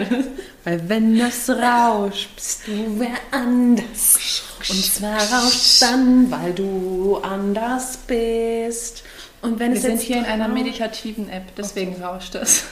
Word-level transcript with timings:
beides. 0.00 0.26
Weil 0.64 0.88
wenn 0.88 1.18
das 1.18 1.48
rauscht, 1.48 2.34
bist 2.36 2.66
du 2.66 2.98
wer 2.98 3.16
anders. 3.30 4.42
Und 4.68 4.84
zwar 4.84 5.16
rauscht 5.16 5.80
dann, 5.80 6.30
weil 6.30 6.52
du 6.52 7.16
anders 7.22 7.96
bist. 8.06 9.02
Und 9.40 9.58
wenn 9.58 9.72
Wir 9.72 9.76
es 9.76 9.82
sind 9.82 9.92
jetzt 9.92 10.02
hier 10.02 10.18
in 10.18 10.26
einer 10.26 10.48
meditativen 10.48 11.30
App, 11.30 11.54
deswegen 11.56 12.02
rauscht 12.02 12.34
das. 12.34 12.64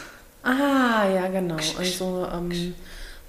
Ah, 0.43 1.09
ja, 1.09 1.29
genau. 1.29 1.57
Also, 1.79 2.29
ähm, 2.31 2.75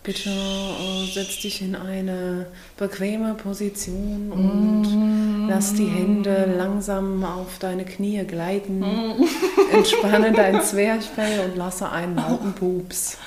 bitte 0.03 0.29
äh, 0.29 1.05
setz 1.13 1.39
dich 1.41 1.61
in 1.61 1.75
eine 1.75 2.47
bequeme 2.77 3.33
Position 3.35 4.31
und 4.31 5.47
lass 5.49 5.73
die 5.73 5.87
Hände 5.87 6.53
langsam 6.57 7.23
auf 7.23 7.59
deine 7.59 7.85
Knie 7.85 8.23
gleiten. 8.25 8.83
Entspanne 9.71 10.31
dein 10.31 10.61
Zwerchfell 10.63 11.49
und 11.49 11.57
lasse 11.57 11.89
einen 11.89 12.15
lauten 12.15 12.53
Pups. 12.53 13.17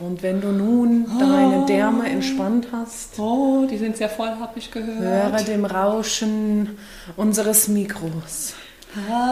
Und 0.00 0.22
wenn 0.22 0.40
du 0.40 0.48
nun 0.48 1.06
deine 1.18 1.66
Därme 1.66 2.08
entspannt 2.08 2.68
hast, 2.72 3.18
Oh, 3.18 3.66
die 3.70 3.76
sind 3.76 3.96
sehr 3.96 4.08
voll, 4.08 4.28
habe 4.28 4.58
ich 4.58 4.70
gehört. 4.70 5.32
höre 5.32 5.42
dem 5.44 5.64
Rauschen 5.64 6.78
unseres 7.16 7.68
Mikros 7.68 8.54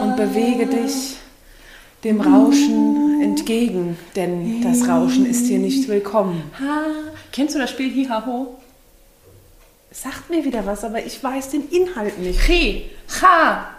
und 0.03 0.15
bewege 0.15 0.67
dich 0.67 1.15
dem 2.03 2.21
Rauschen 2.21 3.19
entgegen, 3.21 3.97
denn 4.15 4.61
das 4.61 4.87
Rauschen 4.87 5.25
ist 5.25 5.47
hier 5.47 5.59
nicht 5.59 5.87
willkommen. 5.89 6.43
Kennst 7.31 7.55
du 7.55 7.59
das 7.59 7.71
Spiel 7.71 7.89
Hihaho? 7.91 8.55
Sagt 9.91 10.29
mir 10.29 10.45
wieder 10.45 10.65
was, 10.65 10.83
aber 10.83 11.03
ich 11.03 11.21
weiß 11.21 11.49
den 11.49 11.67
Inhalt 11.69 12.19
nicht. 12.19 12.39
Chi, 12.41 12.91
Ha. 13.21 13.69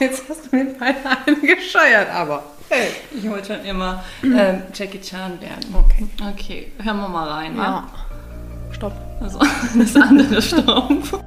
Jetzt 0.00 0.24
hast 0.28 0.40
du 0.50 0.56
mir 0.56 0.64
beinahe 0.74 1.18
einen 1.26 1.40
gescheuert, 1.40 2.10
aber. 2.10 2.42
Hey. 2.68 2.88
Ich 3.14 3.28
wollte 3.28 3.54
schon 3.54 3.64
immer 3.64 4.02
ähm, 4.22 4.62
Jackie 4.72 5.00
Chan 5.00 5.40
werden. 5.40 5.74
Okay. 5.74 6.06
Okay, 6.32 6.72
hören 6.82 6.96
wir 6.96 7.08
mal 7.08 7.28
rein, 7.28 7.56
wa? 7.56 7.62
Ja. 7.62 7.90
Stopp. 8.72 8.92
Also, 9.20 9.38
das 9.78 9.96
andere 9.96 10.42
Stopp. 10.42 11.24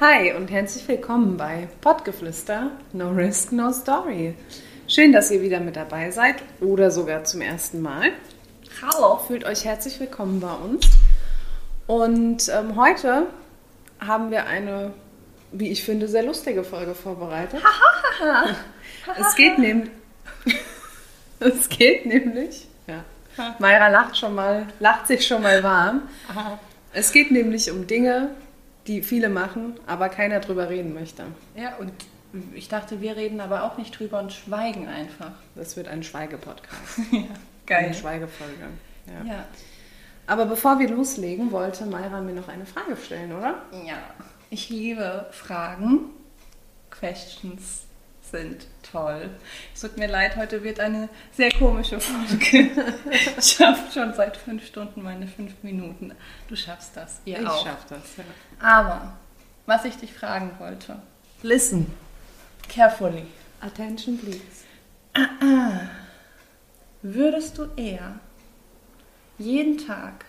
Hi 0.00 0.32
und 0.32 0.50
herzlich 0.50 0.88
willkommen 0.88 1.36
bei 1.36 1.68
Pottgeflüster 1.80 2.70
No 2.92 3.10
Risk, 3.10 3.52
No 3.52 3.70
Story. 3.70 4.34
Schön, 4.88 5.12
dass 5.12 5.30
ihr 5.30 5.42
wieder 5.42 5.60
mit 5.60 5.76
dabei 5.76 6.10
seid 6.10 6.36
oder 6.60 6.90
sogar 6.90 7.24
zum 7.24 7.42
ersten 7.42 7.80
Mal. 7.80 8.12
Hallo. 8.82 9.18
Fühlt 9.26 9.44
euch 9.44 9.64
herzlich 9.64 10.00
willkommen 10.00 10.40
bei 10.40 10.52
uns. 10.52 10.88
Und 11.86 12.48
ähm, 12.48 12.76
heute 12.76 13.26
haben 14.00 14.30
wir 14.30 14.46
eine, 14.46 14.92
wie 15.52 15.70
ich 15.70 15.82
finde, 15.84 16.08
sehr 16.08 16.22
lustige 16.22 16.64
Folge 16.64 16.94
vorbereitet. 16.94 17.60
es 19.18 19.34
geht 19.34 19.58
nämlich. 19.58 19.90
es 21.40 21.68
geht 21.68 22.06
nämlich. 22.06 22.66
Ja. 22.86 23.04
Mayra 23.58 23.88
lacht 23.88 24.16
schon 24.16 24.34
mal, 24.34 24.66
lacht 24.80 25.06
sich 25.06 25.26
schon 25.26 25.42
mal 25.42 25.62
warm. 25.62 26.02
Es 26.92 27.12
geht 27.12 27.30
nämlich 27.30 27.70
um 27.70 27.86
Dinge, 27.86 28.30
die 28.86 29.02
viele 29.02 29.28
machen, 29.28 29.78
aber 29.86 30.08
keiner 30.08 30.40
drüber 30.40 30.68
reden 30.68 30.94
möchte. 30.94 31.24
Ja, 31.54 31.76
und 31.76 31.92
ich 32.54 32.68
dachte, 32.68 33.00
wir 33.00 33.16
reden 33.16 33.40
aber 33.40 33.64
auch 33.64 33.76
nicht 33.76 33.98
drüber 33.98 34.20
und 34.20 34.32
schweigen 34.32 34.88
einfach. 34.88 35.32
Das 35.54 35.76
wird 35.76 35.88
ein 35.88 36.02
Schweigepodcast. 36.02 37.00
Ja, 37.68 37.76
Eine 37.76 37.94
Schweigefolge. 37.94 38.64
Ja. 39.06 39.32
Ja. 39.32 39.44
Aber 40.26 40.46
bevor 40.46 40.80
wir 40.80 40.88
loslegen, 40.88 41.52
wollte 41.52 41.86
Mayra 41.86 42.20
mir 42.20 42.32
noch 42.32 42.48
eine 42.48 42.66
Frage 42.66 42.96
stellen, 42.96 43.32
oder? 43.32 43.62
ja. 43.86 43.98
Ich 44.52 44.68
liebe 44.68 45.28
Fragen. 45.30 46.10
Questions 46.90 47.82
sind 48.20 48.66
toll. 48.82 49.30
Es 49.72 49.80
tut 49.80 49.96
mir 49.96 50.08
leid, 50.08 50.34
heute 50.34 50.64
wird 50.64 50.80
eine 50.80 51.08
sehr 51.32 51.52
komische 51.52 52.00
Folge. 52.00 52.68
Ich 53.38 53.52
schaffe 53.52 53.92
schon 53.92 54.12
seit 54.12 54.36
fünf 54.36 54.66
Stunden 54.66 55.02
meine 55.02 55.28
fünf 55.28 55.62
Minuten. 55.62 56.12
Du 56.48 56.56
schaffst 56.56 56.96
das. 56.96 57.20
Ihr 57.26 57.40
ich 57.40 57.46
auch. 57.46 57.64
schaff 57.64 57.86
das. 57.88 58.16
Ja. 58.16 58.24
Aber, 58.60 59.12
was 59.66 59.84
ich 59.84 59.96
dich 59.96 60.12
fragen 60.12 60.50
wollte. 60.58 61.00
Listen. 61.42 61.86
Carefully. 62.68 63.26
Attention, 63.60 64.18
please. 64.18 64.64
Würdest 67.02 67.56
du 67.56 67.66
eher 67.76 68.18
jeden 69.38 69.78
Tag 69.78 70.24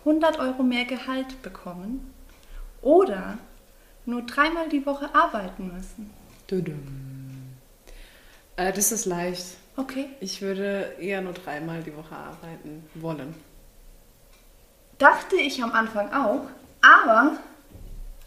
100 0.00 0.38
Euro 0.38 0.62
mehr 0.62 0.84
Gehalt 0.84 1.42
bekommen 1.42 2.11
oder 2.82 3.38
nur 4.04 4.22
dreimal 4.22 4.68
die 4.68 4.84
Woche 4.84 5.14
arbeiten 5.14 5.72
müssen? 5.74 6.10
Äh, 8.56 8.72
das 8.72 8.92
ist 8.92 9.06
leicht. 9.06 9.56
Okay. 9.76 10.10
Ich 10.20 10.42
würde 10.42 10.96
eher 11.00 11.22
nur 11.22 11.32
dreimal 11.32 11.82
die 11.82 11.96
Woche 11.96 12.14
arbeiten 12.14 12.84
wollen. 12.94 13.34
Dachte 14.98 15.36
ich 15.36 15.62
am 15.62 15.72
Anfang 15.72 16.12
auch, 16.12 16.42
aber 16.82 17.38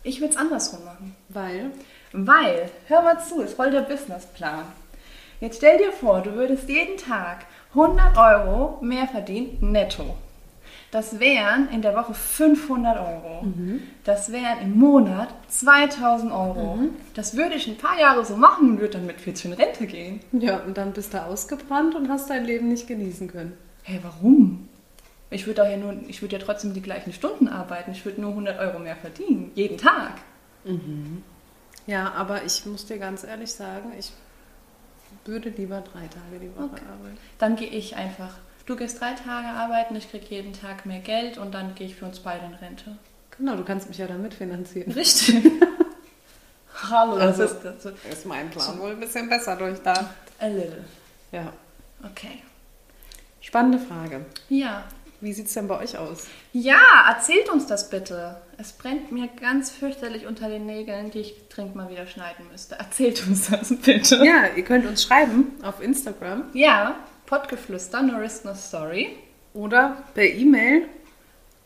ich 0.03 0.19
würde 0.19 0.33
es 0.33 0.37
andersrum 0.37 0.83
machen. 0.83 1.15
Weil? 1.29 1.71
Weil, 2.11 2.71
hör 2.87 3.01
mal 3.01 3.23
zu, 3.23 3.41
ist 3.41 3.55
voll 3.55 3.71
der 3.71 3.81
Businessplan. 3.81 4.65
Jetzt 5.39 5.57
stell 5.57 5.77
dir 5.77 5.91
vor, 5.91 6.21
du 6.21 6.33
würdest 6.33 6.67
jeden 6.69 6.97
Tag 6.97 7.45
100 7.71 8.17
Euro 8.17 8.77
mehr 8.81 9.07
verdienen, 9.07 9.71
netto. 9.71 10.15
Das 10.95 11.19
wären 11.19 11.67
in 11.73 11.81
der 11.81 11.93
Woche 11.93 12.13
500 12.13 12.97
Euro. 12.97 13.45
Das 14.05 14.31
wären 14.31 14.61
im 14.61 14.79
Monat 14.79 15.27
2000 15.49 16.31
Euro. 16.31 16.79
Das 17.13 17.35
würde 17.35 17.55
ich 17.55 17.67
ein 17.67 17.75
paar 17.75 17.99
Jahre 17.99 18.23
so 18.23 18.37
machen 18.37 18.69
und 18.69 18.79
würde 18.79 18.93
dann 18.93 19.05
mit 19.05 19.19
14 19.19 19.51
in 19.51 19.57
Rente 19.57 19.87
gehen. 19.87 20.21
Ja, 20.31 20.55
und 20.59 20.77
dann 20.77 20.93
bist 20.93 21.13
du 21.13 21.21
ausgebrannt 21.21 21.95
und 21.95 22.07
hast 22.07 22.29
dein 22.29 22.45
Leben 22.45 22.69
nicht 22.69 22.87
genießen 22.87 23.27
können. 23.29 23.57
Hey, 23.83 23.99
warum? 24.03 24.69
Ich 25.31 25.45
würde 25.47 25.69
ja 25.69 25.75
nur, 25.75 25.97
ich 26.07 26.21
würde 26.21 26.37
ja 26.37 26.41
trotzdem 26.41 26.73
die 26.73 26.81
gleichen 26.81 27.11
Stunden 27.11 27.49
arbeiten. 27.49 27.91
Ich 27.91 28.05
würde 28.05 28.21
nur 28.21 28.29
100 28.29 28.57
Euro 28.57 28.79
mehr 28.79 28.95
verdienen. 28.95 29.51
Jeden 29.53 29.77
Tag. 29.77 30.13
Ja, 31.87 32.13
aber 32.13 32.45
ich 32.45 32.65
muss 32.65 32.85
dir 32.85 32.99
ganz 32.99 33.25
ehrlich 33.25 33.51
sagen, 33.51 33.91
ich 33.99 34.13
würde 35.25 35.49
lieber 35.49 35.81
drei 35.81 36.07
Tage 36.07 36.39
die 36.41 36.55
Woche 36.55 36.69
Okay. 36.71 36.83
arbeiten. 36.89 37.17
Dann 37.37 37.57
gehe 37.57 37.67
ich 37.67 37.97
einfach. 37.97 38.37
Du 38.65 38.75
gehst 38.75 38.99
drei 38.99 39.13
Tage 39.13 39.47
arbeiten, 39.47 39.95
ich 39.95 40.09
kriege 40.09 40.25
jeden 40.29 40.53
Tag 40.53 40.85
mehr 40.85 40.99
Geld 40.99 41.37
und 41.37 41.53
dann 41.53 41.75
gehe 41.75 41.87
ich 41.87 41.95
für 41.95 42.05
uns 42.05 42.19
beide 42.19 42.45
in 42.45 42.53
Rente. 42.55 42.97
Genau, 43.37 43.55
du 43.55 43.63
kannst 43.63 43.87
mich 43.89 43.97
ja 43.97 44.07
dann 44.07 44.21
mitfinanzieren. 44.21 44.91
Richtig. 44.93 45.51
Hallo, 46.89 47.17
das 47.17 47.39
Also- 47.39 47.55
ist 47.55 47.85
das. 47.85 47.93
Ist 48.11 48.25
mein 48.25 48.49
Plan 48.49 48.79
wohl 48.79 48.91
ein 48.91 48.99
bisschen 48.99 49.29
besser 49.29 49.55
durchdacht. 49.55 50.05
A 50.39 50.47
little. 50.47 50.83
Ja. 51.31 51.53
Okay. 52.03 52.41
Spannende 53.41 53.77
Frage. 53.79 54.25
Ja. 54.49 54.83
Wie 55.21 55.31
sieht 55.31 55.47
es 55.47 55.53
denn 55.53 55.67
bei 55.67 55.79
euch 55.79 55.97
aus? 55.97 56.27
Ja, 56.51 57.05
erzählt 57.07 57.49
uns 57.49 57.67
das 57.67 57.89
bitte. 57.89 58.35
Es 58.57 58.73
brennt 58.73 59.11
mir 59.11 59.27
ganz 59.39 59.71
fürchterlich 59.71 60.25
unter 60.27 60.49
den 60.49 60.65
Nägeln, 60.65 61.09
die 61.11 61.19
ich 61.19 61.35
dringend 61.49 61.75
mal 61.75 61.89
wieder 61.89 62.05
schneiden 62.05 62.47
müsste. 62.51 62.75
Erzählt 62.75 63.25
uns 63.27 63.49
das 63.49 63.73
bitte. 63.77 64.23
Ja, 64.25 64.47
ihr 64.55 64.63
könnt 64.63 64.85
uns 64.85 65.03
schreiben 65.03 65.53
auf 65.63 65.81
Instagram 65.81 66.43
Ja, 66.53 66.95
Pottgeflüster, 67.25 68.01
no 68.03 68.17
risk, 68.17 68.45
no 68.45 68.53
story. 68.53 69.17
oder 69.53 70.03
per 70.13 70.23
E-Mail 70.25 70.83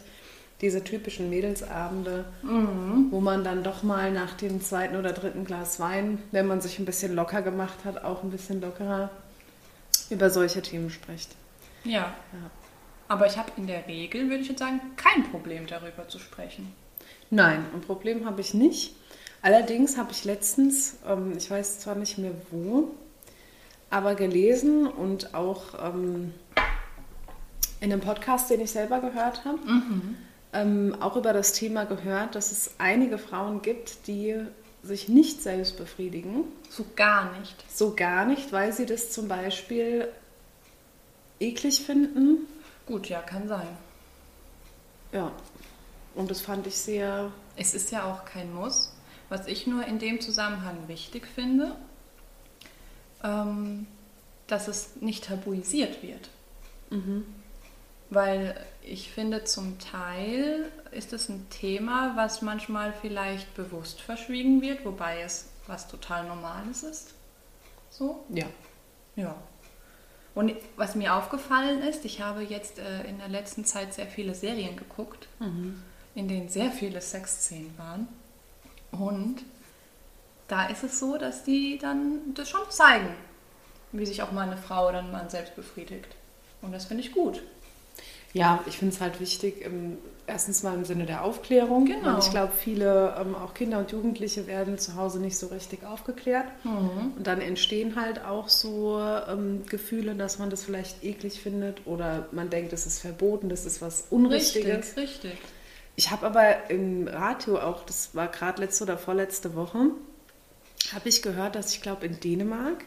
diese 0.61 0.83
typischen 0.83 1.29
Mädelsabende, 1.29 2.23
mhm. 2.41 3.07
wo 3.11 3.19
man 3.19 3.43
dann 3.43 3.63
doch 3.63 3.83
mal 3.83 4.11
nach 4.11 4.33
dem 4.35 4.61
zweiten 4.61 4.95
oder 4.95 5.11
dritten 5.11 5.43
Glas 5.43 5.81
Wein, 5.81 6.19
wenn 6.31 6.47
man 6.47 6.61
sich 6.61 6.79
ein 6.79 6.85
bisschen 6.85 7.13
locker 7.13 7.41
gemacht 7.41 7.83
hat, 7.83 8.05
auch 8.05 8.23
ein 8.23 8.31
bisschen 8.31 8.61
lockerer 8.61 9.09
über 10.09 10.29
solche 10.29 10.61
Themen 10.61 10.89
spricht. 10.89 11.35
Ja. 11.83 12.13
ja. 12.31 12.51
Aber 13.13 13.27
ich 13.27 13.37
habe 13.37 13.51
in 13.57 13.67
der 13.67 13.85
Regel, 13.87 14.27
würde 14.27 14.41
ich 14.41 14.49
jetzt 14.49 14.57
sagen, 14.57 14.81
kein 14.95 15.29
Problem 15.29 15.67
darüber 15.67 16.07
zu 16.07 16.17
sprechen. 16.17 16.73
Nein, 17.29 17.63
ein 17.71 17.81
Problem 17.81 18.25
habe 18.25 18.41
ich 18.41 18.55
nicht. 18.55 18.95
Allerdings 19.43 19.97
habe 19.97 20.11
ich 20.11 20.25
letztens, 20.25 20.95
ähm, 21.07 21.33
ich 21.37 21.51
weiß 21.51 21.77
zwar 21.77 21.93
nicht 21.93 22.17
mehr 22.17 22.31
wo, 22.49 22.89
aber 23.91 24.15
gelesen 24.15 24.87
und 24.87 25.35
auch 25.35 25.93
ähm, 25.93 26.33
in 27.81 27.93
einem 27.93 28.01
Podcast, 28.01 28.49
den 28.49 28.61
ich 28.61 28.71
selber 28.71 28.99
gehört 28.99 29.45
habe, 29.45 29.59
mhm. 29.59 30.15
ähm, 30.51 30.97
auch 30.99 31.15
über 31.15 31.33
das 31.33 31.53
Thema 31.53 31.83
gehört, 31.83 32.33
dass 32.33 32.51
es 32.51 32.71
einige 32.79 33.19
Frauen 33.19 33.61
gibt, 33.61 34.07
die 34.07 34.37
sich 34.81 35.07
nicht 35.07 35.43
selbst 35.43 35.77
befriedigen. 35.77 36.45
So 36.67 36.83
gar 36.95 37.31
nicht. 37.37 37.63
So 37.71 37.93
gar 37.95 38.25
nicht, 38.25 38.51
weil 38.51 38.73
sie 38.73 38.87
das 38.87 39.11
zum 39.11 39.27
Beispiel 39.27 40.07
eklig 41.39 41.85
finden. 41.85 42.47
Gut, 42.85 43.09
ja, 43.09 43.21
kann 43.21 43.47
sein. 43.47 43.77
Ja, 45.11 45.31
und 46.15 46.29
das 46.29 46.41
fand 46.41 46.67
ich 46.67 46.77
sehr. 46.77 47.31
Es 47.55 47.73
ist 47.73 47.91
ja 47.91 48.11
auch 48.11 48.25
kein 48.25 48.53
Muss. 48.53 48.93
Was 49.29 49.47
ich 49.47 49.67
nur 49.67 49.85
in 49.85 49.99
dem 49.99 50.21
Zusammenhang 50.21 50.87
wichtig 50.87 51.27
finde, 51.27 51.75
ähm, 53.23 53.87
dass 54.47 54.67
es 54.67 54.97
nicht 54.97 55.25
tabuisiert 55.25 56.03
wird. 56.03 56.29
Mhm. 56.89 57.25
Weil 58.09 58.59
ich 58.83 59.11
finde, 59.11 59.43
zum 59.43 59.79
Teil 59.79 60.71
ist 60.91 61.13
es 61.13 61.29
ein 61.29 61.49
Thema, 61.49 62.15
was 62.15 62.41
manchmal 62.41 62.93
vielleicht 62.93 63.55
bewusst 63.55 64.01
verschwiegen 64.01 64.61
wird, 64.61 64.85
wobei 64.85 65.21
es 65.21 65.49
was 65.65 65.87
total 65.87 66.25
Normales 66.27 66.83
ist. 66.83 67.13
So? 67.89 68.25
Ja. 68.29 68.45
Ja. 69.15 69.35
Und 70.35 70.53
was 70.77 70.95
mir 70.95 71.13
aufgefallen 71.13 71.83
ist, 71.83 72.05
ich 72.05 72.21
habe 72.21 72.41
jetzt 72.41 72.79
äh, 72.79 73.03
in 73.03 73.19
der 73.19 73.29
letzten 73.29 73.65
Zeit 73.65 73.93
sehr 73.93 74.07
viele 74.07 74.33
Serien 74.33 74.75
geguckt, 74.75 75.27
mhm. 75.39 75.81
in 76.15 76.27
denen 76.27 76.49
sehr 76.49 76.71
viele 76.71 77.01
Sexszenen 77.01 77.77
waren. 77.77 78.07
Und 78.91 79.43
da 80.47 80.67
ist 80.67 80.83
es 80.83 80.99
so, 80.99 81.17
dass 81.17 81.43
die 81.43 81.77
dann 81.77 82.33
das 82.33 82.49
schon 82.49 82.69
zeigen, 82.69 83.15
wie 83.91 84.05
sich 84.05 84.23
auch 84.23 84.31
mal 84.31 84.47
eine 84.47 84.57
Frau 84.57 84.89
oder 84.89 84.99
ein 84.99 85.11
Mann 85.11 85.29
selbst 85.29 85.55
befriedigt. 85.55 86.15
Und 86.61 86.71
das 86.71 86.85
finde 86.85 87.03
ich 87.03 87.11
gut. 87.11 87.43
Ja, 88.33 88.63
ich 88.65 88.77
finde 88.77 88.95
es 88.95 89.01
halt 89.01 89.19
wichtig, 89.19 89.63
erstens 90.27 90.63
mal 90.63 90.73
im 90.73 90.85
Sinne 90.85 91.05
der 91.05 91.23
Aufklärung. 91.23 91.85
Genau. 91.85 92.15
Und 92.15 92.23
ich 92.23 92.31
glaube, 92.31 92.53
viele, 92.57 93.15
ähm, 93.19 93.35
auch 93.35 93.53
Kinder 93.53 93.79
und 93.79 93.91
Jugendliche, 93.91 94.47
werden 94.47 94.77
zu 94.77 94.95
Hause 94.95 95.19
nicht 95.19 95.37
so 95.37 95.47
richtig 95.47 95.85
aufgeklärt. 95.85 96.45
Mhm. 96.63 97.13
Und 97.17 97.27
dann 97.27 97.41
entstehen 97.41 97.95
halt 97.99 98.23
auch 98.23 98.49
so 98.49 98.99
ähm, 98.99 99.63
Gefühle, 99.67 100.15
dass 100.15 100.39
man 100.39 100.49
das 100.49 100.63
vielleicht 100.63 101.03
eklig 101.03 101.41
findet 101.41 101.85
oder 101.85 102.27
man 102.31 102.49
denkt, 102.49 102.73
das 102.73 102.85
ist 102.85 102.99
verboten, 102.99 103.49
das 103.49 103.65
ist 103.65 103.81
was 103.81 104.05
Unrichtiges. 104.09 104.95
Richtig, 104.97 105.31
richtig. 105.31 105.37
Ich 105.95 106.09
habe 106.09 106.25
aber 106.25 106.69
im 106.71 107.07
Radio 107.07 107.59
auch, 107.59 107.85
das 107.85 108.15
war 108.15 108.27
gerade 108.27 108.61
letzte 108.61 108.85
oder 108.85 108.97
vorletzte 108.97 109.55
Woche, 109.55 109.91
habe 110.93 111.09
ich 111.09 111.21
gehört, 111.21 111.55
dass 111.55 111.73
ich 111.73 111.81
glaube 111.81 112.05
in 112.05 112.19
Dänemark 112.19 112.83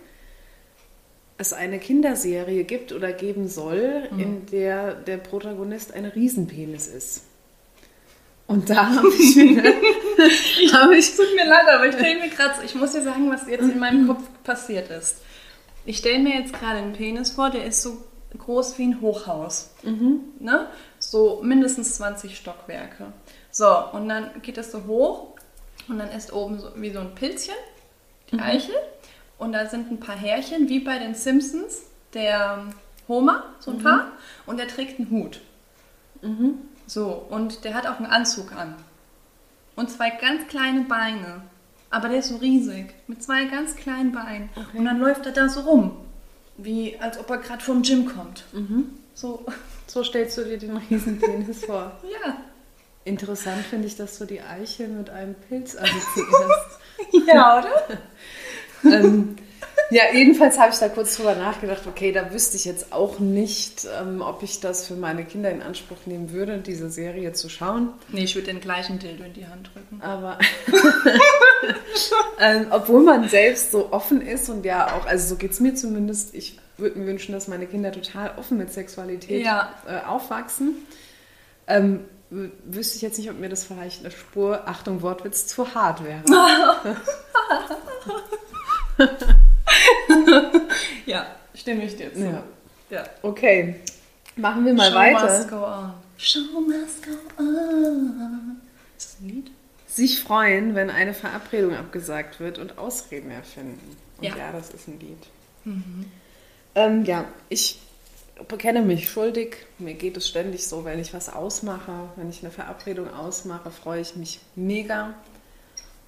es 1.39 1.53
eine 1.53 1.79
Kinderserie 1.79 2.65
gibt 2.65 2.93
oder 2.93 3.13
geben 3.13 3.47
soll, 3.49 4.09
mhm. 4.11 4.19
in 4.19 4.47
der 4.47 4.95
der 4.95 5.19
Protagonist 5.19 5.93
ein 5.93 6.07
Riesenpenis 6.07 6.89
ist. 6.89 7.26
Und 8.47 8.71
da 8.71 8.95
habe 8.95 9.09
ich 9.19 9.37
mir. 9.37 9.63
hab 10.73 10.91
ich 10.93 11.17
tut 11.17 11.35
mir 11.35 11.47
leid, 11.47 11.69
aber 11.69 11.87
ich 11.87 11.95
stelle 11.95 12.21
mir 12.21 12.29
gerade, 12.29 12.65
ich 12.65 12.75
muss 12.75 12.93
dir 12.93 13.03
sagen, 13.03 13.31
was 13.31 13.47
jetzt 13.49 13.63
in 13.63 13.79
meinem 13.79 14.07
Kopf 14.07 14.23
passiert 14.45 14.91
ist. 14.91 15.19
Ich 15.85 15.99
stelle 15.99 16.21
mir 16.21 16.41
jetzt 16.41 16.53
gerade 16.53 16.79
einen 16.79 16.95
Penis 16.95 17.31
vor, 17.31 17.51
der 17.51 17.65
ist 17.65 17.83
so 17.83 17.99
groß 18.39 18.79
wie 18.79 18.85
ein 18.85 19.01
Hochhaus. 19.01 19.71
Mhm. 19.83 20.21
Ne? 20.41 20.69
so 20.99 21.41
mindestens 21.43 21.97
20 21.97 22.37
Stockwerke. 22.37 23.13
So, 23.51 23.69
und 23.93 24.09
dann 24.09 24.43
geht 24.43 24.59
es 24.59 24.73
so 24.73 24.85
hoch 24.87 25.29
und 25.89 25.99
dann 25.99 26.11
ist 26.11 26.33
oben 26.33 26.59
so, 26.59 26.71
wie 26.77 26.93
so 26.93 27.01
ein 27.01 27.15
Pilzchen, 27.15 27.55
die 28.31 28.37
mhm. 28.37 28.43
Eichel. 28.43 28.75
Und 29.39 29.53
da 29.53 29.67
sind 29.67 29.91
ein 29.91 30.01
paar 30.01 30.17
Härchen, 30.17 30.69
wie 30.69 30.81
bei 30.81 30.99
den 30.99 31.15
Simpsons, 31.15 31.83
der 32.15 32.65
Homer, 33.07 33.45
so 33.61 33.71
ein 33.71 33.79
mhm. 33.79 33.83
paar. 33.83 34.13
Und 34.47 34.59
der 34.59 34.69
trägt 34.69 34.99
einen 34.99 35.11
Hut. 35.11 35.41
Mhm. 36.23 36.59
So, 36.87 37.27
und 37.29 37.65
der 37.65 37.75
hat 37.75 37.87
auch 37.87 37.97
einen 37.99 38.07
Anzug 38.07 38.53
an. 38.53 38.75
Und 39.75 39.91
zwei 39.91 40.11
ganz 40.11 40.47
kleine 40.49 40.83
Beine. 40.83 41.43
Aber 41.91 42.09
der 42.09 42.19
ist 42.19 42.29
so 42.29 42.37
riesig, 42.37 42.95
mit 43.07 43.23
zwei 43.23 43.45
ganz 43.45 43.77
kleinen 43.77 44.13
Beinen. 44.13 44.49
Okay. 44.55 44.79
Und 44.79 44.85
dann 44.85 44.99
läuft 44.99 45.27
er 45.27 45.33
da 45.33 45.49
so 45.49 45.61
rum, 45.61 45.97
wie 46.57 46.99
als 46.99 47.19
ob 47.19 47.31
er 47.31 47.39
gerade 47.39 47.63
vom 47.63 47.83
Gym 47.83 48.07
kommt. 48.07 48.45
Mhm. 48.53 48.91
So. 49.15 49.45
So 49.87 50.03
stellst 50.03 50.37
du 50.37 50.45
dir 50.45 50.59
den 50.59 50.77
Riesenpenis 50.77 51.65
vor. 51.65 51.93
Ja. 52.25 52.37
Interessant 53.05 53.65
finde 53.65 53.87
ich, 53.87 53.95
dass 53.95 54.19
du 54.19 54.25
die 54.25 54.41
Eiche 54.41 54.89
mit 54.89 55.11
einem 55.11 55.35
Pilz 55.35 55.77
assoziierst. 55.77 57.29
ja, 57.29 57.59
oder? 57.61 57.99
ähm, 58.93 59.37
ja, 59.91 60.03
jedenfalls 60.13 60.59
habe 60.59 60.73
ich 60.73 60.79
da 60.79 60.89
kurz 60.89 61.17
drüber 61.17 61.35
nachgedacht, 61.35 61.83
okay, 61.87 62.13
da 62.13 62.33
wüsste 62.33 62.57
ich 62.57 62.65
jetzt 62.65 62.93
auch 62.93 63.19
nicht, 63.19 63.87
ähm, 64.01 64.21
ob 64.21 64.43
ich 64.43 64.61
das 64.61 64.87
für 64.87 64.95
meine 64.95 65.25
Kinder 65.25 65.51
in 65.51 65.63
Anspruch 65.63 65.99
nehmen 66.07 66.33
würde, 66.33 66.59
diese 66.59 66.91
Serie 66.91 67.33
zu 67.33 67.49
schauen. 67.49 67.91
Nee, 68.09 68.25
ich 68.25 68.35
würde 68.35 68.49
den 68.49 68.61
gleichen 68.61 68.99
Dildo 68.99 69.25
in 69.25 69.33
die 69.33 69.47
Hand 69.47 69.71
drücken. 69.73 70.03
Aber 70.03 70.39
ähm, 72.41 72.67
obwohl 72.71 73.03
man 73.03 73.29
selbst 73.29 73.71
so 73.71 73.93
offen 73.93 74.21
ist 74.21 74.49
und 74.49 74.65
ja 74.65 74.97
auch, 74.97 75.07
also 75.07 75.29
so 75.29 75.37
geht 75.37 75.53
es 75.53 75.61
mir 75.61 75.75
zumindest, 75.75 76.35
ich 76.35 76.59
würde 76.77 76.99
mir 76.99 77.07
wünschen, 77.07 77.33
dass 77.33 77.49
meine 77.49 77.67
Kinder 77.67 77.93
total 77.93 78.33
offen 78.39 78.59
mit 78.59 78.73
Sexualität 78.73 79.45
ja. 79.45 79.73
äh, 79.87 80.05
aufwachsen. 80.07 80.75
Ähm, 81.69 82.05
wüsste 82.31 82.97
ich 82.97 83.03
jetzt 83.03 83.19
nicht, 83.19 83.31
ob 83.31 83.39
mir 83.39 83.49
das 83.49 83.65
vielleicht 83.65 84.01
eine 84.01 84.11
Spur, 84.11 84.67
Achtung, 84.67 85.01
Wortwitz, 85.03 85.47
zu 85.47 85.75
hart 85.75 86.03
wäre. 86.05 86.23
ja, 91.07 91.27
stimme 91.55 91.85
ich 91.85 91.97
dir 91.97 92.13
zu. 92.13 92.21
Ja. 92.21 92.43
ja. 92.91 93.05
Okay, 93.23 93.77
machen 94.37 94.65
wir 94.65 94.75
mal 94.75 94.91
Show 94.91 94.97
weiter. 94.97 95.39
Must 95.39 95.49
go 95.49 95.65
on. 95.65 95.93
Show 96.19 96.61
must 96.61 97.05
go 97.05 97.13
on. 97.39 98.61
Ist 98.97 99.15
das 99.15 99.21
ein 99.21 99.29
Lied? 99.29 99.51
Sich 99.87 100.21
freuen, 100.21 100.75
wenn 100.75 100.91
eine 100.91 101.15
Verabredung 101.15 101.75
abgesagt 101.75 102.41
wird 102.41 102.59
und 102.59 102.79
Ausreden 102.79 103.31
erfinden. 103.31 103.97
Und 104.19 104.25
ja, 104.25 104.37
ja 104.37 104.53
das 104.53 104.71
ist 104.71 104.89
ein 104.89 105.01
Lied. 105.01 105.27
Mhm. 105.65 106.07
Ähm, 106.75 107.05
ja, 107.05 107.25
ich 107.49 107.81
bekenne 108.49 108.83
mich 108.83 109.09
schuldig. 109.09 109.57
Mir 109.79 109.95
geht 109.95 110.17
es 110.17 110.29
ständig 110.29 110.67
so, 110.67 110.85
wenn 110.85 110.99
ich 110.99 111.15
was 111.15 111.33
ausmache, 111.33 112.11
wenn 112.17 112.29
ich 112.29 112.43
eine 112.43 112.51
Verabredung 112.51 113.13
ausmache, 113.13 113.71
freue 113.71 114.01
ich 114.01 114.17
mich 114.17 114.41
mega. 114.55 115.15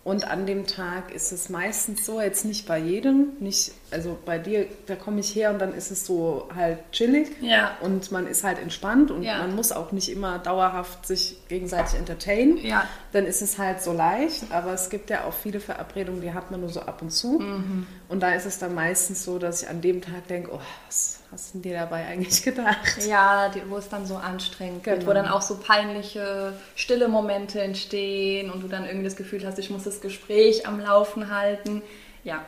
Und 0.09 0.27
an 0.27 0.47
dem 0.47 0.67
Tag 0.67 1.15
ist 1.15 1.33
es 1.33 1.51
meistens 1.51 2.07
so, 2.07 2.19
jetzt 2.19 2.47
nicht 2.47 2.67
bei 2.67 2.79
jedem, 2.79 3.33
nicht, 3.41 3.73
also 3.91 4.17
bei 4.25 4.39
dir, 4.39 4.65
da 4.87 4.97
komme 4.97 5.21
ich 5.21 5.35
her 5.35 5.51
und 5.51 5.59
dann 5.59 5.75
ist 5.75 5.91
es 5.91 6.07
so 6.07 6.49
halt 6.57 6.79
chillig 6.93 7.29
ja. 7.43 7.77
und 7.83 8.11
man 8.11 8.27
ist 8.27 8.43
halt 8.43 8.59
entspannt 8.59 9.11
und 9.11 9.23
ja. 9.23 9.37
man 9.37 9.55
muss 9.55 9.71
auch 9.71 9.93
nicht 9.93 10.09
immer 10.09 10.39
dauerhaft 10.39 11.07
sich 11.07 11.37
gegenseitig 11.49 11.99
entertainen. 11.99 12.57
Ja. 12.57 12.87
Dann 13.13 13.27
ist 13.27 13.43
es 13.43 13.59
halt 13.59 13.83
so 13.83 13.93
leicht, 13.93 14.45
aber 14.49 14.73
es 14.73 14.89
gibt 14.89 15.11
ja 15.11 15.25
auch 15.25 15.35
viele 15.35 15.61
Verabredungen, 15.61 16.23
die 16.23 16.33
hat 16.33 16.51
man 16.51 16.61
nur 16.61 16.71
so 16.71 16.81
ab 16.81 17.03
und 17.03 17.11
zu. 17.11 17.41
Mhm. 17.41 17.87
Und 18.09 18.21
da 18.21 18.31
ist 18.33 18.47
es 18.47 18.59
dann 18.59 18.75
meistens 18.75 19.25
so, 19.25 19.39
dass 19.39 19.63
ich 19.63 19.69
an 19.69 19.83
dem 19.83 20.01
Tag 20.01 20.27
denke, 20.29 20.53
oh, 20.55 20.61
was 20.87 21.19
hast 21.31 21.55
du 21.55 21.59
dir 21.59 21.79
dabei 21.79 22.07
eigentlich 22.07 22.43
gedacht? 22.43 23.05
Ja, 23.07 23.49
die, 23.49 23.69
wo 23.69 23.77
es 23.77 23.89
dann 23.89 24.07
so 24.07 24.17
anstrengend 24.17 24.85
genau. 24.85 24.97
wird, 24.97 25.07
wo 25.07 25.13
dann 25.13 25.29
auch 25.29 25.43
so 25.43 25.59
peinliche, 25.59 26.55
stille 26.75 27.09
Momente 27.09 27.61
entstehen 27.61 28.51
und 28.51 28.63
du 28.63 28.69
dann 28.69 28.85
irgendwie 28.85 29.05
das 29.05 29.17
Gefühl 29.17 29.47
hast, 29.47 29.59
ich 29.59 29.71
muss 29.71 29.85
das 29.85 30.01
Gespräch 30.01 30.67
am 30.67 30.81
Laufen 30.81 31.31
halten. 31.35 31.83
Ja, 32.25 32.45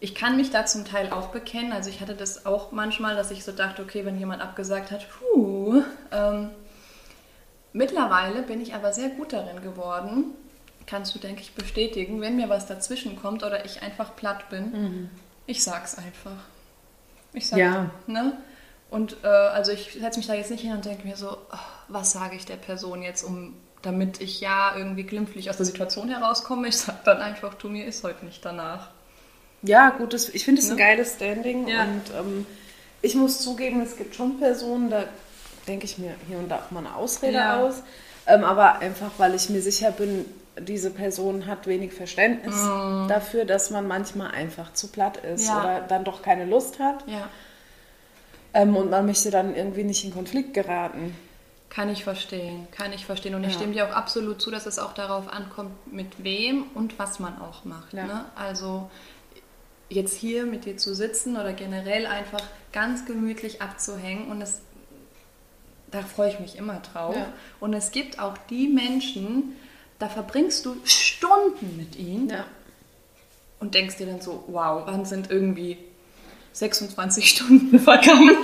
ich 0.00 0.14
kann 0.14 0.36
mich 0.36 0.50
da 0.50 0.66
zum 0.66 0.84
Teil 0.84 1.10
auch 1.10 1.28
bekennen. 1.28 1.72
Also 1.72 1.90
ich 1.90 2.00
hatte 2.00 2.14
das 2.14 2.46
auch 2.46 2.72
manchmal, 2.72 3.16
dass 3.16 3.30
ich 3.30 3.44
so 3.44 3.52
dachte, 3.52 3.82
okay, 3.82 4.04
wenn 4.04 4.18
jemand 4.18 4.42
abgesagt 4.42 4.90
hat, 4.90 5.06
puh. 5.10 5.82
Ähm, 6.12 6.50
mittlerweile 7.72 8.42
bin 8.42 8.60
ich 8.60 8.74
aber 8.74 8.92
sehr 8.92 9.08
gut 9.08 9.32
darin 9.32 9.62
geworden, 9.62 10.32
kannst 10.86 11.14
du, 11.14 11.18
denke 11.18 11.40
ich, 11.40 11.54
bestätigen, 11.54 12.20
wenn 12.20 12.36
mir 12.36 12.48
was 12.48 12.66
dazwischen 12.66 13.20
kommt 13.20 13.42
oder 13.42 13.64
ich 13.64 13.82
einfach 13.82 14.14
platt 14.14 14.48
bin, 14.50 14.70
mhm. 14.70 15.10
ich 15.46 15.64
sag's 15.64 15.96
einfach. 15.96 16.36
Ich 17.34 17.46
sage, 17.48 17.62
ja. 17.62 17.90
ne? 18.06 18.32
Und 18.90 19.16
äh, 19.24 19.26
also 19.26 19.72
ich 19.72 19.96
setze 20.00 20.18
mich 20.18 20.26
da 20.28 20.34
jetzt 20.34 20.50
nicht 20.50 20.60
hin 20.62 20.72
und 20.72 20.84
denke 20.84 21.06
mir 21.06 21.16
so, 21.16 21.30
oh, 21.52 21.56
was 21.88 22.12
sage 22.12 22.36
ich 22.36 22.44
der 22.46 22.56
Person 22.56 23.02
jetzt, 23.02 23.22
um 23.24 23.54
damit 23.82 24.20
ich 24.20 24.40
ja 24.40 24.74
irgendwie 24.76 25.02
glimpflich 25.02 25.50
aus 25.50 25.56
der 25.58 25.66
Situation 25.66 26.08
herauskomme. 26.08 26.68
Ich 26.68 26.76
sage 26.78 26.98
dann 27.04 27.18
einfach, 27.20 27.54
du 27.54 27.68
mir 27.68 27.84
ist 27.86 28.02
heute 28.04 28.24
nicht 28.24 28.42
danach. 28.44 28.88
Ja, 29.62 29.90
gut, 29.90 30.12
das, 30.14 30.28
ich 30.30 30.44
finde 30.44 30.60
es 30.62 30.68
ein 30.70 30.76
Ne? 30.76 30.82
geiles 30.82 31.14
Standing 31.14 31.68
Ja. 31.68 31.82
und 31.82 32.02
ähm, 32.18 32.46
ich 33.02 33.14
muss 33.14 33.42
zugeben, 33.42 33.82
es 33.82 33.96
gibt 33.96 34.14
schon 34.14 34.38
Personen, 34.38 34.88
da 34.90 35.04
denke 35.66 35.84
ich 35.86 35.98
mir 35.98 36.14
hier 36.28 36.38
und 36.38 36.48
da 36.50 36.56
auch 36.58 36.70
mal 36.70 36.80
eine 36.80 36.94
Ausrede 36.94 37.34
Ja. 37.34 37.60
aus. 37.60 37.82
Ähm, 38.26 38.44
aber 38.44 38.78
einfach, 38.78 39.10
weil 39.18 39.34
ich 39.34 39.50
mir 39.50 39.60
sicher 39.60 39.90
bin, 39.90 40.24
diese 40.60 40.90
Person 40.90 41.46
hat 41.46 41.66
wenig 41.66 41.92
Verständnis 41.92 42.54
dafür, 43.08 43.44
dass 43.44 43.70
man 43.70 43.88
manchmal 43.88 44.30
einfach 44.30 44.72
zu 44.72 44.88
platt 44.88 45.16
ist. 45.18 45.48
Ja. 45.48 45.60
oder 45.60 45.80
dann 45.80 46.04
doch 46.04 46.22
keine 46.22 46.44
Lust 46.44 46.78
hat 46.78 47.04
Ja, 47.08 47.28
ähm, 48.54 48.76
und 48.76 48.90
man 48.90 49.04
möchte 49.06 49.30
dann 49.30 49.54
irgendwie 49.56 49.82
nicht 49.84 50.04
in 50.04 50.12
Konflikt 50.12 50.54
geraten. 50.54 51.16
kann 51.70 51.88
ich 51.88 52.04
verstehen, 52.04 52.68
kann 52.70 52.92
ich 52.92 53.04
verstehen. 53.04 53.34
Und 53.34 53.42
ich 53.42 53.50
Ja. 53.54 53.58
stimme 53.58 53.72
dir 53.72 53.88
auch 53.88 53.92
absolut 53.96 54.40
zu, 54.40 54.52
dass 54.52 54.64
es 54.66 54.78
auch 54.78 54.92
darauf 54.92 55.26
ankommt, 55.32 55.72
mit 55.92 56.22
wem 56.22 56.66
und 56.74 57.00
was 57.00 57.18
man 57.18 57.40
auch 57.40 57.64
macht. 57.64 57.92
Ne? 57.94 58.24
Also 58.36 58.88
jetzt 59.88 60.14
hier 60.16 60.46
mit 60.46 60.66
dir 60.66 60.76
zu 60.76 60.94
sitzen 60.94 61.36
oder 61.36 61.52
generell 61.52 62.06
einfach 62.06 62.42
ganz 62.72 63.06
gemütlich 63.06 63.60
abzuhängen 63.60 64.30
und 64.30 64.40
es, 64.40 64.60
da 65.90 66.02
freue 66.02 66.30
ich 66.30 66.38
mich 66.38 66.56
immer 66.56 66.80
drauf. 66.92 67.16
Und 67.58 67.74
es 67.74 67.90
gibt 67.90 68.20
auch 68.20 68.36
die 68.50 68.68
Menschen, 68.68 69.56
da 69.98 70.08
verbringst 70.08 70.64
du 70.66 70.76
Stunden 70.84 71.76
mit 71.76 71.96
ihnen 71.96 72.28
Ja. 72.28 72.44
und 73.60 73.74
denkst 73.74 73.96
dir 73.96 74.06
dann 74.06 74.20
so, 74.20 74.44
wow, 74.48 74.82
wann 74.86 75.04
sind 75.04 75.30
irgendwie 75.30 75.78
26 76.52 77.28
Stunden 77.36 77.78
vergangen? 77.78 78.36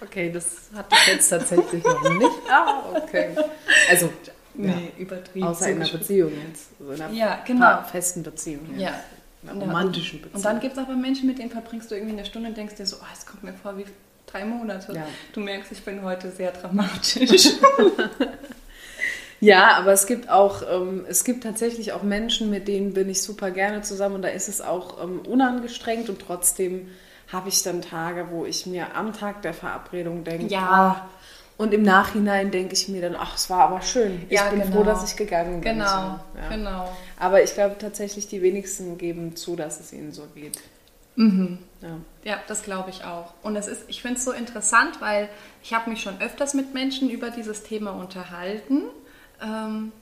Okay, 0.00 0.30
das 0.32 0.70
hatte 0.74 0.94
ich 1.00 1.06
jetzt 1.14 1.28
tatsächlich 1.28 1.82
noch 1.84 2.08
nicht. 2.10 2.30
Ah, 2.50 2.82
okay. 2.94 3.34
Also, 3.88 4.10
ja. 4.56 4.74
übertrieben. 4.98 5.46
außer 5.46 5.68
in 5.70 5.80
einer. 5.82 5.90
Beziehung 5.90 6.32
jetzt. 6.48 6.68
Also 6.80 6.92
in 6.92 7.00
einer 7.02 7.14
Ja, 7.14 7.40
genau. 7.46 7.82
festen 7.90 8.22
Beziehung. 8.22 8.66
jetzt. 8.72 8.80
Ja. 8.80 8.94
Einer 9.50 9.60
romantischen 9.60 10.20
Beziehung. 10.20 10.36
Und 10.36 10.44
dann 10.44 10.60
gibt 10.60 10.74
es 10.74 10.78
aber 10.78 10.94
Menschen, 10.94 11.26
mit 11.28 11.38
denen 11.38 11.50
verbringst 11.50 11.90
du 11.90 11.94
irgendwie 11.94 12.12
eine 12.14 12.24
Stunde 12.24 12.48
und 12.48 12.56
denkst 12.56 12.74
dir 12.76 12.86
so, 12.86 12.96
oh, 13.00 13.06
es 13.12 13.24
kommt 13.26 13.42
mir 13.42 13.54
vor 13.54 13.76
wie 13.78 13.84
drei 14.26 14.44
Monate. 14.44 14.92
Ja. 14.92 15.06
Du 15.32 15.40
merkst, 15.40 15.72
ich 15.72 15.82
bin 15.84 16.02
heute 16.02 16.30
sehr 16.30 16.52
dramatisch. 16.52 17.48
Ja, 19.42 19.76
aber 19.76 19.92
es 19.92 20.06
gibt 20.06 20.30
auch, 20.30 20.62
ähm, 20.70 21.04
es 21.08 21.24
gibt 21.24 21.42
tatsächlich 21.42 21.92
auch 21.92 22.02
Menschen, 22.04 22.48
mit 22.48 22.68
denen 22.68 22.94
bin 22.94 23.08
ich 23.08 23.22
super 23.22 23.50
gerne 23.50 23.82
zusammen 23.82 24.14
und 24.16 24.22
da 24.22 24.28
ist 24.28 24.48
es 24.48 24.60
auch 24.60 25.02
ähm, 25.02 25.20
unangestrengt 25.26 26.08
und 26.08 26.20
trotzdem 26.20 26.88
habe 27.32 27.48
ich 27.48 27.62
dann 27.62 27.82
Tage, 27.82 28.28
wo 28.30 28.44
ich 28.46 28.66
mir 28.66 28.94
am 28.94 29.12
Tag 29.12 29.42
der 29.42 29.52
Verabredung 29.52 30.22
denke, 30.22 30.46
Ja. 30.46 31.08
oh, 31.58 31.62
und 31.62 31.74
im 31.74 31.82
Nachhinein 31.82 32.50
denke 32.50 32.74
ich 32.74 32.88
mir 32.88 33.02
dann, 33.02 33.16
ach, 33.16 33.34
es 33.34 33.50
war 33.50 33.60
aber 33.68 33.82
schön. 33.82 34.22
Ich 34.28 34.36
Ja, 34.38 34.48
bin 34.48 34.60
genau. 34.62 34.76
froh, 34.76 34.84
dass 34.84 35.04
ich 35.10 35.16
gegangen 35.16 35.60
bin. 35.60 35.74
genau, 35.74 36.20
So, 36.34 36.40
ja. 36.40 36.48
genau. 36.48 36.96
Aber 37.18 37.42
ich 37.42 37.52
glaube 37.54 37.76
tatsächlich, 37.78 38.26
die 38.28 38.42
wenigsten 38.42 38.96
geben 38.96 39.34
zu, 39.36 39.54
dass 39.56 39.80
es 39.80 39.92
ihnen 39.92 40.12
so 40.12 40.22
geht. 40.34 40.58
Mhm. 41.16 41.58
Ja. 41.82 41.88
Ja, 42.24 42.38
das 42.48 42.62
glaube 42.62 42.90
ich 42.90 43.04
auch. 43.04 43.34
Und 43.42 43.56
es 43.56 43.66
ist, 43.68 43.82
ich 43.88 44.02
finde 44.02 44.18
es 44.18 44.24
so 44.24 44.32
interessant, 44.32 45.00
weil 45.00 45.28
ich 45.62 45.74
habe 45.74 45.90
mich 45.90 46.00
schon 46.02 46.20
öfters 46.20 46.54
mit 46.54 46.74
Menschen 46.74 47.10
über 47.10 47.30
dieses 47.30 47.62
Thema 47.64 47.90
unterhalten. 47.90 48.82
Ähm, 49.42 49.92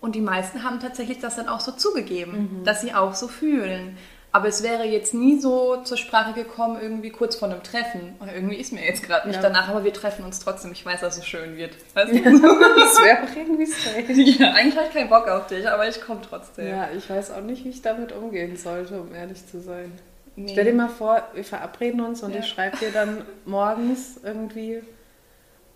und 0.00 0.14
die 0.14 0.20
meisten 0.20 0.64
haben 0.64 0.80
tatsächlich 0.80 1.18
das 1.18 1.36
dann 1.36 1.48
auch 1.48 1.60
so 1.60 1.72
zugegeben, 1.72 2.62
dass 2.64 2.80
sie 2.80 2.94
auch 2.94 3.14
so 3.14 3.28
fühlen. 3.28 3.98
Aber 4.32 4.46
es 4.46 4.62
wäre 4.62 4.84
jetzt 4.84 5.12
nie 5.12 5.40
so 5.40 5.82
zur 5.82 5.96
Sprache 5.96 6.32
gekommen, 6.34 6.78
irgendwie 6.80 7.10
kurz 7.10 7.34
vor 7.34 7.48
einem 7.50 7.62
Treffen. 7.64 8.14
Irgendwie 8.32 8.54
ist 8.56 8.72
mir 8.72 8.82
jetzt 8.84 9.02
gerade 9.02 9.26
nicht 9.26 9.36
Ja. 9.38 9.42
danach, 9.42 9.68
aber 9.68 9.82
wir 9.82 9.92
treffen 9.92 10.24
uns 10.24 10.38
trotzdem. 10.38 10.70
Ich 10.70 10.86
weiß, 10.86 11.00
dass 11.00 11.18
es 11.18 11.26
schön 11.26 11.56
wird. 11.56 11.72
Weißt 11.94 12.12
du? 12.12 12.18
Das 12.80 13.02
wäre 13.02 13.24
auch 13.24 13.36
irgendwie 13.36 13.66
strange. 13.66 14.12
ja, 14.22 14.52
eigentlich 14.52 14.76
habe 14.76 14.86
ich 14.86 14.94
keinen 14.94 15.10
Bock 15.10 15.26
auf 15.28 15.48
dich, 15.48 15.68
aber 15.68 15.88
ich 15.88 16.00
komme 16.00 16.20
trotzdem. 16.26 16.68
Ja, 16.68 16.88
ich 16.96 17.10
weiß 17.10 17.32
auch 17.32 17.40
nicht, 17.42 17.64
wie 17.64 17.70
ich 17.70 17.82
damit 17.82 18.12
umgehen 18.12 18.56
sollte, 18.56 19.00
um 19.00 19.12
ehrlich 19.14 19.44
zu 19.48 19.60
sein. 19.60 19.92
Nee. 20.36 20.50
Stell 20.52 20.64
dir 20.64 20.74
mal 20.74 20.88
vor, 20.88 21.22
wir 21.34 21.44
verabreden 21.44 22.00
uns 22.00 22.22
und 22.22 22.32
Ja. 22.32 22.38
ich 22.38 22.46
schreibe 22.46 22.76
dir 22.78 22.92
dann 22.92 23.22
morgens 23.44 24.20
irgendwie, 24.22 24.80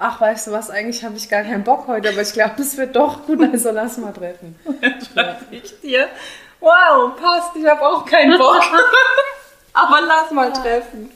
ach, 0.04 0.20
weißt 0.20 0.48
du 0.48 0.52
was, 0.52 0.68
eigentlich 0.68 1.02
habe 1.02 1.16
ich 1.16 1.30
gar 1.30 1.42
keinen 1.42 1.64
Bock 1.64 1.86
heute, 1.86 2.10
aber 2.10 2.20
ich 2.20 2.34
glaube, 2.34 2.60
es 2.60 2.76
wird 2.76 2.94
doch 2.94 3.24
gut, 3.24 3.40
also 3.40 3.70
lass 3.70 3.96
mal 3.96 4.12
treffen. 4.12 4.54
schreibe 5.14 5.46
ich 5.50 5.80
dir. 5.80 6.08
Wow, 6.60 7.16
passt, 7.16 7.56
ich 7.56 7.66
habe 7.66 7.80
auch 7.80 8.04
keinen 8.04 8.38
Bock. 8.38 8.62
Aber 9.76 10.00
lass 10.02 10.30
mal 10.30 10.52
treffen. 10.52 11.10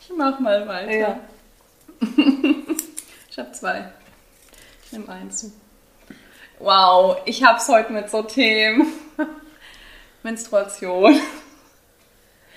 Ich 0.00 0.10
mach 0.16 0.40
mal 0.40 0.66
weiter. 0.66 0.92
Ja. 0.92 1.20
Ich 3.30 3.38
habe 3.38 3.52
zwei. 3.52 3.92
Ich 4.84 4.90
nehme 4.90 5.08
eins. 5.10 5.52
Wow, 6.58 7.18
ich 7.24 7.44
hab's 7.44 7.68
heute 7.68 7.92
mit 7.92 8.10
so 8.10 8.22
Themen. 8.22 8.92
Menstruation. 10.24 11.20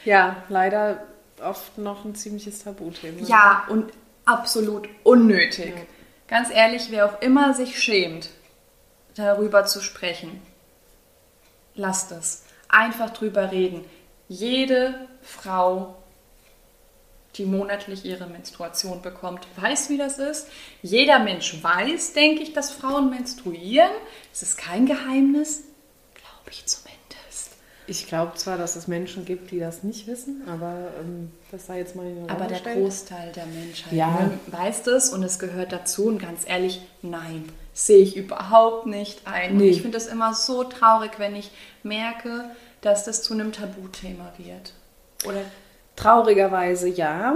Ja, 0.06 0.38
leider 0.50 1.04
oft 1.44 1.78
noch 1.78 2.04
ein 2.04 2.16
ziemliches 2.16 2.64
Tabuthema. 2.64 3.28
Ja, 3.28 3.66
und 3.70 3.92
absolut 4.26 4.88
unnötig. 5.04 5.74
Ja. 5.76 5.82
Ganz 6.28 6.50
ehrlich, 6.50 6.88
wer 6.90 7.06
auch 7.06 7.22
immer 7.22 7.54
sich 7.54 7.82
schämt, 7.82 8.30
darüber 9.16 9.66
zu 9.66 9.82
sprechen, 9.82 10.42
lasst 11.76 12.12
es. 12.12 12.44
Einfach 12.70 13.10
drüber 13.10 13.52
reden. 13.52 13.84
Jede 14.30 14.96
Frau, 15.22 15.98
die 17.36 17.46
monatlich 17.46 18.06
ihre 18.06 18.28
Menstruation 18.28 19.02
bekommt, 19.02 19.46
weiß, 19.58 19.90
wie 19.90 19.98
das 19.98 20.20
ist. 20.20 20.48
Jeder 20.82 21.20
Mensch 21.20 21.62
weiß, 21.62 22.14
denke 22.14 22.44
ich, 22.44 22.54
dass 22.54 22.72
Frauen 22.72 23.10
menstruieren. 23.10 23.92
Es 24.32 24.42
ist 24.42 24.58
kein 24.58 24.86
Geheimnis, 24.86 25.64
glaube 26.14 26.50
ich 26.50 26.66
zumindest. 26.66 26.81
Ich 27.92 28.08
glaube 28.08 28.36
zwar, 28.36 28.58
dass 28.58 28.78
es 28.78 28.88
Menschen 28.88 29.26
gibt, 29.26 29.52
die 29.52 29.60
das 29.60 29.84
nicht 29.84 30.08
wissen, 30.08 30.44
aber 30.48 30.74
ähm, 31.02 31.30
das 31.52 31.66
sei 31.68 31.80
jetzt 31.80 31.94
mal 31.94 32.06
in 32.06 32.30
Aber 32.30 32.46
der 32.46 32.52
gestellt. 32.60 32.78
Großteil 32.78 33.32
der 33.34 33.46
Menschheit 33.48 33.92
Ja. 33.92 34.08
ne, 34.12 34.40
weiß 34.48 34.84
das 34.84 35.10
und 35.10 35.24
es 35.24 35.40
gehört 35.40 35.74
dazu. 35.74 36.06
Und 36.06 36.20
ganz 36.22 36.48
ehrlich, 36.48 36.82
nein, 37.02 37.44
sehe 37.74 37.98
ich 37.98 38.16
überhaupt 38.16 38.86
nicht 38.86 39.28
ein. 39.28 39.52
Und 39.52 39.58
Nee. 39.58 39.70
ich 39.72 39.82
finde 39.82 39.98
es 39.98 40.08
immer 40.08 40.34
so 40.34 40.64
traurig, 40.64 41.12
wenn 41.20 41.36
ich 41.36 41.52
merke, 41.84 42.46
dass 42.80 43.04
das 43.04 43.24
zu 43.24 43.34
einem 43.34 43.52
Tabuthema 43.52 44.32
wird. 44.38 44.72
Oder 45.28 45.42
Traurigerweise 45.98 46.88
ja. 46.88 47.36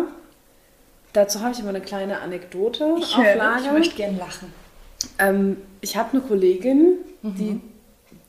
Dazu 1.12 1.41
habe 1.41 1.51
ich 1.51 1.59
immer 1.59 1.69
eine 1.69 1.81
kleine 1.81 2.21
Anekdote 2.21 2.95
ich, 2.97 3.13
auf 3.13 3.24
Lager. 3.35 3.65
ich 3.65 3.71
möchte 3.74 3.95
gern 3.97 4.17
lachen. 4.17 4.53
Ähm, 5.19 5.57
ich 5.81 5.97
habe 5.97 6.13
eine 6.13 6.21
Kollegin, 6.21 6.93
Mhm. 7.21 7.35
die 7.35 7.62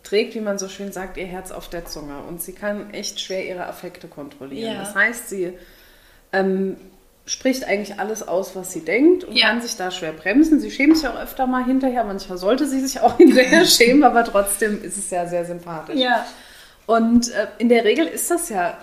trägt, 0.07 0.35
wie 0.35 0.41
man 0.41 0.59
so 0.59 0.69
schön 0.69 0.93
sagt, 0.93 1.17
ihr 1.17 1.27
Herz 1.27 1.51
auf 1.51 1.69
der 1.69 1.85
Zunge 1.85 2.19
und 2.29 2.41
sie 2.43 2.53
kann 2.53 2.93
echt 2.95 3.21
schwer 3.21 3.47
ihre 3.47 3.67
Affekte 3.67 4.09
kontrollieren. 4.09 4.75
Ja. 4.75 4.79
Das 4.81 4.95
heißt, 4.95 5.29
sie 5.29 5.53
ähm, 6.33 6.77
spricht 7.25 7.65
eigentlich 7.65 7.99
alles 7.99 8.27
aus, 8.27 8.55
was 8.55 8.73
sie 8.73 8.81
denkt 8.85 9.25
und 9.25 9.35
Ja. 9.37 9.49
kann 9.49 9.61
sich 9.61 9.77
da 9.77 9.91
schwer 9.91 10.13
bremsen. 10.13 10.61
Sie 10.61 10.71
schämt 10.71 10.97
sich 10.97 11.09
auch 11.09 11.19
öfter 11.21 11.47
mal 11.47 11.65
hinterher. 11.65 12.05
Manchmal 12.05 12.39
sollte 12.39 12.67
sie 12.67 12.81
sich 12.81 13.01
auch 13.03 13.17
hinterher 13.17 13.65
schämen, 13.65 14.05
aber 14.05 14.25
trotzdem 14.25 14.83
ist 14.83 14.97
es 14.97 15.11
ja 15.11 15.27
sehr 15.27 15.45
sympathisch. 15.45 15.97
Ja. 15.99 16.25
Und 16.87 17.33
äh, 17.33 17.49
in 17.59 17.69
der 17.69 17.85
Regel 17.85 18.07
ist 18.07 18.31
das 18.31 18.49
ja 18.49 18.79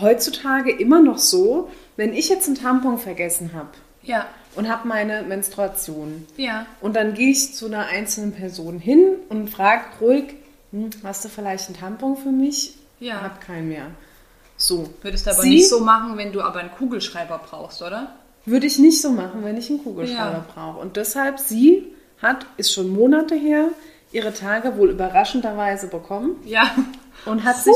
heutzutage 0.00 0.70
immer 0.70 1.00
noch 1.02 1.18
so, 1.18 1.68
wenn 1.96 2.12
ich 2.14 2.28
jetzt 2.28 2.46
einen 2.46 2.56
Tampon 2.56 2.96
vergessen 2.98 3.50
habe 3.54 3.70
Ja. 4.04 4.26
und 4.54 4.68
habe 4.68 4.86
meine 4.86 5.22
Menstruation 5.22 6.26
Ja. 6.36 6.66
und 6.80 6.94
dann 6.94 7.14
gehe 7.14 7.30
ich 7.30 7.54
zu 7.56 7.66
einer 7.66 7.86
einzelnen 7.86 8.30
Person 8.32 8.78
hin 8.78 9.16
und 9.28 9.50
frage 9.50 9.82
ruhig, 10.00 10.34
hm, 10.72 10.90
hast 11.04 11.24
du 11.24 11.28
vielleicht 11.28 11.66
einen 11.68 11.76
Tampon 11.78 12.16
für 12.16 12.30
mich? 12.30 12.74
Ja. 13.00 13.22
Hab 13.22 13.40
keinen 13.40 13.68
mehr. 13.68 13.86
So. 14.56 14.90
Würdest 15.02 15.26
du 15.26 15.30
aber 15.30 15.42
Sie- 15.42 15.48
nicht 15.50 15.68
so 15.68 15.80
machen, 15.80 16.16
wenn 16.18 16.32
du 16.32 16.42
aber 16.42 16.60
einen 16.60 16.70
Kugelschreiber 16.72 17.40
brauchst, 17.48 17.80
oder? 17.82 18.12
Würde 18.46 18.66
ich 18.66 18.78
nicht 18.78 19.00
so 19.00 19.10
machen, 19.10 19.44
wenn 19.44 19.56
ich 19.56 19.70
einen 19.70 19.82
Kugelschreiber 19.82 20.44
Ja. 20.46 20.52
brauche. 20.54 20.78
Und 20.80 20.96
deshalb, 20.96 21.38
sie 21.38 21.86
hat, 22.22 22.44
ist 22.56 22.72
schon 22.72 22.88
Monate 22.90 23.34
her, 23.34 23.68
ihre 24.12 24.32
Tage 24.34 24.76
wohl 24.76 24.90
überraschenderweise 24.90 25.86
bekommen 25.86 26.36
Ja. 26.44 26.70
und 27.26 27.44
hat 27.44 27.56
sich 27.62 27.74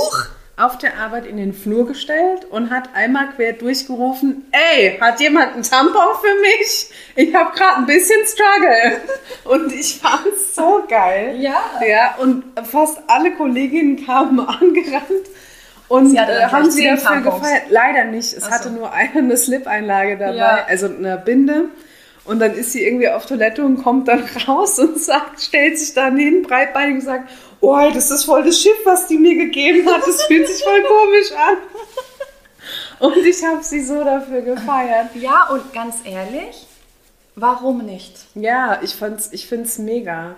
auf 0.56 0.78
der 0.78 0.98
Arbeit 1.00 1.26
in 1.26 1.36
den 1.36 1.52
Flur 1.52 1.86
gestellt 1.86 2.44
und 2.50 2.70
hat 2.70 2.90
einmal 2.94 3.28
quer 3.34 3.54
durchgerufen, 3.54 4.44
ey, 4.52 4.96
hat 5.00 5.18
jemand 5.20 5.54
einen 5.54 5.62
Tampon 5.64 6.14
für 6.20 6.40
mich? 6.40 6.90
Ich 7.16 7.34
habe 7.34 7.56
gerade 7.56 7.78
ein 7.78 7.86
bisschen 7.86 8.20
Struggle. 8.24 9.00
Und 9.44 9.72
ich 9.72 9.96
fand 9.98 10.33
so 10.54 10.82
geil. 10.88 11.36
Ja. 11.40 11.56
Ja, 11.86 12.14
und 12.18 12.44
fast 12.70 12.98
alle 13.08 13.32
Kolleginnen 13.32 14.04
kamen 14.04 14.40
angerannt 14.40 15.26
und 15.88 16.10
Sie 16.10 16.16
äh, 16.16 16.46
haben 16.46 16.70
sie 16.70 16.86
dafür 16.86 17.20
gefeiert. 17.20 17.64
Leider 17.70 18.04
nicht. 18.04 18.32
Es 18.32 18.44
Ach 18.44 18.50
hatte 18.52 18.64
so. 18.70 18.74
nur 18.74 18.92
eine, 18.92 19.10
eine 19.18 19.36
Slip-Einlage 19.36 20.16
dabei, 20.18 20.36
Ja. 20.36 20.64
also 20.66 20.86
eine 20.86 21.16
Binde. 21.18 21.66
Und 22.24 22.40
dann 22.40 22.54
ist 22.54 22.72
sie 22.72 22.82
irgendwie 22.86 23.08
auf 23.10 23.26
Toilette 23.26 23.62
und 23.62 23.82
kommt 23.82 24.08
dann 24.08 24.24
raus 24.48 24.78
und 24.78 24.98
sagt, 24.98 25.42
stellt 25.42 25.78
sich 25.78 25.92
dann 25.92 26.16
hin, 26.16 26.42
breitbeinig 26.42 26.94
und 26.96 27.00
sagt, 27.02 27.30
oh, 27.60 27.78
das 27.92 28.10
ist 28.10 28.24
voll 28.24 28.42
das 28.44 28.58
Schiff, 28.60 28.78
was 28.84 29.06
die 29.08 29.18
mir 29.18 29.34
gegeben 29.36 29.86
hat. 29.86 30.06
Das 30.06 30.22
fühlt 30.24 30.48
sich 30.48 30.64
voll 30.64 30.82
komisch 30.82 31.32
an. 31.32 31.56
Und 33.00 33.16
ich 33.26 33.44
habe 33.44 33.62
sie 33.62 33.84
so 33.84 34.02
dafür 34.02 34.40
gefeiert. 34.40 35.08
Ja, 35.16 35.48
und 35.52 35.70
ganz 35.74 35.96
ehrlich, 36.04 36.66
warum 37.36 37.84
nicht? 37.84 38.16
Ja, 38.34 38.80
ich, 38.82 38.94
fand's, 38.94 39.28
ich 39.32 39.46
finde 39.46 39.64
es 39.64 39.78
mega. 39.78 40.36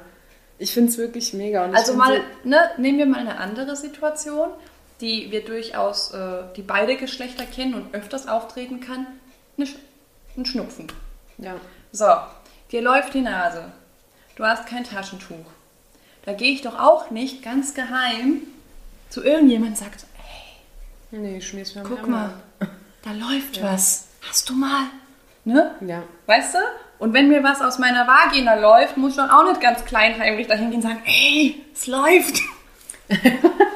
Ich 0.58 0.72
finde 0.72 0.90
es 0.90 0.98
wirklich 0.98 1.32
mega. 1.34 1.64
Und 1.64 1.74
Also 1.76 1.94
mal, 1.94 2.16
so- 2.42 2.48
ne, 2.48 2.70
nehmen 2.78 2.98
wir 2.98 3.06
mal 3.06 3.20
eine 3.20 3.38
andere 3.38 3.76
Situation. 3.76 4.48
die 5.02 5.30
wir 5.30 5.44
durchaus, 5.44 6.10
äh, 6.14 6.44
die 6.56 6.62
beide 6.62 6.96
Geschlechter 6.96 7.44
kennen 7.44 7.74
und 7.74 7.94
öfters 7.94 8.26
auftreten 8.28 8.80
kann, 8.80 9.06
eine 9.58 9.66
Sch 9.66 9.74
ein 10.38 10.46
Schnupfen. 10.46 10.86
Ja. 11.36 11.56
So, 11.92 12.06
dir 12.72 12.80
läuft 12.80 13.12
die 13.12 13.20
Nase. 13.20 13.72
Du 14.36 14.44
hast 14.46 14.66
kein 14.66 14.84
Taschentuch. 14.84 15.44
Da 16.24 16.32
gehe 16.32 16.50
ich 16.50 16.62
doch 16.62 16.78
auch 16.78 17.10
nicht 17.10 17.42
ganz 17.42 17.74
geheim 17.74 18.40
zu 19.10 19.22
irgendjemandem 19.22 19.72
und 19.74 19.78
sagt, 19.78 20.06
hey, 21.10 21.20
Nee, 21.20 21.36
ich 21.36 21.46
schmier's 21.46 21.74
mir 21.74 21.82
guck 21.82 22.08
mal, 22.08 22.32
da 23.02 23.12
läuft 23.12 23.62
was. 23.62 24.06
Hast 24.26 24.48
du 24.48 24.54
mal? 24.54 24.84
Ne? 25.44 25.74
Ja. 25.82 26.04
Weißt 26.24 26.54
du? 26.54 26.58
Und 26.98 27.12
wenn 27.12 27.28
mir 27.28 27.42
was 27.42 27.60
aus 27.60 27.78
meiner 27.78 28.06
Vagina 28.06 28.54
läuft, 28.54 28.96
muss 28.96 29.12
ich 29.12 29.16
dann 29.16 29.30
auch 29.30 29.44
nicht 29.44 29.60
ganz 29.60 29.84
kleinheimlich 29.84 30.46
dahin 30.46 30.70
gehen 30.70 30.76
und 30.76 30.82
sagen, 30.82 31.02
ey, 31.04 31.62
es 31.74 31.86
läuft. 31.86 32.40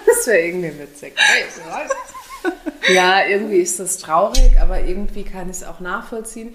Das 0.07 0.27
wäre 0.27 0.41
irgendwie 0.41 0.79
witzig. 0.79 1.15
Hey, 1.17 1.45
es 1.49 1.57
läuft. 1.65 2.93
ja, 2.93 3.25
irgendwie 3.27 3.59
ist 3.59 3.81
das 3.81 3.97
traurig, 3.99 4.61
aber 4.61 4.81
irgendwie 4.81 5.23
kann 5.23 5.49
ich 5.49 5.59
es 5.59 5.65
auch 5.65 5.81
nachvollziehen. 5.81 6.55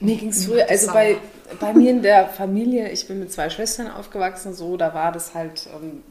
Mir 0.00 0.16
ging 0.16 0.28
es 0.28 0.46
früher, 0.46 0.70
also 0.70 0.92
bei, 0.92 1.16
bei 1.58 1.74
mir 1.74 1.90
in 1.90 2.02
der 2.02 2.28
Familie, 2.28 2.88
ich 2.90 3.08
bin 3.08 3.18
mit 3.18 3.32
zwei 3.32 3.50
Schwestern 3.50 3.90
aufgewachsen, 3.90 4.54
so, 4.54 4.76
da 4.76 4.94
war 4.94 5.10
das 5.10 5.34
halt 5.34 5.68
ähm, 5.74 6.02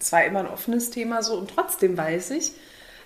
zwar 0.00 0.24
immer 0.24 0.40
ein 0.40 0.48
offenes 0.48 0.90
Thema 0.90 1.22
so 1.22 1.36
und 1.36 1.50
trotzdem 1.54 1.96
weiß 1.96 2.30
ich, 2.32 2.52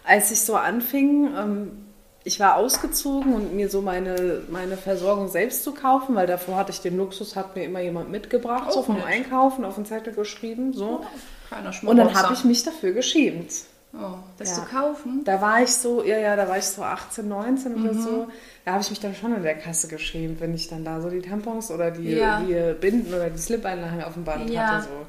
als 0.05 0.31
ich 0.31 0.41
so 0.41 0.57
anfing, 0.57 1.35
ähm, 1.37 1.86
ich 2.27 2.41
war 2.41 2.57
ausgezogen 2.57 3.33
und 3.35 3.55
mir 3.55 3.69
so 3.71 3.81
meine, 3.83 4.43
meine 4.51 4.77
Versorgung 4.77 5.29
selbst 5.29 5.63
zu 5.65 5.73
kaufen, 5.73 6.15
weil 6.15 6.27
davor 6.27 6.57
hatte 6.57 6.73
ich 6.73 6.81
den 6.81 6.97
Luxus, 6.97 7.37
hat 7.37 7.55
mir 7.57 7.65
immer 7.65 7.81
jemand 7.81 8.11
mitgebracht, 8.11 8.73
so 8.73 8.81
Auch 8.81 8.87
vom 8.87 8.97
nett. 8.97 9.07
Einkaufen 9.07 9.65
auf 9.65 9.77
den 9.77 9.87
Zettel 9.87 10.13
geschrieben, 10.13 10.73
so. 10.73 11.05
Keiner 11.49 11.73
Und 11.89 11.97
dann 11.97 12.13
habe 12.15 12.35
ich 12.35 12.45
mich 12.45 12.65
dafür 12.65 12.93
geschämt. 12.93 13.53
Oh, 13.95 14.17
das 14.37 14.51
Ja. 14.51 14.55
zu 14.57 14.61
kaufen? 14.63 15.23
Da 15.25 15.41
war 15.41 15.63
ich 15.63 15.71
so, 15.71 16.05
ja, 16.05 16.19
ja, 16.19 16.37
da 16.37 16.49
war 16.49 16.59
ich 16.59 16.65
so 16.67 16.83
18, 16.83 17.27
19 17.29 17.75
oder 17.83 17.95
so. 17.95 18.27
Da 18.65 18.73
habe 18.73 18.83
ich 18.83 18.91
mich 18.91 19.01
dann 19.01 19.15
schon 19.15 19.35
in 19.35 19.43
der 19.43 19.55
Kasse 19.57 19.89
geschämt, 19.89 20.41
wenn 20.41 20.53
ich 20.53 20.69
dann 20.69 20.85
da 20.85 21.01
so 21.01 21.09
die 21.09 21.23
Tampons 21.23 21.71
oder 21.71 21.93
die, 21.93 22.11
Ja. 22.11 22.41
die 22.41 22.75
Binden 22.79 23.15
oder 23.15 23.31
die 23.31 23.39
Slip-Einlagen 23.39 24.03
auf 24.03 24.15
dem 24.15 24.25
Band 24.25 24.51
Ja. 24.51 24.67
hatte. 24.69 24.83
So. 24.85 25.07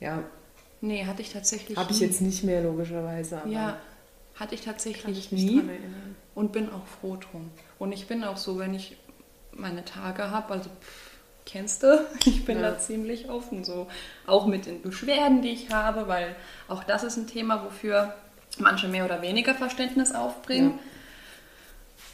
Ja, 0.00 0.18
Nee, 0.80 1.06
hatte 1.06 1.22
ich 1.22 1.32
tatsächlich 1.32 1.78
habe 1.78 1.90
ich 1.90 2.00
jetzt 2.00 2.20
nicht 2.20 2.44
mehr 2.44 2.60
logischerweise. 2.62 3.38
Aber 3.40 3.50
Ja, 3.50 3.76
hatte 4.36 4.54
ich 4.54 4.64
kann 4.64 4.74
tatsächlich 4.74 5.18
ich 5.18 5.32
mich 5.32 5.42
nie. 5.44 5.62
Und 6.34 6.52
bin 6.52 6.70
auch 6.70 6.86
froh 6.86 7.16
drum. 7.16 7.50
Und 7.78 7.92
ich 7.92 8.06
bin 8.06 8.24
auch 8.24 8.36
so, 8.36 8.58
wenn 8.58 8.74
ich 8.74 8.96
meine 9.52 9.84
Tage 9.84 10.30
habe, 10.30 10.52
also 10.54 10.68
pff, 10.68 11.10
kennst 11.46 11.82
du, 11.82 12.04
ich 12.24 12.44
bin 12.44 12.60
Ja. 12.60 12.70
da 12.70 12.78
ziemlich 12.78 13.28
offen 13.28 13.62
so. 13.64 13.86
Auch 14.26 14.46
mit 14.46 14.66
den 14.66 14.82
Beschwerden, 14.82 15.42
die 15.42 15.50
ich 15.50 15.70
habe, 15.70 16.08
weil 16.08 16.34
auch 16.68 16.82
das 16.84 17.04
ist 17.04 17.16
ein 17.16 17.26
Thema, 17.28 17.64
wofür 17.64 18.14
manche 18.58 18.88
mehr 18.88 19.04
oder 19.04 19.22
weniger 19.22 19.54
Verständnis 19.54 20.12
aufbringen. 20.12 20.78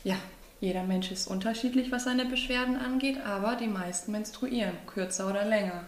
Ja, 0.04 0.16
jeder 0.60 0.82
Mensch 0.82 1.10
ist 1.10 1.26
unterschiedlich, 1.26 1.90
was 1.90 2.04
seine 2.04 2.26
Beschwerden 2.26 2.76
angeht, 2.76 3.18
aber 3.24 3.56
die 3.56 3.66
meisten 3.68 4.12
menstruieren, 4.12 4.76
kürzer 4.86 5.28
oder 5.28 5.44
länger. 5.44 5.84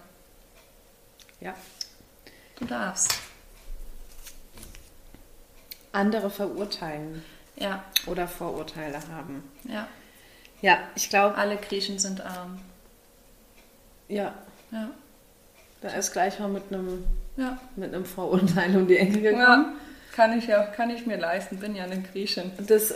Ja. 1.41 1.55
Du 2.59 2.65
darfst. 2.65 3.13
Andere 5.93 6.31
verurteilen 6.31 7.23
Ja, 7.63 7.83
oder 8.07 8.27
Vorurteile 8.29 8.99
haben. 9.15 9.43
ja. 9.65 9.87
Ja, 10.61 10.79
ich 10.95 11.11
glaube, 11.11 11.35
Alle 11.37 11.57
Griechen 11.57 11.99
sind 11.99 12.21
arm. 12.21 12.61
ja, 14.09 14.33
Ja, 14.71 14.91
da 15.81 15.89
ist 15.89 16.13
gleich 16.13 16.39
mal 16.39 16.49
mit 16.49 16.63
einem, 16.71 17.05
ja. 17.37 17.59
mit 17.75 17.93
einem 17.93 18.05
Vorurteil 18.05 18.77
um 18.77 18.87
die 18.87 18.97
Ecke 18.97 19.21
gekommen. 19.23 19.41
Ja, 19.41 19.73
kann 20.15 20.39
ich 20.39 20.47
ja, 20.47 20.63
kann 20.63 20.91
ich 20.91 21.05
mir 21.07 21.17
leisten, 21.17 21.59
bin 21.59 21.75
ja 21.75 21.83
eine 21.85 22.01
Griechin. 22.03 22.53
Das, 22.69 22.95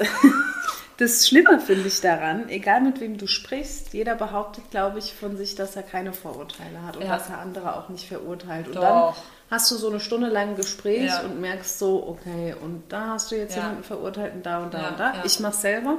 das 0.99 1.27
Schlimme 1.27 1.59
finde 1.61 1.89
ich 1.89 2.01
daran, 2.01 2.49
egal 2.49 2.83
mit 2.83 3.01
wem 3.01 3.19
du 3.19 3.27
sprichst, 3.27 3.93
jeder 3.95 4.15
behauptet, 4.15 4.71
glaube 4.71 5.01
ich, 5.01 5.13
von 5.15 5.37
sich, 5.37 5.55
dass 5.57 5.75
er 5.75 5.83
keine 5.83 6.13
Vorurteile 6.13 6.83
hat 6.87 6.97
und 6.97 7.03
Ja. 7.03 7.17
dass 7.17 7.29
er 7.31 7.39
andere 7.39 7.77
auch 7.77 7.89
nicht 7.89 8.07
verurteilt. 8.07 8.69
Und 8.69 8.77
Doch. 8.77 8.83
dann 8.83 9.15
hast 9.51 9.71
du 9.71 9.77
so 9.77 9.89
eine 9.89 10.01
Stunde 10.01 10.29
lang 10.29 10.51
ein 10.51 10.57
Gespräch 10.57 11.05
Ja. 11.07 11.21
und 11.21 11.41
merkst 11.41 11.79
so, 11.79 12.07
okay, 12.09 12.55
und 12.61 12.85
da 12.89 13.09
hast 13.15 13.31
du 13.31 13.37
jetzt 13.37 13.55
Ja. 13.57 13.63
jemanden 13.63 13.85
verurteilt 13.85 14.35
und 14.35 14.45
da 14.47 14.59
und 14.63 14.75
da 14.75 14.79
Ja, 14.83 14.89
und 14.89 15.01
da. 15.01 15.13
Ich 15.25 15.41
mache 15.41 15.55
selber. 15.55 15.97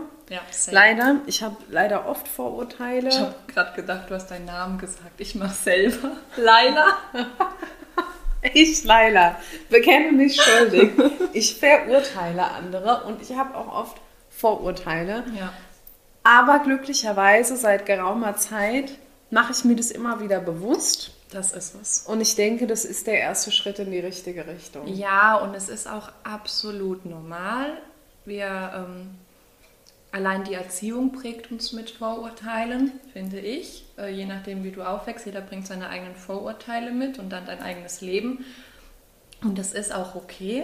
Leider, 0.71 1.15
ich 1.25 1.41
habe 1.41 1.55
leider 1.69 2.05
oft 2.07 2.27
Vorurteile. 2.27 3.07
Ich 3.07 3.17
habe 3.19 3.33
gerade 3.47 3.73
gedacht, 3.77 4.09
du 4.09 4.15
hast 4.15 4.27
deinen 4.29 4.43
Namen 4.45 4.77
gesagt. 4.77 5.13
Ich 5.19 5.35
mach 5.35 5.53
selber. 5.53 6.11
Laila. 6.37 6.85
Ich, 8.53 8.83
Laila, 8.83 9.35
bekenne 9.69 10.11
mich 10.11 10.39
schuldig. 10.41 10.91
Ich 11.33 11.55
verurteile 11.59 12.45
andere 12.51 13.03
und 13.05 13.21
ich 13.21 13.35
habe 13.35 13.55
auch 13.55 13.67
oft 13.67 13.97
Vorurteile. 14.29 15.23
Aber 16.23 16.59
glücklicherweise 16.59 17.57
seit 17.57 17.85
geraumer 17.85 18.37
Zeit 18.37 18.91
mache 19.31 19.51
ich 19.51 19.65
mir 19.65 19.75
das 19.75 19.91
immer 19.91 20.19
wieder 20.21 20.39
bewusst. 20.39 21.11
Das 21.31 21.51
ist 21.51 21.75
es. 21.75 21.99
Und 22.07 22.21
ich 22.21 22.35
denke, 22.35 22.67
das 22.67 22.85
ist 22.85 23.07
der 23.07 23.19
erste 23.19 23.51
Schritt 23.51 23.79
in 23.79 23.91
die 23.91 23.99
richtige 23.99 24.47
Richtung. 24.47 24.87
Ja, 24.87 25.35
und 25.35 25.53
es 25.55 25.67
ist 25.67 25.87
auch 25.87 26.09
absolut 26.23 27.05
normal. 27.05 27.77
Wir, 28.23 28.71
ähm, 28.75 29.09
allein 30.11 30.45
die 30.45 30.53
Erziehung 30.53 31.11
prägt 31.11 31.51
uns 31.51 31.73
mit 31.73 31.89
Vorurteilen, 31.89 32.93
finde 33.11 33.39
ich. 33.39 33.85
Äh, 33.97 34.13
je 34.13 34.25
nachdem, 34.25 34.63
wie 34.63 34.71
du 34.71 34.83
aufwächst, 34.83 35.25
jeder 35.25 35.41
bringt 35.41 35.67
seine 35.67 35.89
eigenen 35.89 36.15
Vorurteile 36.15 36.91
mit 36.91 37.19
und 37.19 37.29
dann 37.29 37.45
dein 37.45 37.61
eigenes 37.61 37.99
Leben. 37.99 38.45
Und 39.43 39.57
das 39.57 39.73
ist 39.73 39.93
auch 39.93 40.15
okay. 40.15 40.63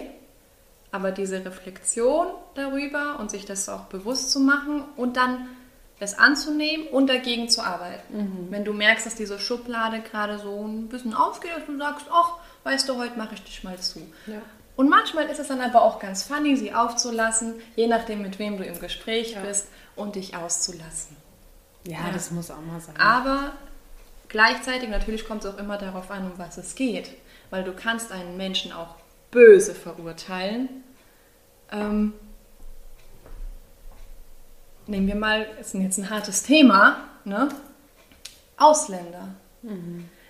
Aber 0.92 1.10
diese 1.10 1.44
Reflexion 1.44 2.28
darüber 2.54 3.18
und 3.18 3.30
sich 3.30 3.44
das 3.44 3.68
auch 3.68 3.84
bewusst 3.84 4.30
zu 4.30 4.40
machen 4.40 4.84
und 4.96 5.16
dann 5.16 5.48
es 6.00 6.18
anzunehmen 6.18 6.86
und 6.88 7.08
dagegen 7.08 7.48
zu 7.48 7.62
arbeiten. 7.62 8.48
Wenn 8.50 8.64
du 8.64 8.72
merkst, 8.72 9.06
dass 9.06 9.14
diese 9.14 9.38
Schublade 9.38 10.00
gerade 10.00 10.38
so 10.38 10.66
ein 10.66 10.88
bisschen 10.88 11.14
aufgeht 11.14 11.52
und 11.68 11.74
du 11.74 11.78
sagst, 11.78 12.06
ach, 12.12 12.32
weißt 12.64 12.88
du, 12.88 12.96
heute 12.98 13.16
mache 13.18 13.34
ich 13.34 13.44
dich 13.44 13.62
mal 13.64 13.78
zu. 13.78 14.00
Ja. 14.26 14.42
Und 14.76 14.88
manchmal 14.88 15.26
ist 15.26 15.38
es 15.38 15.48
dann 15.48 15.60
aber 15.60 15.82
auch 15.82 16.00
ganz 16.00 16.24
funny, 16.24 16.56
sie 16.56 16.74
aufzulassen, 16.74 17.54
je 17.76 17.86
nachdem, 17.86 18.22
mit 18.22 18.38
wem 18.40 18.56
du 18.58 18.64
im 18.64 18.78
Gespräch 18.80 19.32
Ja. 19.34 19.40
bist 19.42 19.68
und 19.94 20.16
dich 20.16 20.36
auszulassen. 20.36 21.16
Ja, 21.86 21.98
Ja. 22.06 22.10
das 22.12 22.30
muss 22.32 22.50
auch 22.50 22.60
mal 22.60 22.80
sein. 22.80 22.96
Aber 22.98 23.52
gleichzeitig 24.28 24.88
natürlich 24.88 25.26
kommt 25.28 25.44
es 25.44 25.54
auch 25.54 25.58
immer 25.58 25.78
darauf 25.78 26.10
an, 26.10 26.24
um 26.24 26.32
was 26.38 26.56
es 26.58 26.74
geht. 26.74 27.10
Weil 27.50 27.62
du 27.62 27.72
kannst 27.72 28.10
einen 28.10 28.36
Menschen 28.36 28.72
auch 28.72 28.96
böse 29.30 29.74
verurteilen. 29.76 30.68
Ähm, 31.70 32.14
nehmen 34.86 35.06
wir 35.06 35.16
mal, 35.16 35.46
ist 35.60 35.74
jetzt 35.74 35.98
ein 35.98 36.10
hartes 36.10 36.42
Thema, 36.42 36.98
ne? 37.24 37.48
Ausländer. 38.56 39.28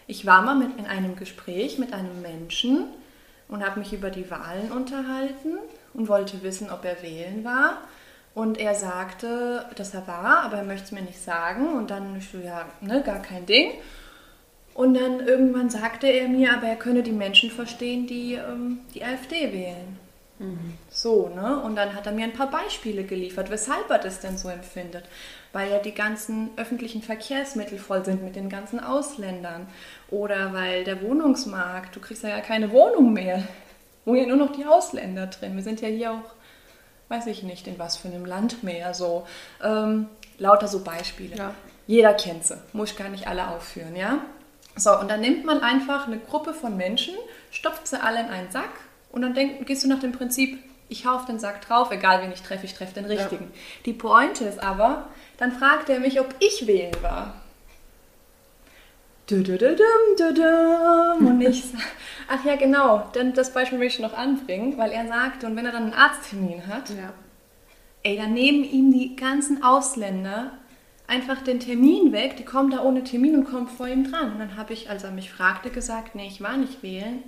Ich 0.07 0.27
war 0.27 0.43
mal 0.43 0.55
mit 0.55 0.79
in 0.79 0.87
einem 0.87 1.17
Gespräch 1.17 1.79
mit 1.79 1.93
einem 1.93 2.23
Menschen 2.23 2.87
und 3.49 3.65
habe 3.65 3.81
mich 3.81 3.93
über 3.93 4.11
die 4.11 4.31
Wahlen 4.31 4.71
unterhalten 4.73 5.59
und 5.93 6.09
wollte 6.09 6.43
wissen, 6.43 6.71
ob 6.71 6.85
er 6.85 7.03
wählen 7.03 7.45
war. 7.45 7.79
Und 8.35 8.59
er 8.59 8.75
sagte, 8.75 9.65
dass 9.77 9.95
er 9.95 10.07
war, 10.09 10.43
aber 10.43 10.59
er 10.59 10.65
möchte 10.65 10.87
es 10.87 10.93
mir 10.93 11.03
nicht 11.03 11.23
sagen. 11.23 11.69
Und 11.75 11.91
dann 11.91 12.21
ja, 12.45 12.67
ne, 12.81 13.03
gar 13.03 13.23
kein 13.23 13.47
Ding. 13.47 13.73
Und 14.75 14.95
dann 14.95 15.21
irgendwann 15.21 15.71
sagte 15.71 16.09
er 16.09 16.29
mir, 16.29 16.53
aber 16.53 16.67
er 16.67 16.77
könne 16.77 17.05
die 17.05 17.13
Menschen 17.13 17.51
verstehen, 17.51 18.09
die 18.09 18.35
ähm, 18.35 18.81
die 18.93 19.05
AfD 19.05 19.53
wählen. 19.53 19.99
So, 20.91 21.29
ne? 21.29 21.61
Und 21.61 21.77
dann 21.77 21.95
hat 21.95 22.07
er 22.07 22.13
mir 22.13 22.25
ein 22.25 22.33
paar 22.33 22.51
Beispiele 22.51 23.05
geliefert, 23.05 23.51
weshalb 23.51 23.91
er 23.91 23.99
das 23.99 24.21
denn 24.21 24.39
so 24.39 24.49
empfindet. 24.49 25.05
Weil 25.53 25.71
ja 25.71 25.79
die 25.79 25.95
ganzen 25.95 26.51
öffentlichen 26.57 27.03
Verkehrsmittel 27.03 27.79
voll 27.79 28.05
sind 28.05 28.23
mit 28.23 28.37
den 28.37 28.49
ganzen 28.49 28.81
Ausländern. 28.81 29.67
Oder 30.11 30.53
weil 30.53 30.85
der 30.85 31.03
Wohnungsmarkt, 31.03 31.95
du 31.97 32.01
kriegst 32.01 32.23
ja 32.23 32.31
gar 32.31 32.41
keine 32.41 32.71
Wohnung 32.71 33.13
mehr. 33.13 33.43
Wo 34.05 34.15
ja 34.15 34.27
nur 34.27 34.37
noch 34.37 34.53
die 34.53 34.67
Ausländer 34.67 35.27
drin. 35.27 35.57
Wir 35.57 35.63
sind 35.63 35.81
ja 35.81 35.89
hier 35.89 36.13
auch, 36.13 36.35
weiß 37.09 37.27
ich 37.27 37.43
nicht, 37.43 37.67
in 37.67 37.79
was 37.79 37.97
für 37.97 38.09
einem 38.09 38.25
Land 38.25 38.63
mehr. 38.63 38.95
So, 38.95 39.27
ähm, 39.63 40.09
lauter 40.39 40.69
so 40.69 40.83
Beispiele. 40.85 41.37
Ja. 41.37 41.55
Jeder 41.87 42.15
kennt 42.15 42.45
sie, 42.45 42.57
muss 42.73 42.93
ich 42.93 42.97
gar 42.97 43.09
nicht 43.09 43.27
alle 43.27 43.49
aufführen, 43.49 43.95
ja? 43.95 44.21
So, 44.77 44.99
und 44.99 45.11
dann 45.11 45.21
nimmt 45.21 45.45
man 45.45 45.61
einfach 45.61 46.07
eine 46.07 46.19
Gruppe 46.19 46.53
von 46.55 46.77
Menschen, 46.77 47.15
stopft 47.51 47.87
sie 47.87 48.03
alle 48.03 48.21
in 48.21 48.27
einen 48.27 48.51
Sack 48.51 48.71
und 49.15 49.23
dann 49.23 49.35
denk, 49.35 49.65
gehst 49.67 49.85
du 49.85 49.89
nach 49.89 50.01
dem 50.01 50.13
Prinzip, 50.13 50.59
ich 50.89 51.07
hau 51.07 51.15
auf 51.15 51.25
den 51.25 51.39
Sack 51.39 51.67
drauf, 51.67 51.91
egal 51.93 52.23
wen 52.23 52.33
ich 52.33 52.43
treffe, 52.43 52.67
ich 52.67 52.75
treffe 52.75 52.95
den 52.95 53.05
richtigen. 53.05 53.51
Die 53.87 53.93
Pointe 53.93 54.45
ist 54.45 54.63
aber, 54.63 55.07
dann 55.39 55.53
fragt 55.53 55.89
er 55.89 56.01
mich, 56.01 56.21
ob 56.21 56.35
ich 56.41 56.67
wählen 56.67 56.95
war. 57.01 57.35
Und 61.19 61.41
ich 61.41 61.65
sag, 61.73 61.81
ach 62.29 62.45
ja, 62.45 62.57
genau, 62.57 63.11
denn 63.15 63.33
das 63.33 63.53
Beispiel 63.55 63.79
will 63.79 63.87
ich 63.87 64.01
noch 64.01 64.15
anbringen, 64.15 64.77
weil 64.77 64.91
er 64.91 65.07
sagte, 65.07 65.47
und 65.47 65.57
wenn 65.57 65.65
er 65.65 65.73
dann 65.73 65.85
einen 65.85 65.95
Arzttermin 65.95 66.67
hat, 66.67 66.91
Ja. 66.91 67.13
Ey, 68.03 68.19
dann 68.19 68.35
nehmen 68.35 68.65
ihm 68.65 68.93
die 68.93 69.17
ganzen 69.17 69.63
Ausländer 69.63 70.51
einfach 71.07 71.43
den 71.43 71.59
Termin 71.59 72.13
weg. 72.13 72.37
Die 72.37 72.45
kommen 72.45 72.71
da 72.71 72.83
ohne 72.83 73.03
Termin 73.03 73.35
und 73.35 73.45
kommen 73.45 73.67
vor 73.67 73.89
ihm 73.89 74.11
dran. 74.11 74.33
Und 74.33 74.41
dann 74.41 74.57
habe 74.59 74.75
ich, 74.75 74.91
als 74.91 75.05
er 75.05 75.11
mich 75.11 75.31
fragte, 75.31 75.71
gesagt, 75.71 76.15
nee, 76.15 76.27
ich 76.27 76.43
war 76.43 76.59
nicht 76.59 76.83
wählen, 76.83 77.23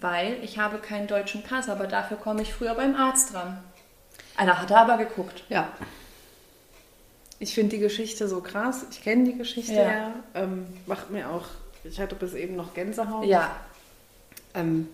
weil 0.00 0.38
ich 0.42 0.58
habe 0.58 0.78
keinen 0.78 1.06
deutschen 1.06 1.42
Pass, 1.42 1.68
aber 1.68 1.86
dafür 1.86 2.16
komme 2.16 2.42
ich 2.42 2.52
früher 2.54 2.74
beim 2.74 2.94
Arzt 2.96 3.34
dran. 3.34 3.62
Einer 4.36 4.60
hat 4.60 4.70
er 4.70 4.78
aber 4.80 4.96
geguckt. 4.98 5.44
Ja. 5.48 5.68
Ich 7.38 7.54
finde 7.54 7.76
die 7.76 7.82
Geschichte 7.82 8.28
so 8.28 8.40
krass. 8.40 8.86
Ich 8.90 9.02
kenne 9.02 9.24
die 9.24 9.36
Geschichte 9.36 9.74
Ja. 9.74 9.90
ja. 9.90 10.14
Ähm, 10.34 10.66
macht 10.86 11.10
mir 11.10 11.30
auch, 11.30 11.46
ich 11.84 11.98
hatte 12.00 12.14
bis 12.14 12.34
eben 12.34 12.56
noch 12.56 12.74
Gänsehaut. 12.74 13.24
Ja, 13.26 13.50
Ähm, 14.54 14.88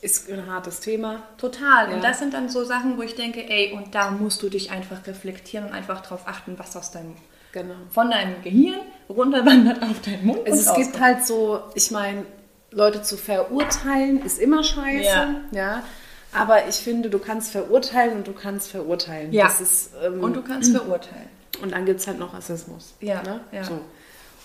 ist 0.00 0.28
ein 0.30 0.46
hartes 0.50 0.80
Thema. 0.80 1.22
total. 1.38 1.90
Ja. 1.90 1.94
Und 1.96 2.02
das 2.04 2.18
sind 2.18 2.34
dann 2.34 2.48
so 2.48 2.64
Sachen, 2.64 2.98
wo 2.98 3.02
ich 3.02 3.14
denke, 3.14 3.48
ey, 3.48 3.72
und 3.72 3.94
da 3.94 4.10
musst 4.10 4.42
du 4.42 4.48
dich 4.48 4.70
einfach 4.72 5.06
reflektieren 5.06 5.66
und 5.68 5.72
einfach 5.72 6.00
darauf 6.00 6.26
achten, 6.26 6.58
was 6.58 6.76
aus 6.76 6.90
deinem, 6.90 7.14
Genau. 7.52 7.74
von 7.90 8.10
deinem 8.10 8.42
Gehirn 8.42 8.80
runterwandert 9.08 9.82
auf 9.82 10.00
deinen 10.00 10.26
Mund. 10.26 10.40
Also 10.46 10.58
es 10.58 10.74
gibt 10.74 10.86
rauskommt. 10.96 11.00
halt 11.04 11.26
so, 11.26 11.62
ich 11.74 11.90
meine, 11.92 12.24
Leute 12.72 13.02
zu 13.02 13.16
verurteilen 13.16 14.24
ist 14.24 14.40
immer 14.40 14.62
scheiße. 14.64 15.04
Ja. 15.04 15.34
ja. 15.52 15.82
Aber 16.34 16.66
ich 16.68 16.76
finde, 16.76 17.10
du 17.10 17.18
kannst 17.18 17.52
verurteilen 17.52 18.16
und 18.16 18.26
du 18.26 18.32
kannst 18.32 18.70
verurteilen. 18.70 19.32
Ja. 19.32 19.46
Ist, 19.48 19.90
ähm, 20.02 20.22
Und 20.22 20.34
du 20.34 20.42
kannst 20.42 20.72
verurteilen. 20.74 21.28
Und 21.62 21.72
dann 21.72 21.84
gibt 21.84 22.00
es 22.00 22.06
halt 22.06 22.18
noch 22.18 22.32
Rassismus. 22.32 22.94
Ja, 23.00 23.22
Ne? 23.22 23.40
ja. 23.52 23.64
So. 23.64 23.78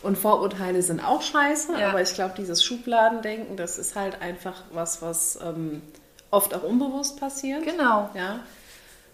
Und 0.03 0.17
Vorurteile 0.17 0.81
sind 0.83 0.99
auch 1.03 1.21
scheiße, 1.21 1.79
Ja. 1.79 1.89
aber 1.89 2.01
ich 2.01 2.13
glaube, 2.13 2.33
dieses 2.37 2.63
Schubladendenken, 2.63 3.55
das 3.57 3.77
ist 3.79 3.95
halt 3.95 4.21
einfach 4.21 4.63
was, 4.71 5.01
was 5.01 5.39
ähm, 5.41 5.81
oft 6.29 6.53
auch 6.53 6.63
unbewusst 6.63 7.19
passiert. 7.19 7.63
Genau. 7.63 8.09
Ja. 8.13 8.41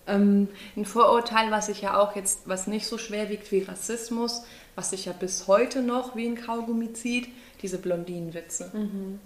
Ähm, 0.07 0.49
Ein 0.75 0.85
Vorurteil, 0.85 1.51
was 1.51 1.67
sich 1.67 1.81
ja 1.81 1.97
auch 1.97 2.15
jetzt, 2.15 2.41
was 2.45 2.67
nicht 2.67 2.87
so 2.87 2.97
schwer 2.97 3.29
wiegt 3.29 3.51
wie 3.51 3.61
Rassismus, 3.63 4.41
was 4.75 4.89
sich 4.89 5.05
ja 5.05 5.13
bis 5.13 5.47
heute 5.47 5.81
noch 5.81 6.15
wie 6.15 6.27
ein 6.27 6.35
Kaugummi 6.35 6.91
zieht, 6.93 7.29
diese 7.63 7.79
Blondinenwitze. 7.79 8.71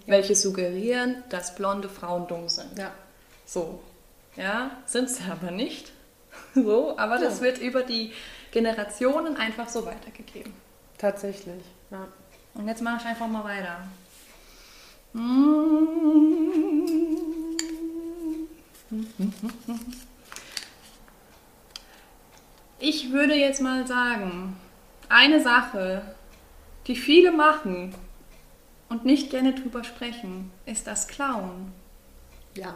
Welche 0.05 0.35
suggerieren, 0.35 1.23
dass 1.29 1.55
blonde 1.55 1.89
Frauen 1.89 2.27
dumm 2.27 2.47
sind. 2.47 2.77
ja. 2.79 2.91
So. 3.45 3.79
Ja, 4.35 4.71
sind 4.85 5.09
sie 5.09 5.23
aber 5.29 5.51
nicht. 5.51 5.91
So, 6.53 6.95
aber 6.97 7.17
das 7.17 7.37
Ja. 7.39 7.45
wird 7.45 7.57
über 7.57 7.81
die 7.81 8.11
Generationen 8.51 9.37
einfach 9.37 9.67
so 9.69 9.85
weitergegeben. 9.85 10.53
Tatsächlich. 10.99 11.63
Ja. 11.89 12.07
Und 12.53 12.67
jetzt 12.67 12.81
mache 12.83 12.97
ich 13.01 13.05
einfach 13.07 13.27
mal 13.27 13.43
weiter. 13.43 13.79
Ich 22.79 23.11
würde 23.11 23.33
jetzt 23.35 23.61
mal 23.61 23.87
sagen, 23.87 24.55
eine 25.09 25.41
Sache, 25.41 26.01
die 26.87 26.95
viele 26.95 27.31
machen 27.31 27.93
und 28.89 29.05
nicht 29.05 29.29
gerne 29.29 29.53
drüber 29.53 29.83
sprechen, 29.83 30.51
ist 30.65 30.87
das 30.87 31.07
Klauen. 31.07 31.71
ja. 32.55 32.75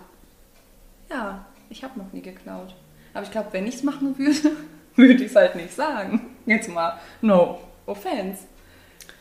Ja, 1.10 1.46
ich 1.70 1.84
habe 1.84 2.00
noch 2.00 2.14
nie 2.14 2.22
geklaut. 2.22 2.74
Aber 3.14 3.24
ich 3.24 3.32
glaube, 3.32 3.50
wenn 3.52 3.68
ich 3.68 3.76
es 3.76 3.84
machen 3.84 4.18
würde, 4.18 4.56
würde 4.96 5.14
ich 5.26 5.32
es 5.32 5.36
halt 5.36 5.56
nicht 5.56 5.74
sagen. 5.74 6.38
Jetzt 6.46 6.70
mal, 6.70 7.00
no 7.22 7.60
offense. 7.86 8.44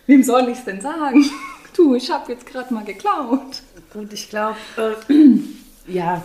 Wem 0.06 0.22
soll 0.22 0.48
ich 0.48 0.58
es 0.58 0.64
denn 0.64 0.80
sagen? 0.80 1.24
Du, 1.76 1.94
ich 1.94 2.10
habe 2.10 2.32
jetzt 2.32 2.46
gerade 2.46 2.74
mal 2.74 2.84
geklaut. 2.84 3.62
Gut, 3.92 4.12
ich 4.12 4.28
glaube, 4.28 4.56
äh, 4.76 5.14
ja. 5.86 6.20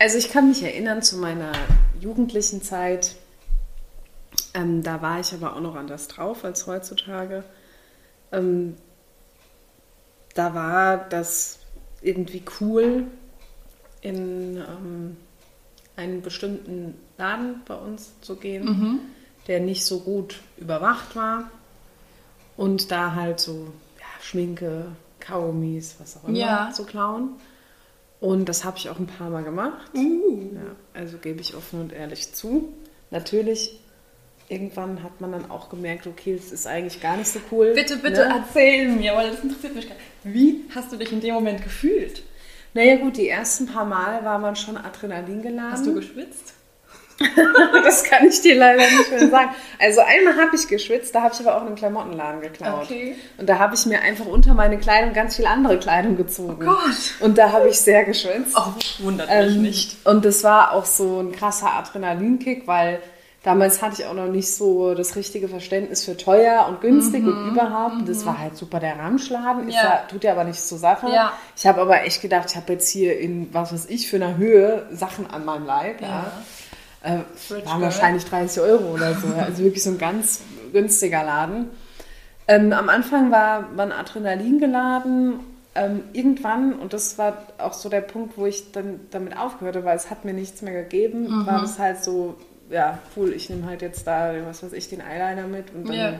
Also 0.00 0.18
ich 0.18 0.30
kann 0.32 0.48
mich 0.48 0.64
erinnern 0.64 1.00
zu 1.00 1.18
meiner 1.18 1.52
jugendlichen 2.00 2.60
Zeit. 2.60 3.14
Ähm, 4.52 4.82
da 4.82 5.00
war 5.00 5.20
ich 5.20 5.32
aber 5.32 5.54
auch 5.54 5.60
noch 5.60 5.76
anders 5.76 6.08
drauf 6.08 6.44
als 6.44 6.66
heutzutage. 6.66 7.44
Ähm, 8.32 8.76
da 10.34 10.54
war 10.54 10.96
das 11.08 11.58
irgendwie 12.02 12.42
cool, 12.60 13.06
in 14.00 14.56
ähm, 14.58 15.16
einen 15.96 16.22
bestimmten 16.22 16.94
Laden 17.16 17.62
bei 17.66 17.74
uns 17.74 18.12
zu 18.20 18.36
gehen, 18.36 19.00
der 19.46 19.60
nicht 19.60 19.84
so 19.84 20.00
gut 20.00 20.40
überwacht 20.56 21.16
war. 21.16 21.50
Und 22.56 22.90
da 22.90 23.14
halt 23.14 23.40
so 23.40 23.72
ja, 23.98 24.06
Schminke, 24.22 24.86
Kaugummis, 25.20 25.96
was 25.98 26.16
auch 26.16 26.28
immer 26.28 26.36
Ja. 26.38 26.70
zu 26.72 26.84
klauen. 26.84 27.30
Und 28.20 28.48
das 28.48 28.64
habe 28.64 28.76
ich 28.78 28.88
auch 28.90 28.98
ein 28.98 29.06
paar 29.06 29.30
Mal 29.30 29.42
gemacht. 29.44 29.90
Ja, 29.94 30.60
also 30.94 31.18
gebe 31.18 31.40
ich 31.40 31.54
offen 31.56 31.80
und 31.80 31.92
ehrlich 31.92 32.32
zu. 32.32 32.72
Natürlich, 33.10 33.80
irgendwann 34.48 35.02
hat 35.02 35.20
man 35.20 35.32
dann 35.32 35.50
auch 35.50 35.68
gemerkt, 35.70 36.06
okay, 36.06 36.36
das 36.36 36.52
ist 36.52 36.66
eigentlich 36.66 37.00
gar 37.00 37.16
nicht 37.16 37.28
so 37.28 37.40
cool. 37.50 37.72
Bitte, 37.74 37.96
bitte 37.96 38.28
Ne? 38.28 38.42
erzähl 38.46 38.88
mir, 38.88 39.14
weil 39.14 39.30
das 39.30 39.40
interessiert 39.40 39.74
mich 39.74 39.86
gerade. 39.86 40.00
Wie 40.24 40.64
hast 40.74 40.92
du 40.92 40.96
dich 40.96 41.12
in 41.12 41.20
dem 41.20 41.34
Moment 41.34 41.62
gefühlt? 41.62 42.22
Naja 42.74 42.96
gut, 42.96 43.16
die 43.16 43.28
ersten 43.28 43.66
paar 43.66 43.84
Mal 43.84 44.24
war 44.24 44.38
man 44.38 44.56
schon 44.56 44.76
Adrenalin 44.76 45.42
geladen. 45.42 45.72
Hast 45.72 45.86
du 45.86 45.94
geschwitzt? 45.94 46.54
das 47.84 48.02
kann 48.02 48.26
ich 48.26 48.40
dir 48.40 48.56
leider 48.56 48.82
nicht 48.82 49.10
mehr 49.10 49.28
sagen. 49.28 49.50
Also 49.78 50.00
einmal 50.00 50.36
habe 50.36 50.56
ich 50.56 50.66
geschwitzt, 50.66 51.14
da 51.14 51.22
habe 51.22 51.32
ich 51.32 51.40
aber 51.40 51.56
auch 51.56 51.60
in 51.60 51.68
einem 51.68 51.76
Klamottenladen 51.76 52.40
geklaut. 52.40 52.82
Okay. 52.82 53.14
Und 53.38 53.48
da 53.48 53.60
habe 53.60 53.76
ich 53.76 53.86
mir 53.86 54.00
einfach 54.00 54.26
unter 54.26 54.52
meine 54.54 54.78
Kleidung 54.78 55.12
ganz 55.14 55.36
viel 55.36 55.46
andere 55.46 55.78
Kleidung 55.78 56.16
gezogen. 56.16 56.56
Oh 56.62 56.72
Gott. 56.72 57.14
Und 57.20 57.38
da 57.38 57.52
habe 57.52 57.68
ich 57.68 57.78
sehr 57.78 58.04
geschwitzt. 58.04 58.56
Oh, 58.56 58.72
wundert 59.04 59.28
mich 59.28 59.54
Ähm, 59.54 59.62
nicht. 59.62 59.96
Und 60.04 60.24
das 60.24 60.42
war 60.42 60.72
auch 60.72 60.86
so 60.86 61.20
ein 61.20 61.30
krasser 61.30 61.72
Adrenalinkick, 61.74 62.66
weil 62.66 63.00
damals 63.44 63.80
hatte 63.82 64.00
ich 64.02 64.06
auch 64.08 64.14
noch 64.14 64.26
nicht 64.26 64.52
so 64.52 64.94
das 64.94 65.14
richtige 65.14 65.46
Verständnis 65.48 66.04
für 66.04 66.16
teuer 66.16 66.66
und 66.68 66.80
günstig 66.80 67.24
und 67.24 67.50
überhaupt. 67.52 67.94
Und 67.96 68.08
Das 68.08 68.26
war 68.26 68.38
halt 68.38 68.56
super 68.56 68.80
der 68.80 68.98
Ramschladen. 68.98 69.64
Mhm. 69.66 69.70
Ja. 69.70 69.82
ja, 69.84 70.02
tut 70.10 70.24
ja 70.24 70.32
aber 70.32 70.44
nichts 70.44 70.68
zur 70.68 70.78
Sache. 70.78 71.08
Ja. 71.10 71.32
Ich 71.56 71.66
habe 71.66 71.80
aber 71.80 72.02
echt 72.02 72.20
gedacht, 72.22 72.50
ich 72.50 72.56
habe 72.56 72.72
jetzt 72.72 72.88
hier 72.88 73.18
in, 73.18 73.52
was 73.54 73.72
weiß 73.72 73.86
ich, 73.86 74.08
für 74.08 74.16
eine 74.16 74.36
Höhe 74.36 74.86
Sachen 74.90 75.30
an 75.30 75.44
meinem 75.44 75.66
Leib. 75.66 76.00
Ja. 76.00 76.32
Äh, 77.02 77.18
Rich 77.52 77.66
waren 77.66 77.82
wahrscheinlich 77.82 78.24
30 78.24 78.62
Euro 78.62 78.94
oder 78.94 79.14
so. 79.14 79.28
Also 79.38 79.62
wirklich 79.62 79.82
so 79.82 79.90
ein 79.90 79.98
ganz 79.98 80.40
günstiger 80.72 81.22
Laden. 81.22 81.70
Ähm, 82.48 82.72
am 82.72 82.88
Anfang 82.88 83.30
war 83.30 83.68
man 83.76 83.92
Adrenalin 83.92 84.58
geladen. 84.58 85.40
Ähm, 85.76 86.04
irgendwann, 86.12 86.74
und 86.74 86.92
das 86.92 87.18
war 87.18 87.36
auch 87.58 87.72
so 87.72 87.88
der 87.88 88.00
Punkt, 88.00 88.38
wo 88.38 88.46
ich 88.46 88.70
dann 88.72 89.00
damit 89.10 89.36
aufgehört 89.36 89.84
weil 89.84 89.96
es 89.96 90.08
hat 90.08 90.24
mir 90.24 90.32
nichts 90.32 90.62
mehr 90.62 90.72
gegeben, 90.72 91.22
Mhm. 91.42 91.46
war 91.46 91.60
das 91.62 91.78
halt 91.80 92.02
so, 92.04 92.36
ja, 92.70 92.98
cool, 93.16 93.32
ich 93.32 93.50
nehme 93.50 93.66
halt 93.66 93.82
jetzt 93.82 94.06
da, 94.06 94.34
was 94.46 94.62
weiß 94.62 94.72
ich, 94.72 94.88
den 94.88 95.00
Eyeliner 95.00 95.46
mit 95.46 95.72
und 95.74 95.88
dann 95.88 95.96
Ja. 95.96 96.12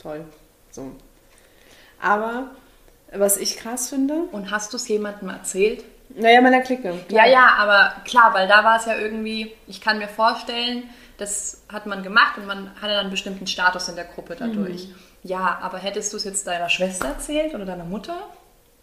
toll. 0.00 0.24
So. 0.70 0.92
Aber 2.00 2.50
was 3.12 3.36
ich 3.36 3.56
krass 3.56 3.88
finde, 3.88 4.24
Und 4.32 4.50
hast 4.50 4.72
du 4.72 4.76
es 4.76 4.88
jemandem 4.88 5.28
erzählt? 5.30 5.84
naja, 6.10 6.40
meiner 6.40 6.60
Clique. 6.60 6.94
Ja, 7.08 7.26
ja, 7.26 7.48
aber 7.58 7.92
klar, 8.04 8.32
weil 8.34 8.46
da 8.46 8.62
war 8.62 8.78
es 8.78 8.86
ja 8.86 8.96
irgendwie, 8.96 9.52
ich 9.66 9.80
kann 9.80 9.98
mir 9.98 10.08
vorstellen, 10.08 10.84
das 11.18 11.62
hat 11.72 11.86
man 11.86 12.02
gemacht 12.02 12.36
und 12.38 12.46
man 12.46 12.70
hatte 12.76 12.88
dann 12.88 13.00
einen 13.00 13.10
bestimmten 13.10 13.46
Status 13.46 13.88
in 13.88 13.96
der 13.96 14.04
Gruppe 14.04 14.36
dadurch. 14.38 14.88
Ja, 15.22 15.58
aber 15.62 15.78
hättest 15.78 16.12
du 16.12 16.16
es 16.18 16.24
jetzt 16.24 16.46
deiner 16.46 16.68
Schwester 16.68 17.08
erzählt 17.08 17.54
oder 17.54 17.64
deiner 17.64 17.84
Mutter? 17.84 18.16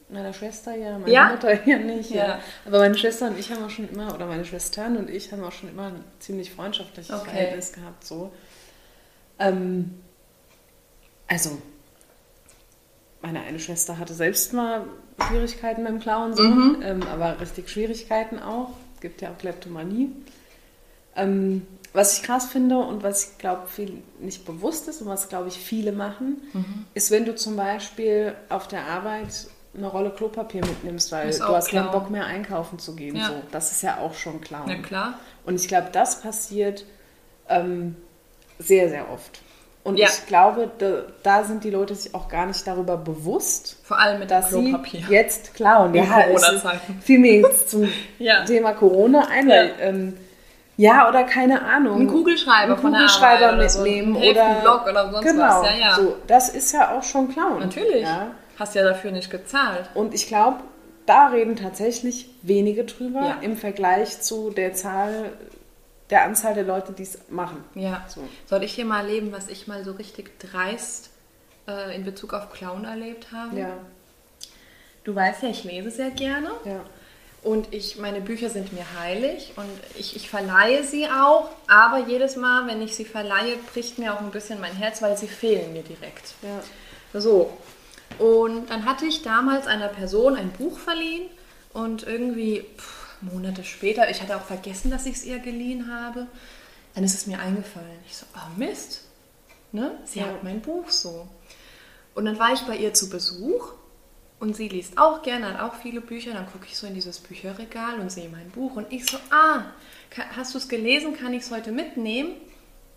Meiner 0.10 0.34
Schwester 0.34 0.76
ja, 0.76 0.98
meine 1.00 1.12
Ja? 1.12 1.30
Mutter 1.30 1.64
ja 1.68 1.78
nicht. 1.78 2.12
Ja. 2.12 2.28
Ja. 2.28 2.40
Aber 2.66 2.80
meine 2.80 2.96
Schwester 2.98 3.28
und 3.28 3.40
ich 3.40 3.52
haben 3.52 3.64
auch 3.64 3.70
schon 3.70 3.90
immer, 3.90 4.14
oder 4.14 4.26
meine 4.28 4.46
Schwestern 4.46 4.98
und 4.98 5.10
ich 5.10 5.32
haben 5.32 5.44
auch 5.44 5.52
schon 5.52 5.70
immer 5.70 5.88
ein 5.88 6.04
ziemlich 6.20 6.52
freundschaftliches 6.52 7.14
Okay. 7.16 7.30
Verhältnis 7.30 7.72
gehabt. 7.74 8.04
So. 8.06 8.32
Ähm, 9.40 9.96
also, 11.28 11.58
meine 13.22 13.42
eine 13.42 13.60
Schwester 13.60 13.98
hatte 13.98 14.14
selbst 14.14 14.54
mal 14.54 14.86
Schwierigkeiten 15.28 15.84
beim 15.84 16.00
Klauen, 16.00 16.36
so, 16.36 16.44
Mhm. 16.44 16.82
ähm, 16.84 17.04
aber 17.04 17.40
richtig 17.40 17.70
Schwierigkeiten 17.70 18.40
auch. 18.40 18.72
Gibt 19.02 19.22
ja 19.22 19.32
auch 19.32 19.38
Kleptomanie. 19.38 20.12
Ähm, 21.16 21.66
was 21.94 22.18
ich 22.18 22.24
krass 22.24 22.48
finde 22.48 22.78
und 22.80 23.04
was 23.04 23.32
ich 23.32 23.38
glaube, 23.38 23.68
viel 23.68 24.02
nicht 24.20 24.46
bewusst 24.46 24.88
ist 24.88 25.02
und 25.02 25.08
was 25.08 25.30
glaube 25.30 25.48
ich 25.50 25.58
viele 25.60 25.92
machen, 25.92 26.42
Mhm. 26.54 26.86
ist, 26.96 27.12
wenn 27.12 27.26
du 27.26 27.36
zum 27.36 27.56
Beispiel 27.56 28.34
auf 28.50 28.68
der 28.68 28.88
Arbeit 28.88 29.48
eine 29.76 29.88
Rolle 29.88 30.12
Klopapier 30.12 30.62
mitnimmst, 30.62 31.12
weil 31.12 31.32
du 31.32 31.44
hast 31.48 31.70
keinen 31.70 31.90
Klauen. 31.90 31.92
Bock 31.92 32.10
mehr 32.12 32.26
einkaufen 32.26 32.78
zu 32.80 32.96
gehen. 32.96 33.16
Ja. 33.16 33.28
So. 33.28 33.34
Das 33.52 33.72
ist 33.72 33.82
ja 33.82 33.98
auch 33.98 34.14
schon 34.14 34.40
Klauen. 34.42 34.66
Na 34.68 34.76
klar. 34.76 35.14
Und 35.46 35.56
ich 35.56 35.68
glaube, 35.68 35.88
das 35.92 36.22
passiert 36.22 36.86
ähm, 37.50 37.96
sehr, 38.60 38.90
sehr 38.90 39.10
oft. 39.12 39.42
Und 39.84 39.98
Ja. 39.98 40.08
ich 40.08 40.26
glaube, 40.28 40.70
da, 40.78 41.02
da 41.24 41.44
sind 41.44 41.64
die 41.66 41.70
Leute 41.70 41.94
sich 41.96 42.16
auch 42.16 42.30
gar 42.30 42.46
nicht 42.46 42.66
darüber 42.66 42.96
bewusst, 42.96 43.78
Vor 43.84 44.00
allem 44.00 44.20
mit 44.20 44.32
dass 44.32 44.50
dem 44.50 44.64
sie 44.64 44.70
Klopapier. 44.70 45.02
jetzt 45.10 45.54
klauen. 45.56 45.94
Ja, 45.94 46.04
Corona-Zeiten. 46.06 47.00
fiel 47.02 47.20
mir 47.20 47.42
jetzt 47.42 47.70
zum 47.72 47.90
Ja. 48.20 48.46
Thema 48.46 48.74
Corona 48.74 49.28
ein, 49.30 49.50
Ja. 49.50 49.56
weil, 49.56 49.74
ähm, 49.82 50.18
ja, 50.78 51.10
oder 51.10 51.24
keine 51.24 51.62
Ahnung. 51.64 51.98
Einen 52.00 52.08
Kugelschreiber 52.08 52.74
einen 52.74 52.82
von 52.82 52.92
der 52.94 53.02
Kugelschreiber 53.02 53.46
Arbeit 53.48 53.58
oder 53.60 53.70
so, 53.70 53.82
mitnehmen 53.82 54.16
einen 54.16 54.26
oder 54.32 54.86
oder 54.90 55.12
sonst 55.12 55.26
genau, 55.26 55.44
was. 55.62 55.66
Ja, 55.68 55.76
ja. 55.78 55.96
So, 55.96 56.16
das 56.28 56.50
ist 56.50 56.72
ja 56.72 56.92
auch 56.98 57.04
schon 57.04 57.30
Klauen. 57.30 57.60
Natürlich. 57.60 58.04
Ja. 58.04 58.28
Hast 58.58 58.76
ja 58.76 58.84
dafür 58.84 59.12
nicht 59.12 59.30
gezahlt. 59.32 59.90
Und 59.96 60.14
ich 60.14 60.28
glaube, 60.28 60.60
da 61.06 61.28
reden 61.28 61.56
tatsächlich 61.56 62.30
wenige 62.44 62.84
drüber 62.86 63.22
Ja. 63.22 63.38
im 63.42 63.58
Vergleich 63.58 64.22
zu 64.22 64.52
der 64.52 64.74
Zahl, 64.74 65.34
der 66.10 66.24
Anzahl 66.24 66.54
der 66.54 66.64
Leute, 66.64 66.94
die 66.94 67.04
es 67.04 67.18
machen. 67.30 67.64
Ja. 67.76 68.06
So. 68.08 68.22
Soll 68.46 68.64
ich 68.64 68.76
dir 68.76 68.86
mal 68.86 69.02
erleben, 69.02 69.32
was 69.32 69.48
ich 69.50 69.68
mal 69.68 69.84
so 69.84 69.92
richtig 69.94 70.40
dreist 70.40 71.10
äh, 71.68 71.96
in 71.96 72.06
Bezug 72.06 72.34
auf 72.34 72.52
Clown 72.54 72.86
erlebt 72.86 73.28
habe? 73.32 73.60
Ja. 73.60 73.78
du 75.04 75.14
weißt 75.16 75.44
ja, 75.44 75.50
ich 75.50 75.64
lese 75.64 75.92
sehr 75.92 76.12
gerne. 76.12 76.52
Ja. 76.66 76.82
Und 77.42 77.74
ich, 77.74 77.98
meine 78.00 78.22
Bücher 78.22 78.50
sind 78.50 78.72
mir 78.72 78.86
heilig 78.98 79.52
und 79.58 79.68
ich, 80.00 80.16
ich 80.16 80.30
verleihe 80.30 80.82
sie 80.86 81.08
auch, 81.08 81.50
aber 81.68 82.08
jedes 82.08 82.38
Mal, 82.38 82.68
wenn 82.68 82.82
ich 82.82 82.96
sie 82.96 83.04
verleihe, 83.04 83.58
bricht 83.74 84.00
mir 84.00 84.14
auch 84.14 84.22
ein 84.22 84.32
bisschen 84.32 84.62
mein 84.62 84.72
Herz, 84.78 85.02
weil 85.02 85.18
sie 85.18 85.28
fehlen 85.28 85.74
mir 85.74 85.84
direkt. 85.84 86.36
Ja. 86.42 87.20
So. 87.20 87.52
Und 88.20 88.70
dann 88.70 88.86
hatte 88.86 89.06
ich 89.06 89.22
damals 89.22 89.68
einer 89.68 89.88
Person 89.88 90.36
ein 90.36 90.52
Buch 90.52 90.78
verliehen 90.78 91.30
und 91.74 92.04
irgendwie 92.04 92.66
pff, 92.78 93.04
Monate 93.22 93.64
später, 93.64 94.10
ich 94.10 94.22
hatte 94.22 94.36
auch 94.36 94.44
vergessen, 94.44 94.92
dass 94.92 95.06
ich 95.06 95.16
es 95.16 95.26
ihr 95.26 95.40
geliehen 95.40 95.92
habe, 95.92 96.28
dann 96.94 97.04
ist 97.04 97.16
es 97.16 97.26
mir 97.28 97.40
eingefallen. 97.40 97.88
Ich 98.08 98.18
so, 98.18 98.26
oh 98.36 98.60
Mist, 98.60 99.02
ne? 99.72 99.98
Sie 100.06 100.20
Ja. 100.20 100.26
hat 100.28 100.44
mein 100.44 100.62
Buch 100.62 100.90
so. 100.90 101.28
Und 102.16 102.26
dann 102.26 102.38
war 102.38 102.54
ich 102.54 102.62
bei 102.62 102.78
ihr 102.78 102.94
zu 102.94 103.10
Besuch 103.10 103.74
und 104.40 104.56
sie 104.56 104.68
liest 104.68 104.98
auch 104.98 105.24
gerne, 105.24 105.54
hat 105.54 105.62
auch 105.62 105.76
viele 105.82 106.02
Bücher. 106.02 106.34
Dann 106.34 106.46
gucke 106.46 106.66
ich 106.68 106.78
so 106.78 106.86
in 106.86 106.94
dieses 106.94 107.20
Bücherregal 107.20 108.00
und 108.00 108.12
sehe 108.12 108.30
mein 108.30 108.50
Buch 108.52 108.76
und 108.76 108.92
ich 108.92 109.10
so, 109.10 109.18
ah, 109.32 109.64
hast 110.36 110.54
du 110.54 110.58
es 110.60 110.68
gelesen? 110.68 111.18
Kann 111.18 111.34
ich 111.34 111.44
es 111.44 111.52
heute 111.52 111.72
mitnehmen? 111.72 112.34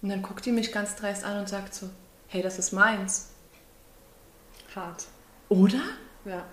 Und 0.03 0.11
dann 0.11 0.23
guckt 0.23 0.45
die 0.45 0.53
mich 0.53 0.73
ganz 0.73 0.97
dreist 0.97 1.25
an 1.25 1.39
und 1.39 1.49
sagt 1.49 1.73
so, 1.75 1.89
hey, 2.29 2.43
das 2.43 2.59
ist 2.59 2.73
meins. 2.73 3.31
Hart. 4.77 5.05
Oder? 5.49 5.81
Ja. 6.25 6.45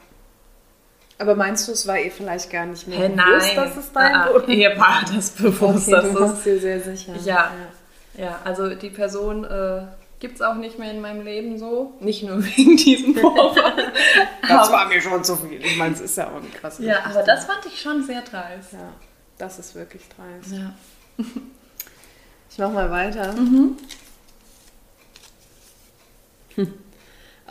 Aber 1.20 1.36
meinst 1.36 1.68
du, 1.68 1.72
es 1.74 1.86
war 1.88 2.00
ihr 2.00 2.12
vielleicht 2.12 2.50
gar 2.50 2.66
nicht 2.66 2.88
mehr 2.88 2.98
Hä, 2.98 3.10
bewusst, 3.10 3.56
dass 3.56 3.78
es 3.78 3.92
dein 3.92 4.16
Ah, 4.16 4.28
Buch 4.32 4.48
Ihr 4.48 4.78
war 4.78 5.04
das 5.14 5.30
bewusst, 5.32 5.88
Okay, 5.88 5.92
dass 5.92 6.12
du 6.14 6.24
es 6.24 6.44
dir 6.44 6.60
sehr 6.60 6.82
sicher. 6.82 7.14
Ja. 7.24 7.52
Ja, 8.18 8.40
also 8.44 8.74
die 8.76 8.90
Person 8.90 9.44
äh, 9.44 9.84
gibt 10.20 10.36
es 10.36 10.42
auch 10.42 10.56
nicht 10.56 10.78
mehr 10.80 10.92
in 10.92 11.02
meinem 11.02 11.24
Leben 11.24 11.58
so. 11.58 11.94
Nicht 12.00 12.24
nur 12.24 12.44
wegen 12.58 12.78
diesem 12.78 13.16
Vorfall. 13.16 13.92
Das 14.48 14.72
war 14.72 14.88
mir 14.88 15.02
schon 15.02 15.24
zu 15.24 15.36
viel. 15.38 15.64
Ich 15.64 15.78
meine, 15.78 15.94
es 15.94 16.02
ist 16.02 16.18
ja 16.18 16.28
auch 16.30 16.36
ein 16.36 16.52
krasses. 16.54 16.86
ja, 16.86 17.04
aber 17.06 17.24
das 17.24 17.46
fand 17.46 17.66
ich 17.66 17.82
schon 17.82 18.04
sehr 18.04 18.22
dreist. 18.22 18.74
Ja, 18.74 18.90
das 19.38 19.60
ist 19.60 19.76
wirklich 19.76 20.04
dreist. 20.10 20.52
Ja. 20.52 20.74
Ich 22.50 22.58
mach 22.60 22.72
mal 22.72 22.90
weiter. 22.92 23.34
Mhm. 23.34 23.78
Hm. 26.56 26.74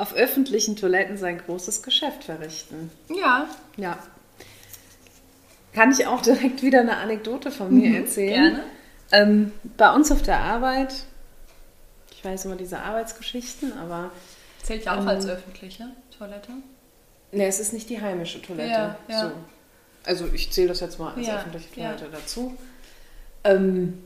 Auf 0.03 0.15
öffentlichen 0.15 0.75
Toiletten 0.75 1.17
sein 1.17 1.38
großes 1.38 1.85
Geschäft 1.85 2.25
verrichten. 2.25 2.91
Ja, 3.09 3.47
Ja. 3.77 3.97
Kann 5.73 5.93
ich 5.93 6.09
auch 6.09 6.21
direkt 6.21 6.61
wieder 6.62 6.81
eine 6.81 6.97
Anekdote 6.97 7.53
von 7.53 7.73
mir 7.73 7.97
erzählen? 8.01 8.55
gerne. 8.57 8.65
Ähm, 9.12 9.53
bei 9.77 9.95
uns 9.95 10.11
auf 10.11 10.21
der 10.23 10.41
Arbeit, 10.41 10.93
ich 12.11 12.25
weiß 12.25 12.47
immer 12.47 12.57
diese 12.57 12.81
Arbeitsgeschichten, 12.81 13.79
aber 13.79 14.11
Zählt 14.65 14.85
ja 14.87 14.95
auch 14.97 15.03
Ähm, 15.03 15.09
als 15.09 15.25
öffentliche 15.29 15.87
Toilette. 16.19 16.51
ne, 17.31 17.47
es 17.47 17.61
ist 17.61 17.73
nicht 17.73 17.88
die 17.88 18.01
heimische 18.01 18.43
Toilette. 18.43 18.71
Ja, 18.71 18.97
ja. 19.09 19.21
So. 19.29 19.33
Also 20.05 20.27
ich 20.35 20.51
zähle 20.51 20.69
das 20.69 20.81
jetzt 20.81 20.99
mal 20.99 21.15
als 21.15 21.27
Ja, 21.29 21.37
öffentliche. 21.37 21.69
Toilette 21.75 22.09
dazu. 22.11 22.57
Ähm, 23.45 24.03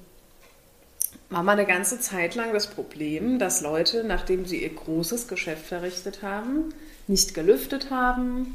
war 1.30 1.42
mal 1.42 1.52
eine 1.52 1.66
ganze 1.66 1.98
Zeit 1.98 2.34
lang 2.34 2.52
das 2.52 2.68
Problem, 2.68 3.38
dass 3.38 3.60
Leute, 3.60 4.04
nachdem 4.04 4.46
sie 4.46 4.62
ihr 4.62 4.74
großes 4.74 5.26
Geschäft 5.28 5.66
verrichtet 5.66 6.22
haben, 6.22 6.68
nicht 7.08 7.34
gelüftet 7.34 7.90
haben 7.90 8.54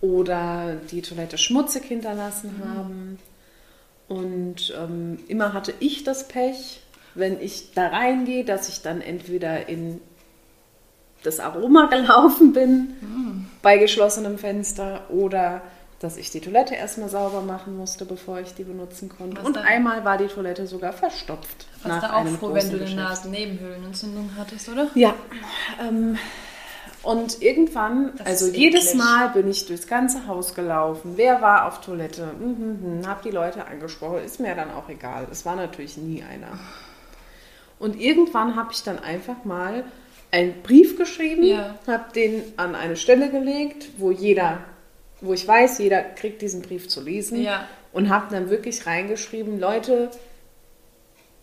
oder 0.00 0.76
die 0.90 1.02
Toilette 1.02 1.36
schmutzig 1.38 1.84
hinterlassen 1.84 2.54
Mhm. 2.58 2.74
haben. 2.74 3.18
Und 4.08 4.74
ähm, 4.76 5.18
immer 5.28 5.52
hatte 5.52 5.74
ich 5.78 6.02
das 6.04 6.26
Pech, 6.26 6.80
wenn 7.14 7.40
ich 7.40 7.72
da 7.74 7.88
reingehe, 7.88 8.44
dass 8.44 8.68
ich 8.68 8.82
dann 8.82 9.00
entweder 9.02 9.68
in 9.68 10.00
das 11.22 11.38
Aroma 11.38 11.86
gelaufen 11.90 12.52
bin 12.52 12.94
Mhm. 13.00 13.46
bei 13.62 13.76
geschlossenem 13.78 14.38
Fenster 14.38 15.10
oder 15.10 15.60
dass 16.00 16.16
ich 16.16 16.30
die 16.30 16.40
Toilette 16.40 16.74
erstmal 16.74 17.08
sauber 17.10 17.42
machen 17.42 17.76
musste, 17.76 18.04
bevor 18.06 18.40
ich 18.40 18.54
die 18.54 18.64
benutzen 18.64 19.10
konnte. 19.10 19.36
Was 19.36 19.44
Und 19.46 19.56
dann? 19.56 19.64
einmal 19.64 20.04
war 20.04 20.16
die 20.18 20.26
Toilette 20.28 20.66
sogar 20.66 20.92
verstopft. 20.94 21.66
Warst 21.82 22.02
du 22.02 22.12
auch 22.14 22.26
froh, 22.38 22.54
wenn 22.54 22.70
du 22.70 22.82
eine. 22.84 22.94
Nasennebenhöhlenentzündung 22.94 24.30
hattest, 24.38 24.68
oder? 24.70 24.88
Ja. 24.94 25.14
Ähm, 25.80 26.16
und 27.02 27.40
irgendwann, 27.42 28.12
Das 28.16 28.26
also 28.26 28.46
jedes. 28.48 28.94
Mal 28.94 29.28
bin 29.30 29.48
ich 29.50 29.66
durchs 29.66 29.86
ganze 29.86 30.26
Haus 30.26 30.54
gelaufen. 30.54 31.12
Wer 31.16 31.40
war 31.42 31.66
auf 31.66 31.80
Toilette? 31.82 32.32
Mhm, 32.38 32.98
mhm, 33.00 33.06
hab 33.06 33.22
die 33.22 33.30
Leute 33.30 33.66
angesprochen. 33.66 34.24
Ist 34.24 34.40
mir 34.40 34.54
dann 34.54 34.70
auch 34.70 34.88
egal. 34.88 35.26
Es 35.30 35.44
war 35.46 35.56
natürlich 35.56 35.96
nie 35.96 36.22
einer. 36.22 36.58
Und 37.78 37.98
irgendwann 37.98 38.56
habe 38.56 38.72
ich 38.72 38.82
dann 38.82 38.98
einfach 38.98 39.44
mal 39.44 39.84
einen 40.30 40.62
Brief 40.62 40.96
geschrieben, 40.98 41.42
Ja. 41.42 41.74
habe 41.86 42.12
den 42.14 42.42
an 42.56 42.74
eine 42.74 42.96
Stelle 42.96 43.30
gelegt, 43.30 43.88
wo 43.98 44.10
jeder, 44.10 44.58
wo 45.20 45.32
ich 45.32 45.46
weiß, 45.46 45.78
jeder 45.78 46.02
kriegt 46.02 46.42
diesen 46.42 46.62
Brief 46.62 46.88
zu 46.88 47.00
lesen. 47.00 47.42
Ja. 47.42 47.66
Und 47.92 48.08
habe 48.08 48.26
dann 48.30 48.50
wirklich 48.50 48.86
reingeschrieben, 48.86 49.58
Leute, 49.58 50.10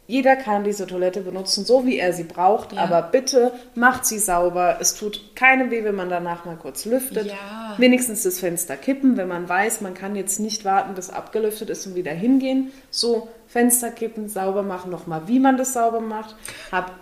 jeder 0.10 0.38
kann 0.38 0.64
diese 0.64 0.88
Toilette 0.88 1.20
benutzen, 1.20 1.66
so 1.66 1.86
wie 1.86 1.98
er 1.98 2.14
sie 2.14 2.24
braucht, 2.24 2.72
Ja. 2.72 2.84
aber 2.84 3.02
bitte 3.02 3.52
macht 3.76 4.06
sie 4.06 4.20
sauber. 4.20 4.78
Es 4.80 4.96
tut 4.96 5.36
keinem 5.36 5.70
weh, 5.70 5.84
wenn 5.84 5.96
man 5.96 6.10
danach 6.10 6.46
mal 6.46 6.56
kurz 6.56 6.86
lüftet. 6.86 7.28
Ja. 7.28 7.76
Wenigstens 7.78 8.24
das 8.24 8.40
Fenster 8.40 8.78
kippen, 8.78 9.18
wenn 9.18 9.28
man 9.28 9.50
weiß, 9.50 9.82
man 9.82 9.94
kann 9.94 10.16
jetzt 10.16 10.40
nicht 10.40 10.64
warten, 10.64 10.96
bis 10.96 11.10
abgelüftet 11.10 11.70
ist 11.70 11.86
und 11.88 11.96
wieder 11.96 12.14
hingehen. 12.14 12.72
So, 12.90 13.28
Fenster 13.50 13.92
kippen, 13.92 14.30
sauber 14.30 14.64
machen, 14.64 14.92
nochmal, 14.92 15.24
wie 15.28 15.40
man 15.40 15.58
das 15.58 15.74
sauber 15.74 16.00
macht. 16.00 16.36
Hab, 16.72 16.94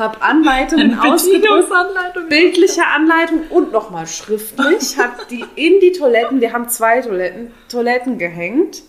hab 0.00 0.26
Anleitungen 0.26 0.98
ausgedruckt 0.98 2.28
bildliche 2.28 2.86
Anleitung 2.86 3.42
und 3.50 3.70
nochmal 3.72 4.06
schriftlich. 4.06 4.98
Hab 4.98 5.28
die 5.28 5.44
in 5.56 5.80
die 5.80 5.92
Toiletten, 5.92 6.40
wir 6.40 6.52
haben 6.52 6.68
zwei 6.68 7.00
Toiletten, 7.00 7.52
Toiletten 7.68 8.18
gehängt. 8.18 8.82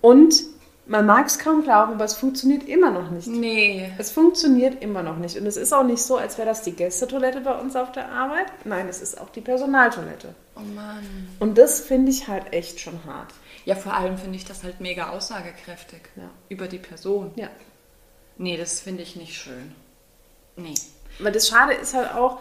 Und 0.00 0.42
man 0.86 1.06
mag 1.06 1.26
es 1.26 1.38
kaum 1.38 1.62
glauben, 1.62 1.94
aber 1.94 2.04
es 2.04 2.14
funktioniert 2.14 2.68
immer 2.68 2.90
noch 2.90 3.10
nicht. 3.10 3.28
Nee. 3.28 3.90
Es 3.98 4.10
funktioniert 4.10 4.82
immer 4.82 5.02
noch 5.02 5.16
nicht. 5.16 5.38
Und 5.38 5.46
es 5.46 5.56
ist 5.56 5.72
auch 5.72 5.84
nicht 5.84 6.02
so, 6.02 6.16
als 6.16 6.38
wäre 6.38 6.48
das 6.48 6.62
die 6.62 6.72
Gästetoilette 6.72 7.40
bei 7.40 7.54
uns 7.54 7.76
auf 7.76 7.92
der 7.92 8.10
Arbeit. 8.10 8.46
Nein, 8.64 8.88
es 8.88 9.00
ist 9.00 9.20
auch 9.20 9.30
die 9.30 9.40
Personaltoilette. 9.40 10.34
Oh 10.56 10.60
Mann. 10.74 11.28
Und 11.38 11.56
das 11.56 11.80
finde 11.80 12.10
ich 12.10 12.28
halt 12.28 12.52
echt 12.52 12.80
schon 12.80 12.98
hart. 13.06 13.32
Ja, 13.64 13.76
vor 13.76 13.94
allem 13.94 14.18
finde 14.18 14.36
ich 14.36 14.44
das 14.44 14.64
halt 14.64 14.80
mega 14.80 15.10
aussagekräftig. 15.10 16.00
Ja. 16.16 16.30
Über 16.48 16.66
die 16.66 16.78
Person. 16.78 17.30
Ja. 17.36 17.48
Nee, 18.38 18.56
das 18.56 18.80
finde 18.80 19.02
ich 19.02 19.14
nicht 19.14 19.34
schön. 19.34 19.74
Nee. 20.56 20.74
Weil 21.18 21.32
das 21.32 21.48
Schade 21.48 21.74
ist 21.74 21.94
halt 21.94 22.14
auch, 22.14 22.38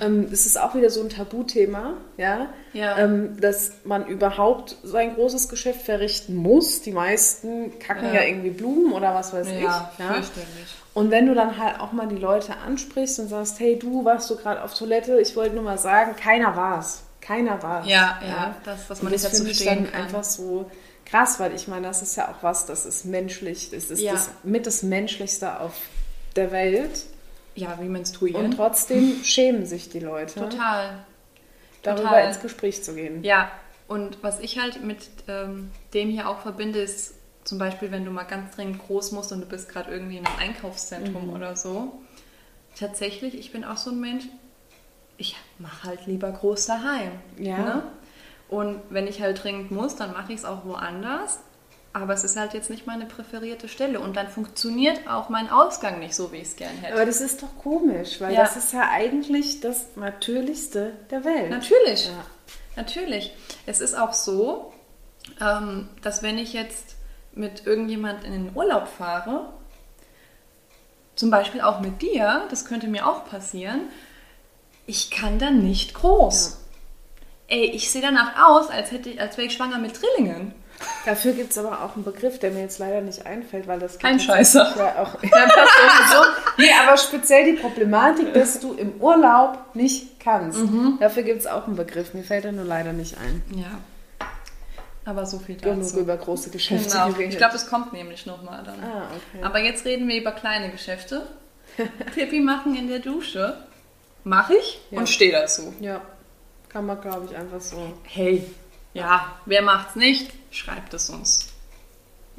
ähm, 0.00 0.28
es 0.32 0.46
ist 0.46 0.58
auch 0.58 0.74
wieder 0.74 0.88
so 0.90 1.02
ein 1.02 1.08
Tabuthema, 1.10 1.94
ja, 2.16 2.48
Ja. 2.72 2.98
Ähm, 2.98 3.38
dass 3.40 3.72
man 3.84 4.06
überhaupt 4.06 4.76
sein 4.82 5.14
großes 5.14 5.48
Geschäft 5.48 5.82
verrichten 5.82 6.34
muss. 6.34 6.80
Die 6.82 6.90
meisten 6.92 7.78
kacken 7.78 8.06
ja, 8.08 8.14
Ja. 8.14 8.22
irgendwie 8.22 8.50
Blumen 8.50 8.92
oder 8.92 9.14
was 9.14 9.32
weiß 9.32 9.46
Ja, 9.48 9.90
ich. 9.92 9.98
Ja? 10.04 10.22
Und 10.94 11.10
wenn 11.10 11.26
du 11.26 11.34
dann 11.34 11.58
halt 11.58 11.80
auch 11.80 11.92
mal 11.92 12.06
die 12.08 12.16
Leute 12.16 12.56
ansprichst 12.56 13.18
und 13.20 13.28
sagst, 13.28 13.60
hey 13.60 13.78
du, 13.78 14.04
warst 14.04 14.30
du 14.30 14.36
gerade 14.36 14.62
auf 14.62 14.74
Toilette? 14.74 15.20
Ich 15.20 15.36
wollte 15.36 15.54
nur 15.54 15.64
mal 15.64 15.78
sagen, 15.78 16.16
keiner 16.16 16.56
war's. 16.56 17.02
Keiner 17.20 17.62
war's. 17.62 17.86
Ja, 17.86 18.18
ja, 18.26 18.56
das- 18.64 18.88
dass 18.88 18.98
man 19.02 19.06
und 19.06 19.12
nicht 19.12 19.24
das 19.24 19.32
dazu 19.32 19.44
finde 19.44 19.52
ich 19.52 19.64
dann 19.64 19.90
kann. 19.92 20.02
einfach 20.02 20.24
so 20.24 20.70
krass, 21.06 21.38
weil 21.40 21.54
ich 21.54 21.68
meine, 21.68 21.86
das 21.88 22.00
ist 22.02 22.16
ja 22.16 22.28
auch 22.28 22.42
was, 22.42 22.66
das 22.66 22.86
ist 22.86 23.04
menschlich, 23.04 23.70
das 23.70 23.84
ist 23.90 24.04
das 24.04 24.30
mit 24.42 24.66
das 24.66 24.82
Menschlichste 24.82 25.60
auf 25.60 25.74
der 26.36 26.50
Welt. 26.52 26.90
Ja, 27.54 27.78
wie 27.80 27.88
menstruieren. 27.88 28.46
Und 28.46 28.56
trotzdem 28.56 29.22
schämen 29.24 29.64
sich 29.66 29.88
die 29.88 30.00
Leute, 30.00 30.40
Total. 30.40 31.04
darüber 31.82 32.02
total. 32.08 32.28
ins 32.28 32.40
Gespräch 32.40 32.82
zu 32.82 32.94
gehen. 32.94 33.22
Ja, 33.22 33.50
und 33.86 34.22
was 34.22 34.40
ich 34.40 34.58
halt 34.58 34.82
mit 34.84 35.08
ähm, 35.28 35.70
dem 35.92 36.08
hier 36.10 36.28
auch 36.28 36.40
verbinde, 36.40 36.80
ist 36.80 37.14
zum 37.44 37.58
Beispiel, 37.58 37.90
wenn 37.90 38.04
du 38.04 38.10
mal 38.10 38.24
ganz 38.24 38.56
dringend 38.56 38.78
groß 38.86 39.12
musst 39.12 39.30
und 39.30 39.40
du 39.40 39.46
bist 39.46 39.68
gerade 39.68 39.90
irgendwie 39.92 40.16
in 40.16 40.26
einem 40.26 40.38
Einkaufszentrum 40.38 41.26
Mhm. 41.28 41.32
oder 41.34 41.54
so. 41.56 41.92
Tatsächlich, 42.78 43.34
ich 43.38 43.52
bin 43.52 43.64
auch 43.64 43.76
so 43.76 43.90
ein 43.90 44.00
Mensch, 44.00 44.24
ich 45.16 45.36
mache 45.58 45.84
halt 45.88 46.06
lieber 46.06 46.32
groß 46.32 46.66
daheim. 46.66 47.12
Ja. 47.38 47.58
Ne? 47.58 47.82
Und 48.48 48.80
wenn 48.90 49.06
ich 49.06 49.20
halt 49.22 49.44
dringend 49.44 49.70
muss, 49.70 49.94
dann 49.96 50.12
mache 50.12 50.32
ich 50.32 50.38
es 50.40 50.44
auch 50.44 50.64
woanders. 50.64 51.38
Aber 51.94 52.12
es 52.12 52.24
ist 52.24 52.36
halt 52.36 52.52
jetzt 52.54 52.70
nicht 52.70 52.86
meine 52.86 53.06
präferierte 53.06 53.68
Stelle. 53.68 54.00
Und 54.00 54.16
dann 54.16 54.28
funktioniert 54.28 55.08
auch 55.08 55.28
mein 55.28 55.48
Ausgang 55.48 56.00
nicht 56.00 56.14
so, 56.14 56.32
wie 56.32 56.38
ich 56.38 56.48
es 56.48 56.56
gern 56.56 56.76
hätte. 56.78 56.92
Aber 56.94 57.06
das 57.06 57.20
ist 57.20 57.42
doch 57.42 57.56
komisch, 57.62 58.20
weil 58.20 58.34
Ja. 58.34 58.40
das 58.42 58.56
ist 58.56 58.72
ja 58.72 58.90
eigentlich 58.90 59.60
das 59.60 59.86
Natürlichste 59.96 60.92
der 61.10 61.24
Welt. 61.24 61.50
Natürlich, 61.50 62.06
Ja. 62.06 62.24
natürlich. 62.74 63.32
Es 63.64 63.80
ist 63.80 63.94
auch 63.94 64.12
so, 64.12 64.72
ähm, 65.40 65.88
dass 66.02 66.22
wenn 66.24 66.36
ich 66.36 66.52
jetzt 66.52 66.96
mit 67.32 67.64
irgendjemand 67.66 68.24
in 68.24 68.32
den 68.32 68.56
Urlaub 68.56 68.88
fahre, 68.88 69.48
zum 71.14 71.30
Beispiel 71.30 71.60
auch 71.60 71.78
mit 71.80 72.02
dir, 72.02 72.42
das 72.50 72.64
könnte 72.64 72.88
mir 72.88 73.06
auch 73.06 73.24
passieren, 73.24 73.82
ich 74.86 75.12
kann 75.12 75.38
dann 75.38 75.62
nicht 75.62 75.94
groß. 75.94 76.58
Ey, 77.46 77.66
ich 77.70 77.90
sehe 77.92 78.02
danach 78.02 78.48
aus, 78.48 78.68
als, 78.68 78.90
hätte 78.90 79.10
ich, 79.10 79.20
als 79.20 79.36
wäre 79.36 79.46
ich 79.46 79.54
schwanger 79.54 79.78
mit 79.78 79.94
Trillingen. 79.94 80.54
Dafür 81.06 81.32
gibt 81.32 81.50
es 81.52 81.58
aber 81.58 81.82
auch 81.84 81.94
einen 81.94 82.04
Begriff, 82.04 82.38
der 82.38 82.50
mir 82.50 82.60
jetzt 82.62 82.78
leider 82.78 83.00
nicht 83.00 83.26
einfällt, 83.26 83.66
weil 83.66 83.78
das 83.78 83.98
Kein 83.98 84.18
Scheißer. 84.18 84.74
Ja, 84.76 85.02
auch, 85.02 85.22
ja, 85.22 85.30
sowieso. 85.48 86.22
Nee, 86.58 86.70
aber 86.86 86.96
speziell 86.96 87.44
die 87.54 87.60
Problematik, 87.60 88.32
dass 88.34 88.58
du 88.60 88.72
im 88.74 88.92
Urlaub 89.00 89.58
nicht 89.74 90.18
kannst. 90.20 90.58
Mhm. 90.58 90.96
Dafür 91.00 91.22
gibt 91.24 91.40
es 91.40 91.46
auch 91.46 91.66
einen 91.66 91.76
Begriff. 91.76 92.14
Mir 92.14 92.24
fällt 92.24 92.44
er 92.46 92.52
nur 92.52 92.64
leider 92.64 92.92
nicht 92.92 93.16
ein. 93.18 93.42
Ja. 93.54 93.66
Aber 95.04 95.26
so 95.26 95.38
viel 95.38 95.56
Genug 95.56 95.80
dazu. 95.80 96.00
über 96.00 96.16
große 96.16 96.48
Geschäfte 96.50 96.90
Genau. 96.92 97.08
geredet. 97.10 97.32
Ich 97.34 97.38
glaube, 97.38 97.54
es 97.56 97.66
kommt 97.68 97.92
nämlich 97.92 98.24
nochmal 98.24 98.62
dann. 98.64 98.82
Ah, 98.82 99.02
okay. 99.10 99.44
Aber 99.44 99.58
jetzt 99.58 99.84
reden 99.84 100.08
wir 100.08 100.16
über 100.18 100.32
kleine 100.32 100.70
Geschäfte. 100.70 101.26
Pipi 102.14 102.40
machen 102.40 102.74
in 102.74 102.88
der 102.88 103.00
Dusche. 103.00 103.58
Mache 104.26 104.54
ich 104.54 104.80
Ja. 104.90 105.00
und 105.00 105.08
stehe 105.10 105.32
dazu. 105.32 105.74
ja, 105.80 106.00
kann 106.70 106.86
man, 106.86 106.98
glaube 107.02 107.26
ich, 107.30 107.36
einfach 107.36 107.60
so. 107.60 107.76
Hey, 108.04 108.42
ja, 108.94 109.32
wer 109.44 109.62
macht's 109.62 109.94
nicht? 109.96 110.32
Schreibt 110.50 110.94
es 110.94 111.10
uns. 111.10 111.48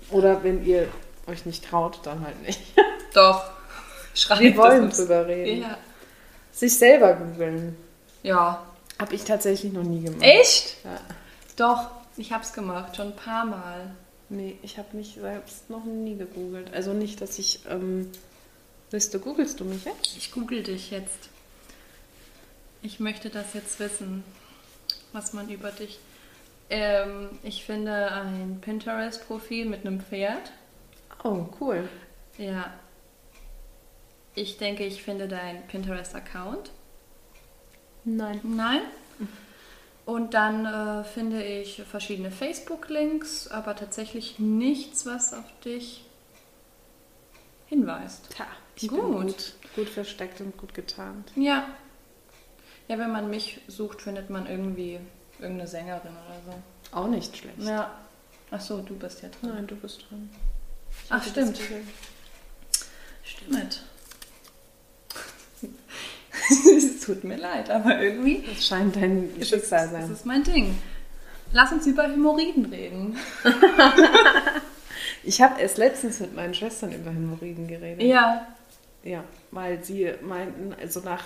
Oder 0.10 0.44
wenn 0.44 0.66
ihr 0.66 0.88
euch 1.28 1.46
nicht 1.46 1.66
traut, 1.66 2.00
dann 2.04 2.24
halt 2.26 2.42
nicht. 2.42 2.60
Doch, 3.14 3.44
schreibt 4.14 4.42
Wir 4.42 4.58
wollen 4.58 4.88
es 4.90 4.98
uns. 4.98 4.98
drüber 4.98 5.28
reden. 5.28 5.62
Ja. 5.62 5.78
Sich 6.52 6.78
selber 6.78 7.14
googeln. 7.14 7.78
ja. 8.24 8.66
Habe 8.98 9.14
ich 9.14 9.26
tatsächlich 9.26 9.74
noch 9.74 9.84
nie 9.84 10.04
gemacht. 10.06 10.22
Echt? 10.24 10.78
Ja. 10.86 10.98
Doch, 11.58 11.90
ich 12.16 12.32
hab's 12.32 12.54
gemacht, 12.54 12.96
schon 12.96 13.08
ein 13.08 13.16
paar 13.18 13.44
Mal. 13.44 13.94
Nee, 14.30 14.58
ich 14.62 14.78
habe 14.78 14.96
mich 14.96 15.16
selbst 15.20 15.70
noch 15.70 15.84
nie 15.84 16.16
gegoogelt. 16.16 16.74
Also 16.74 16.94
nicht, 16.94 17.20
dass 17.20 17.38
ich. 17.38 17.60
Ähm, 17.70 18.10
Willst 18.92 19.14
du, 19.14 19.20
googelst 19.20 19.60
du 19.60 19.66
mich 19.66 19.84
jetzt? 19.84 20.16
Ich 20.18 20.32
google 20.32 20.64
dich 20.64 20.92
jetzt. 20.92 21.28
Ich 22.82 23.02
möchte 23.02 23.30
das 23.30 23.54
jetzt 23.54 23.80
wissen, 23.82 24.24
was 25.12 25.34
man 25.34 25.50
über 25.50 25.72
dich. 25.72 26.00
Ähm, 26.70 27.30
ich 27.44 27.64
finde 27.64 28.12
ein 28.12 28.60
Pinterest-Profil 28.62 29.66
mit 29.66 29.86
einem 29.86 30.02
Pferd. 30.02 30.52
Oh, 31.24 31.46
cool. 31.60 31.88
Ja. 32.38 32.74
Ich 34.34 34.58
denke, 34.58 34.86
ich 34.86 35.04
finde 35.04 35.28
dein 35.28 35.66
Pinterest-Account. 35.68 36.72
Nein. 38.04 38.40
Nein. 38.44 38.82
Und 40.06 40.36
dann 40.36 40.66
äh, 40.66 41.04
finde 41.04 41.44
ich 41.44 41.82
verschiedene 41.84 42.30
Facebook-Links, 42.30 43.48
aber 43.48 43.76
tatsächlich 43.76 44.38
nichts, 44.38 45.06
was 45.06 45.34
auf 45.34 45.46
dich 45.64 46.06
hinweist. 47.66 48.30
Tja, 48.30 48.46
ich 48.76 48.88
Gut. 48.88 49.02
bin 49.02 49.12
gut, 49.14 49.54
gut 49.76 49.90
versteckt 49.90 50.42
und 50.42 50.58
gut 50.58 50.76
getarnt. 50.76 51.32
Ja. 51.36 51.68
Ja, 52.88 53.00
wenn 53.00 53.12
man 53.12 53.32
mich 53.32 53.62
sucht, 53.68 54.04
findet 54.04 54.30
man 54.30 54.46
irgendwie 54.46 55.00
irgendeine 55.40 55.68
Sängerin 55.70 56.12
oder 56.12 56.42
so. 56.46 56.98
Auch 56.98 57.08
nicht 57.08 57.36
schlecht. 57.36 57.60
Ja. 57.60 57.92
Ach 58.52 58.62
so, 58.62 58.82
du 58.82 58.96
bist 58.96 59.22
ja 59.22 59.30
dran. 59.30 59.56
Nein, 59.56 59.68
du 59.68 59.76
bist 59.76 60.06
dran. 60.10 60.30
Ich 60.92 61.12
Ach, 61.12 61.24
stimmt. 61.24 61.58
das. 61.60 61.66
Stimmt. 63.24 63.82
es 66.78 67.00
tut 67.06 67.24
mir 67.24 67.38
leid, 67.38 67.70
aber 67.70 68.00
irgendwie 68.02 68.44
Das 68.48 68.66
scheint 68.68 68.96
dein 68.96 69.30
es, 69.40 69.50
Schicksal 69.50 69.90
das 69.90 69.92
sein. 70.04 70.12
ist 70.12 70.26
mein 70.26 70.44
Ding. 70.44 70.78
Lass 71.52 71.72
uns 71.72 71.86
über 71.88 72.04
Hämorrhoiden 72.04 72.66
reden. 72.66 73.18
Ich 75.28 75.42
habe 75.42 75.60
erst 75.60 75.80
letztens 75.80 76.20
mit 76.20 76.36
meinen 76.36 76.54
Schwestern 76.54 76.92
über 76.92 77.10
Hämorrhoiden 77.10 77.68
geredet. 77.68 78.04
Ja. 78.04 78.46
Ja, 79.04 79.24
weil 79.50 79.84
sie 79.84 80.14
meinten, 80.22 80.76
also 80.80 81.00
nach, 81.00 81.24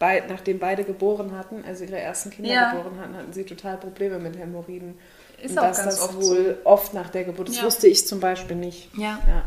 bei, 0.00 0.24
nachdem 0.28 0.58
beide 0.58 0.82
geboren 0.82 1.36
hatten, 1.36 1.62
also 1.64 1.84
ihre 1.84 1.98
ersten 2.00 2.30
Kinder 2.30 2.50
Ja. 2.52 2.72
geboren 2.72 2.98
hatten, 2.98 3.14
hatten 3.16 3.32
sie 3.32 3.44
total 3.44 3.76
Probleme 3.76 4.18
mit 4.18 4.36
Hämorrhoiden. 4.36 4.98
Ist 5.40 5.52
Und 5.52 5.58
auch 5.58 5.62
dass 5.68 5.76
ganz 5.76 5.90
das 5.96 6.00
oft 6.02 6.20
wohl 6.20 6.58
oft 6.64 6.94
nach 6.94 7.10
der 7.10 7.24
Geburt, 7.24 7.48
das 7.48 7.58
Ja. 7.58 7.64
wusste 7.64 7.86
ich 7.86 8.06
zum 8.08 8.18
Beispiel 8.18 8.56
nicht. 8.56 8.88
Ja. 8.96 9.20
Ja, 9.28 9.44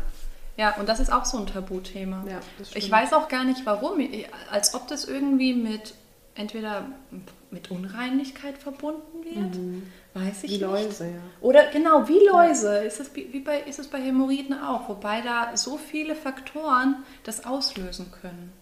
Ja, 0.56 0.76
und 0.76 0.88
das 0.88 1.00
ist 1.00 1.12
auch 1.12 1.24
so 1.24 1.36
ein 1.38 1.46
Tabuthema. 1.46 2.24
ja 2.28 2.38
Ich 2.74 2.88
weiß 2.90 3.12
auch 3.12 3.28
gar 3.28 3.42
nicht 3.44 3.66
warum, 3.66 3.98
als 4.50 4.74
ob 4.74 4.86
das 4.86 5.04
irgendwie 5.04 5.52
mit 5.52 5.94
entweder 6.36 6.86
mit 7.50 7.70
Unreinigkeit 7.72 8.58
verbunden 8.58 9.24
wird, 9.24 10.24
weiß 10.24 10.44
ich 10.44 10.50
Die 10.50 10.56
nicht. 10.58 10.60
Läuse, 10.62 11.04
ja. 11.06 11.20
Oder 11.40 11.66
genau, 11.72 12.06
wie 12.08 12.24
Läuse. 12.26 12.78
Ist 12.84 13.00
es 13.00 13.14
wie 13.16 13.32
wie 13.32 13.40
bei, 13.40 13.60
ist 13.60 13.78
es 13.80 13.88
bei 13.88 13.98
Hämorrhoiden 14.00 14.54
auch, 14.60 14.88
wobei 14.88 15.20
da 15.20 15.56
so 15.56 15.76
viele 15.76 16.14
Faktoren 16.14 16.96
das 17.24 17.44
auslösen 17.44 18.12
können. 18.20 18.52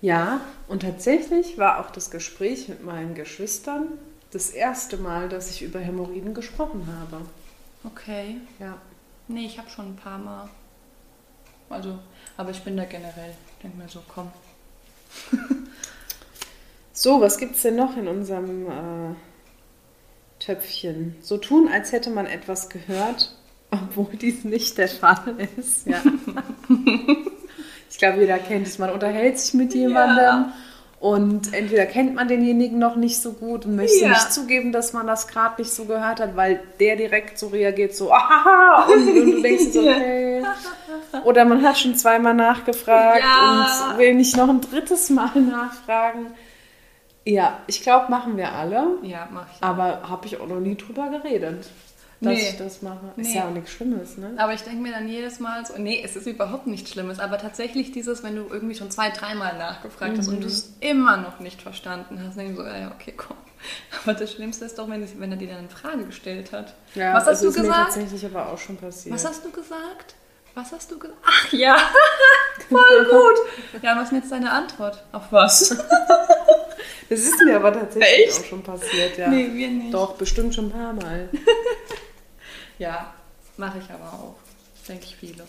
Ja, 0.00 0.40
und 0.68 0.82
tatsächlich 0.82 1.58
war 1.58 1.80
auch 1.80 1.90
das 1.90 2.10
Gespräch 2.10 2.68
mit 2.68 2.84
meinen 2.84 3.14
Geschwistern 3.14 3.88
das 4.30 4.50
erste 4.50 4.96
Mal, 4.96 5.28
dass 5.28 5.50
ich 5.50 5.62
über 5.62 5.80
Hämorrhoiden 5.80 6.34
gesprochen 6.34 6.86
habe. 7.00 7.24
Okay. 7.84 8.36
Ja. 8.58 8.78
Nee, 9.26 9.46
ich 9.46 9.58
habe 9.58 9.70
schon 9.70 9.86
ein 9.86 9.96
paar 9.96 10.18
Mal. 10.18 10.48
Also, 11.68 11.98
aber 12.36 12.50
ich 12.50 12.62
bin 12.62 12.76
da 12.76 12.84
generell, 12.84 13.34
denk 13.62 13.76
mir 13.76 13.88
so, 13.88 14.02
komm. 14.08 14.30
So, 17.00 17.20
was 17.20 17.38
gibt's 17.38 17.62
denn 17.62 17.76
noch 17.76 17.96
in 17.96 18.08
unserem 18.08 18.66
äh, 18.66 19.14
Töpfchen? 20.40 21.14
So 21.20 21.38
tun, 21.38 21.68
als 21.72 21.92
hätte 21.92 22.10
man 22.10 22.26
etwas 22.26 22.70
gehört, 22.70 23.36
obwohl 23.70 24.16
dies 24.16 24.42
nicht 24.42 24.78
der 24.78 24.88
Fall 24.88 25.36
ist. 25.56 25.86
Ja. 25.86 26.02
ich 27.90 27.98
glaube, 27.98 28.18
jeder 28.20 28.38
kennt 28.38 28.66
es. 28.66 28.78
Man 28.78 28.90
unterhält 28.90 29.38
sich 29.38 29.54
mit 29.54 29.74
jemandem 29.74 30.24
Ja. 30.24 30.52
und 31.00 31.54
entweder 31.54 31.86
kennt 31.86 32.14
man 32.14 32.28
denjenigen 32.28 32.78
noch 32.78 32.96
nicht 32.96 33.20
so 33.20 33.32
gut 33.32 33.64
und 33.66 33.76
möchte 33.76 34.00
Ja. 34.04 34.08
nicht 34.10 34.32
zugeben, 34.32 34.72
dass 34.72 34.92
man 34.92 35.06
das 35.06 35.26
gerade 35.28 35.60
nicht 35.60 35.72
so 35.72 35.84
gehört 35.84 36.20
hat, 36.20 36.36
weil 36.36 36.60
der 36.80 36.96
direkt 36.96 37.38
so 37.38 37.48
reagiert, 37.48 37.94
so 37.94 38.12
ahaha, 38.12 38.86
und, 38.92 39.08
und 39.08 39.30
du 39.32 39.42
denkst 39.42 39.72
so, 39.72 39.80
okay. 39.80 40.42
Oder 41.24 41.44
man 41.44 41.62
hat 41.66 41.78
schon 41.78 41.94
zweimal 41.94 42.34
nachgefragt 42.34 43.20
Ja. 43.22 43.90
und 43.92 43.98
will 43.98 44.14
nicht 44.14 44.36
noch 44.36 44.48
ein 44.48 44.60
drittes 44.60 45.08
Mal 45.10 45.30
nachfragen. 45.40 46.26
Ja, 47.24 47.58
ich 47.66 47.82
glaube, 47.82 48.10
machen 48.10 48.36
wir 48.38 48.52
alle. 48.52 48.86
Ja, 49.02 49.28
mach 49.30 49.46
ich. 49.54 49.62
Aber 49.62 50.00
habe 50.08 50.26
ich 50.26 50.40
auch 50.40 50.46
noch 50.46 50.60
nie 50.60 50.76
drüber 50.76 51.08
geredet, 51.10 51.66
dass 52.20 52.32
Nee. 52.34 52.48
ich 52.50 52.56
das 52.56 52.82
mache. 52.82 53.12
Ist 53.16 53.28
Nee. 53.28 53.36
ja 53.36 53.46
auch 53.46 53.50
nichts 53.52 53.70
Schlimmes, 53.70 54.16
ne? 54.18 54.34
Aber 54.38 54.52
ich 54.52 54.62
denke 54.62 54.80
mir 54.82 54.90
dann 54.92 55.08
jedes 55.08 55.38
Mal 55.40 55.64
so, 55.64 55.74
nee, 55.78 56.00
es 56.04 56.16
ist 56.16 56.26
überhaupt 56.26 56.66
nichts 56.66 56.90
Schlimmes, 56.90 57.20
aber 57.20 57.38
tatsächlich 57.38 57.92
dieses, 57.92 58.22
wenn 58.24 58.34
du 58.36 58.46
irgendwie 58.50 58.74
schon 58.74 58.90
zwei, 58.90 59.10
dreimal 59.10 59.56
nachgefragt 59.56 60.18
hast 60.18 60.26
Mhm. 60.28 60.34
und 60.34 60.40
du 60.42 60.46
es 60.48 60.72
immer 60.80 61.16
noch 61.16 61.38
nicht 61.40 61.62
verstanden 61.62 62.18
hast, 62.26 62.36
dann 62.36 62.46
denk 62.46 62.50
ich 62.50 62.56
so, 62.56 62.64
ja, 62.64 62.90
okay, 62.92 63.14
komm. 63.16 63.36
Aber 64.04 64.14
das 64.14 64.32
Schlimmste 64.32 64.64
ist 64.64 64.78
doch, 64.78 64.88
wenn, 64.88 65.02
es- 65.02 65.18
wenn 65.18 65.30
er 65.32 65.36
dir 65.36 65.48
dann 65.48 65.58
eine 65.58 65.68
Frage 65.68 66.04
gestellt 66.04 66.52
hat. 66.52 66.74
Ja, 66.94 67.12
Was 67.14 67.26
hast 67.26 67.28
das 67.28 67.40
du 67.42 67.48
ist 67.48 67.56
mir 67.56 67.62
gesagt? 67.62 67.84
tatsächlich 67.94 68.24
aber 68.26 68.52
auch 68.52 68.58
schon 68.58 68.76
passiert. 68.76 69.14
Was 69.14 69.24
hast 69.24 69.44
du 69.44 69.50
gesagt? 69.50 70.14
Was 70.54 70.72
hast 70.72 70.90
du 70.90 70.98
gesagt? 70.98 71.18
Ach 71.24 71.52
ja, 71.52 71.76
voll 72.68 73.04
gut. 73.10 73.82
Ja, 73.82 73.94
was 73.96 74.04
ist 74.04 74.10
denn 74.10 74.18
jetzt 74.20 74.32
deine 74.32 74.50
Antwort? 74.50 75.04
Auf 75.12 75.24
was? 75.30 75.68
das 77.08 77.18
ist 77.20 77.40
mir 77.44 77.56
aber 77.56 77.72
tatsächlich 77.72 78.26
Echt? 78.28 78.40
auch 78.40 78.44
schon 78.44 78.62
passiert, 78.62 79.18
ja. 79.18 79.28
Nee, 79.28 79.50
wir 79.52 79.68
nicht. 79.68 79.94
Doch, 79.94 80.14
bestimmt 80.16 80.54
schon 80.54 80.66
ein 80.66 80.72
paar 80.72 80.92
Mal. 80.94 81.28
Ja, 82.78 83.12
mache 83.56 83.78
ich 83.78 83.90
aber 83.90 84.12
auch. 84.12 84.36
Denke 84.88 85.04
ich 85.04 85.16
viele. 85.16 85.44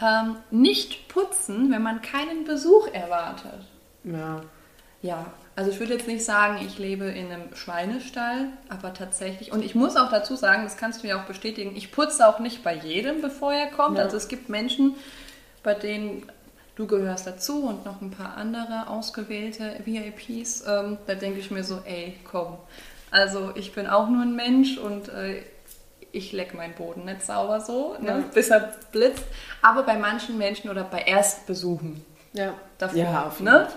Ähm, 0.00 0.36
nicht 0.50 1.08
putzen, 1.08 1.72
wenn 1.72 1.82
man 1.82 2.02
keinen 2.02 2.44
Besuch 2.44 2.86
erwartet. 2.88 3.64
Ja. 4.04 4.42
Ja, 5.00 5.26
also 5.54 5.70
ich 5.70 5.78
würde 5.78 5.94
jetzt 5.94 6.08
nicht 6.08 6.24
sagen, 6.24 6.58
ich 6.64 6.78
lebe 6.78 7.04
in 7.04 7.30
einem 7.30 7.54
Schweinestall, 7.54 8.48
aber 8.68 8.94
tatsächlich, 8.94 9.52
und 9.52 9.64
ich 9.64 9.76
muss 9.76 9.96
auch 9.96 10.10
dazu 10.10 10.34
sagen, 10.34 10.64
das 10.64 10.76
kannst 10.76 11.02
du 11.02 11.08
ja 11.08 11.20
auch 11.20 11.26
bestätigen, 11.26 11.76
ich 11.76 11.92
putze 11.92 12.28
auch 12.28 12.40
nicht 12.40 12.64
bei 12.64 12.74
jedem, 12.74 13.20
bevor 13.20 13.52
er 13.52 13.68
kommt. 13.68 13.98
Ja. 13.98 14.04
Also 14.04 14.16
es 14.16 14.26
gibt 14.26 14.48
Menschen, 14.48 14.96
bei 15.62 15.74
denen 15.74 16.30
du 16.74 16.86
gehörst 16.86 17.26
dazu 17.26 17.64
und 17.64 17.84
noch 17.84 18.00
ein 18.00 18.10
paar 18.10 18.36
andere 18.36 18.88
ausgewählte 18.88 19.80
VIPs. 19.84 20.64
Ähm, 20.66 20.98
da 21.06 21.14
denke 21.14 21.40
ich 21.40 21.50
mir 21.50 21.64
so, 21.64 21.80
ey, 21.84 22.16
komm. 22.24 22.58
Also 23.10 23.52
ich 23.54 23.72
bin 23.74 23.86
auch 23.86 24.08
nur 24.08 24.22
ein 24.22 24.36
Mensch 24.36 24.76
und 24.78 25.08
äh, 25.08 25.42
ich 26.12 26.32
leck 26.32 26.54
meinen 26.54 26.74
Boden 26.74 27.04
nicht 27.04 27.24
sauber 27.24 27.60
so, 27.60 27.94
ne, 28.00 28.08
Ja. 28.08 28.24
bis 28.34 28.48
er 28.48 28.72
blitzt. 28.92 29.24
Aber 29.62 29.82
bei 29.82 29.96
manchen 29.96 30.38
Menschen 30.38 30.70
oder 30.70 30.84
bei 30.84 31.02
Erstbesuchen 31.02 32.02
Ja. 32.32 32.54
davor, 32.78 32.98
Ja, 32.98 33.26
auf 33.26 33.38
jeden 33.40 33.44
ne? 33.52 33.66
Fall. 33.66 33.70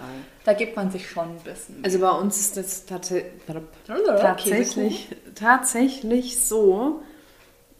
da 0.45 0.53
gibt 0.53 0.75
man 0.75 0.91
sich 0.91 1.09
schon 1.09 1.29
ein 1.29 1.39
bisschen. 1.43 1.79
Also 1.83 1.99
bei 1.99 2.09
uns 2.11 2.39
ist 2.39 2.57
das 2.57 2.85
Käsekuchen. 2.85 4.19
tatsächlich, 4.21 5.07
tatsächlich 5.35 6.39
so. 6.39 7.01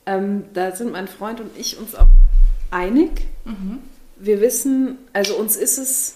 Ähm, 0.05 0.45
da 0.53 0.71
sind 0.75 0.91
mein 0.91 1.07
Freund 1.07 1.39
und 1.39 1.55
ich 1.57 1.77
uns 1.77 1.95
auch 1.95 2.07
einig. 2.71 3.27
Mhm. 3.45 3.79
Wir 4.17 4.41
wissen, 4.41 4.97
also 5.13 5.35
uns 5.35 5.55
ist 5.55 5.77
es 5.77 6.15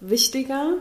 wichtiger, 0.00 0.74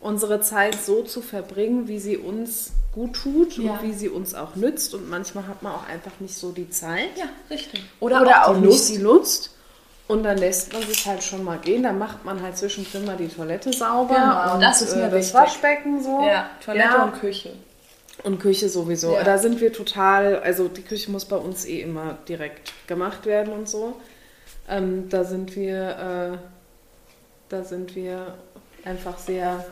unsere 0.00 0.40
Zeit 0.40 0.74
so 0.76 1.02
zu 1.02 1.20
verbringen, 1.22 1.88
wie 1.88 1.98
sie 1.98 2.16
uns 2.16 2.72
gut 2.98 3.14
tut 3.14 3.56
Ja. 3.58 3.72
und 3.72 3.82
wie 3.84 3.92
sie 3.92 4.08
uns 4.08 4.34
auch 4.34 4.56
nützt. 4.56 4.92
Und 4.94 5.08
manchmal 5.08 5.46
hat 5.46 5.62
man 5.62 5.72
auch 5.72 5.86
einfach 5.88 6.10
nicht 6.18 6.34
so 6.34 6.50
die 6.50 6.68
Zeit. 6.68 7.16
Ja, 7.16 7.26
richtig. 7.48 7.84
Oder, 8.00 8.48
auch, 8.48 8.56
nicht 8.56 8.88
die 8.88 8.96
Lust. 8.96 9.54
Und 10.08 10.24
dann 10.24 10.38
lässt 10.38 10.72
man 10.72 10.82
sich 10.82 11.06
halt 11.06 11.22
schon 11.22 11.44
mal 11.44 11.58
gehen. 11.58 11.82
Dann 11.84 11.98
macht 11.98 12.24
man 12.24 12.42
halt 12.42 12.56
zwischendrin 12.58 13.04
mal 13.04 13.16
die 13.16 13.28
Toilette 13.28 13.72
sauber. 13.72 14.14
Genau, 14.14 14.54
und 14.54 14.60
das 14.62 14.82
ist 14.82 14.96
mir 14.96 15.04
äh, 15.04 15.10
das. 15.10 15.32
Waschbecken 15.32 16.02
so. 16.02 16.22
Ja, 16.22 16.50
Toilette 16.64 16.88
Ja. 16.88 17.04
und 17.04 17.20
Küche. 17.20 17.52
Und 18.24 18.40
Küche 18.40 18.68
sowieso. 18.68 19.12
Ja. 19.12 19.22
Da 19.22 19.38
sind 19.38 19.60
wir 19.60 19.72
total, 19.72 20.40
also 20.40 20.66
die 20.66 20.82
Küche 20.82 21.10
muss 21.12 21.24
bei 21.24 21.36
uns 21.36 21.66
eh 21.66 21.82
immer 21.82 22.18
direkt 22.28 22.72
gemacht 22.88 23.26
werden 23.26 23.52
und 23.52 23.68
so. 23.68 23.94
Ähm, 24.68 25.08
da 25.08 25.22
sind 25.22 25.54
wir, 25.54 26.34
äh, 26.34 26.38
da 27.48 27.62
sind 27.62 27.94
wir 27.94 28.34
einfach 28.84 29.18
sehr 29.18 29.64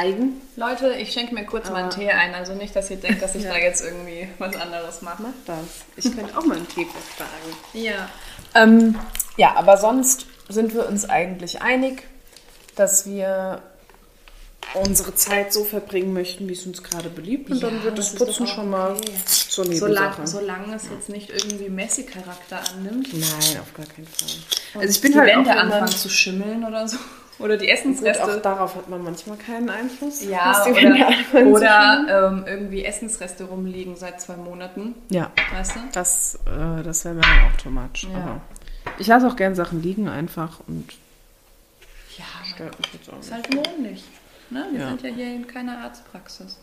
eigen. 0.00 0.40
Leute, 0.56 0.92
ich 0.94 1.12
schenke 1.12 1.34
mir 1.34 1.44
kurz 1.44 1.68
mal 1.70 1.82
einen 1.82 1.90
Tee 1.90 2.10
ein. 2.10 2.34
Also 2.34 2.54
nicht, 2.54 2.74
dass 2.74 2.90
ihr 2.90 2.96
denkt, 2.96 3.22
dass 3.22 3.34
ich 3.34 3.42
Ja. 3.44 3.50
da 3.52 3.58
jetzt 3.58 3.82
irgendwie 3.82 4.28
was 4.38 4.56
anderes 4.56 5.02
mache. 5.02 5.22
Macht 5.22 5.34
das. 5.46 5.58
Ich 5.96 6.04
könnte 6.16 6.36
auch 6.36 6.44
mal 6.44 6.56
einen 6.56 6.68
Tee 6.68 6.86
vertragen. 6.86 7.56
Ja. 7.74 8.08
Ähm, 8.54 8.98
ja, 9.36 9.54
aber 9.56 9.76
sonst 9.76 10.26
sind 10.48 10.74
wir 10.74 10.88
uns 10.88 11.08
eigentlich 11.08 11.62
einig, 11.62 12.02
dass 12.76 13.06
wir 13.06 13.62
unsere 14.74 15.14
Zeit 15.14 15.52
so 15.52 15.64
verbringen 15.64 16.12
möchten, 16.12 16.48
wie 16.48 16.52
es 16.52 16.64
uns 16.66 16.82
gerade 16.82 17.08
beliebt. 17.08 17.50
Und 17.50 17.62
dann 17.62 17.78
Ja, 17.78 17.84
wird 17.84 17.98
das 17.98 18.10
das 18.14 18.18
Putzen 18.18 18.46
schon 18.46 18.70
mal 18.70 18.92
okay. 18.92 19.12
zur 19.26 19.64
Solange, 19.64 20.10
Nebensache. 20.10 20.26
solange 20.26 20.74
es 20.76 20.84
jetzt 20.90 21.08
nicht 21.08 21.30
irgendwie 21.30 21.68
Messi-Charakter 21.68 22.60
annimmt. 22.72 23.08
Nein, 23.12 23.60
auf 23.60 23.72
gar 23.74 23.86
keinen 23.86 24.06
Fall. 24.06 24.28
Und 24.74 24.80
Also 24.82 24.92
ich 24.94 25.00
bin 25.00 25.12
die 25.12 25.18
halt 25.18 25.32
auch 25.32 25.36
Wände 25.38 25.56
anfangen 25.56 25.88
zu 25.88 26.08
schimmeln 26.08 26.64
oder 26.64 26.86
so. 26.86 26.98
Oder 27.40 27.56
die 27.56 27.66
Gut, 27.66 27.74
Essensreste. 27.74 28.22
auch 28.24 28.42
darauf 28.42 28.74
hat 28.76 28.88
man 28.88 29.02
manchmal 29.02 29.36
keinen 29.38 29.70
Einfluss. 29.70 30.22
ja, 30.24 30.64
oder, 30.66 31.46
oder 31.46 32.28
ähm, 32.28 32.44
irgendwie 32.46 32.84
Essensreste 32.84 33.44
rumliegen 33.44 33.96
seit 33.96 34.20
zwei 34.20 34.36
Monaten. 34.36 34.94
ja, 35.10 35.30
Weißt 35.52 35.76
du? 35.76 35.80
das, 35.92 36.34
äh, 36.46 36.82
das 36.82 37.04
wäre 37.04 37.14
mir 37.14 37.22
dann 37.22 37.46
auch 37.50 37.56
too 37.56 37.70
much. 37.70 38.06
Ja. 38.12 38.40
Ich 38.98 39.06
lasse 39.06 39.26
auch 39.26 39.36
gern 39.36 39.54
Sachen 39.54 39.82
liegen 39.82 40.08
einfach 40.08 40.60
und 40.66 40.92
Ja, 42.18 42.24
stört 42.54 42.78
mich 42.78 42.92
jetzt 42.92 43.08
auch 43.10 43.18
ist 43.20 43.32
nicht. 43.32 43.32
halt 43.32 43.56
wohnlich. 43.68 44.04
Ne? 44.50 44.66
Wir 44.72 44.80
Ja. 44.80 44.88
sind 44.88 45.02
ja 45.02 45.08
hier 45.10 45.26
in 45.34 45.46
keiner 45.46 45.78
Arztpraxis. 45.78 46.58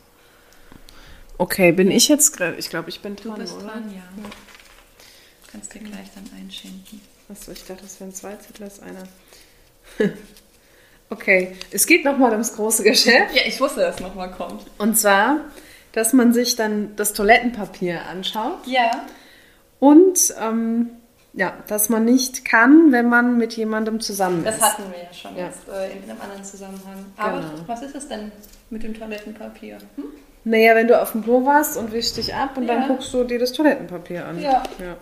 Okay, 1.39 1.71
bin 1.71 1.89
ich 1.91 2.07
jetzt? 2.07 2.39
Ich 2.57 2.69
glaube, 2.69 2.89
ich 2.89 3.01
bin 3.01 3.15
Du 3.15 3.29
dran, 3.29 3.39
bist 3.39 3.55
oder? 3.55 3.67
dran, 3.67 3.91
ja. 3.95 4.03
Kannst 5.51 5.73
dir 5.73 5.79
gleich 5.79 6.07
dann 6.13 6.29
einschenken. 6.37 6.99
Achso, 7.29 7.51
ich 7.51 7.63
dachte, 7.63 7.83
das 7.83 7.99
wären 7.99 8.13
zwei 8.13 8.35
Zettel, 8.35 8.65
das 8.65 8.73
ist 8.79 8.83
einer. 8.83 9.03
okay, 11.09 11.55
es 11.71 11.85
geht 11.85 12.05
nochmal 12.05 12.31
ums 12.31 12.55
große 12.55 12.83
Geschäft. 12.83 13.33
Ja, 13.35 13.41
ich 13.45 13.59
wusste, 13.59 13.81
dass 13.81 13.95
es 13.95 14.01
nochmal 14.01 14.31
kommt. 14.31 14.63
Und 14.77 14.97
zwar, 14.97 15.37
dass 15.93 16.13
man 16.13 16.33
sich 16.33 16.55
dann 16.55 16.95
das 16.95 17.13
Toilettenpapier 17.13 18.01
anschaut 18.09 18.65
Ja. 18.65 18.91
und 19.79 20.33
ähm, 20.41 20.89
ja, 21.33 21.53
dass 21.67 21.89
man 21.89 22.03
nicht 22.05 22.45
kann, 22.45 22.91
wenn 22.91 23.09
man 23.09 23.37
mit 23.37 23.53
jemandem 23.53 23.99
zusammen 23.99 24.43
Das 24.43 24.55
ist. 24.55 24.61
hatten 24.63 24.83
wir 24.91 25.03
ja 25.03 25.13
schon 25.13 25.35
Ja. 25.37 25.45
jetzt 25.45 25.67
äh, 25.69 25.91
in 25.95 26.09
einem 26.09 26.19
anderen 26.21 26.43
Zusammenhang. 26.43 27.05
Aber 27.15 27.37
Genau. 27.39 27.51
was 27.67 27.81
ist 27.83 27.95
es 27.95 28.07
denn 28.07 28.31
mit 28.71 28.81
dem 28.83 28.93
Toilettenpapier? 28.97 29.77
Hm? 29.95 30.05
Naja, 30.45 30.75
wenn 30.75 30.87
du 30.87 30.99
auf 30.99 31.11
dem 31.11 31.23
Klo 31.23 31.45
warst 31.45 31.77
und 31.77 31.91
wischst 31.91 32.17
dich 32.17 32.33
ab 32.33 32.57
und 32.57 32.67
Ja. 32.67 32.75
dann 32.75 32.87
guckst 32.87 33.13
du 33.13 33.23
dir 33.23 33.37
das 33.37 33.51
Toilettenpapier 33.51 34.25
an. 34.25 34.41
Ja. 34.41 34.63
ja. 34.79 34.95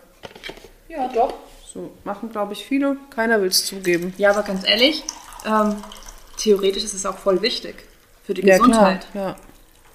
Ja, 0.90 1.08
doch. 1.14 1.34
So 1.66 1.92
machen, 2.04 2.32
glaube 2.32 2.54
ich, 2.54 2.66
viele. 2.66 2.98
Keiner 3.14 3.42
will 3.42 3.50
es 3.50 3.66
zugeben. 3.66 4.14
Ja, 4.18 4.32
aber 4.32 4.44
ganz 4.44 4.68
ehrlich, 4.68 5.04
ähm, 5.46 5.76
theoretisch 6.38 6.84
ist 6.84 6.94
es 6.94 7.06
auch 7.06 7.18
voll 7.18 7.42
wichtig 7.42 7.76
für 8.24 8.34
die 8.34 8.42
Gesundheit. 8.42 9.08
Ja. 9.14 9.36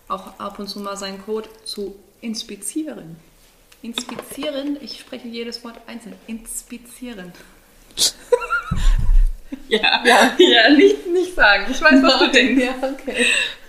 Auch 0.08 0.38
ab 0.38 0.58
und 0.58 0.68
zu 0.68 0.80
mal 0.80 0.96
seinen 0.96 1.22
Code 1.24 1.48
zu 1.64 1.96
inspizieren. 2.20 3.16
Inspizieren, 3.82 4.76
ich 4.80 5.00
spreche 5.00 5.28
jedes 5.28 5.64
Wort 5.64 5.76
einzeln. 5.86 6.14
Inspizieren. 6.26 7.32
ja, 9.68 10.04
ja, 10.04 10.32
ja, 10.38 10.70
nicht, 10.70 11.06
nicht 11.06 11.34
sagen. 11.34 11.66
Ich 11.70 11.80
weiß, 11.80 12.02
was 12.02 12.18
du 12.18 12.30
denkst. 12.30 12.64
Ja, 12.64 12.74
okay. 12.88 13.26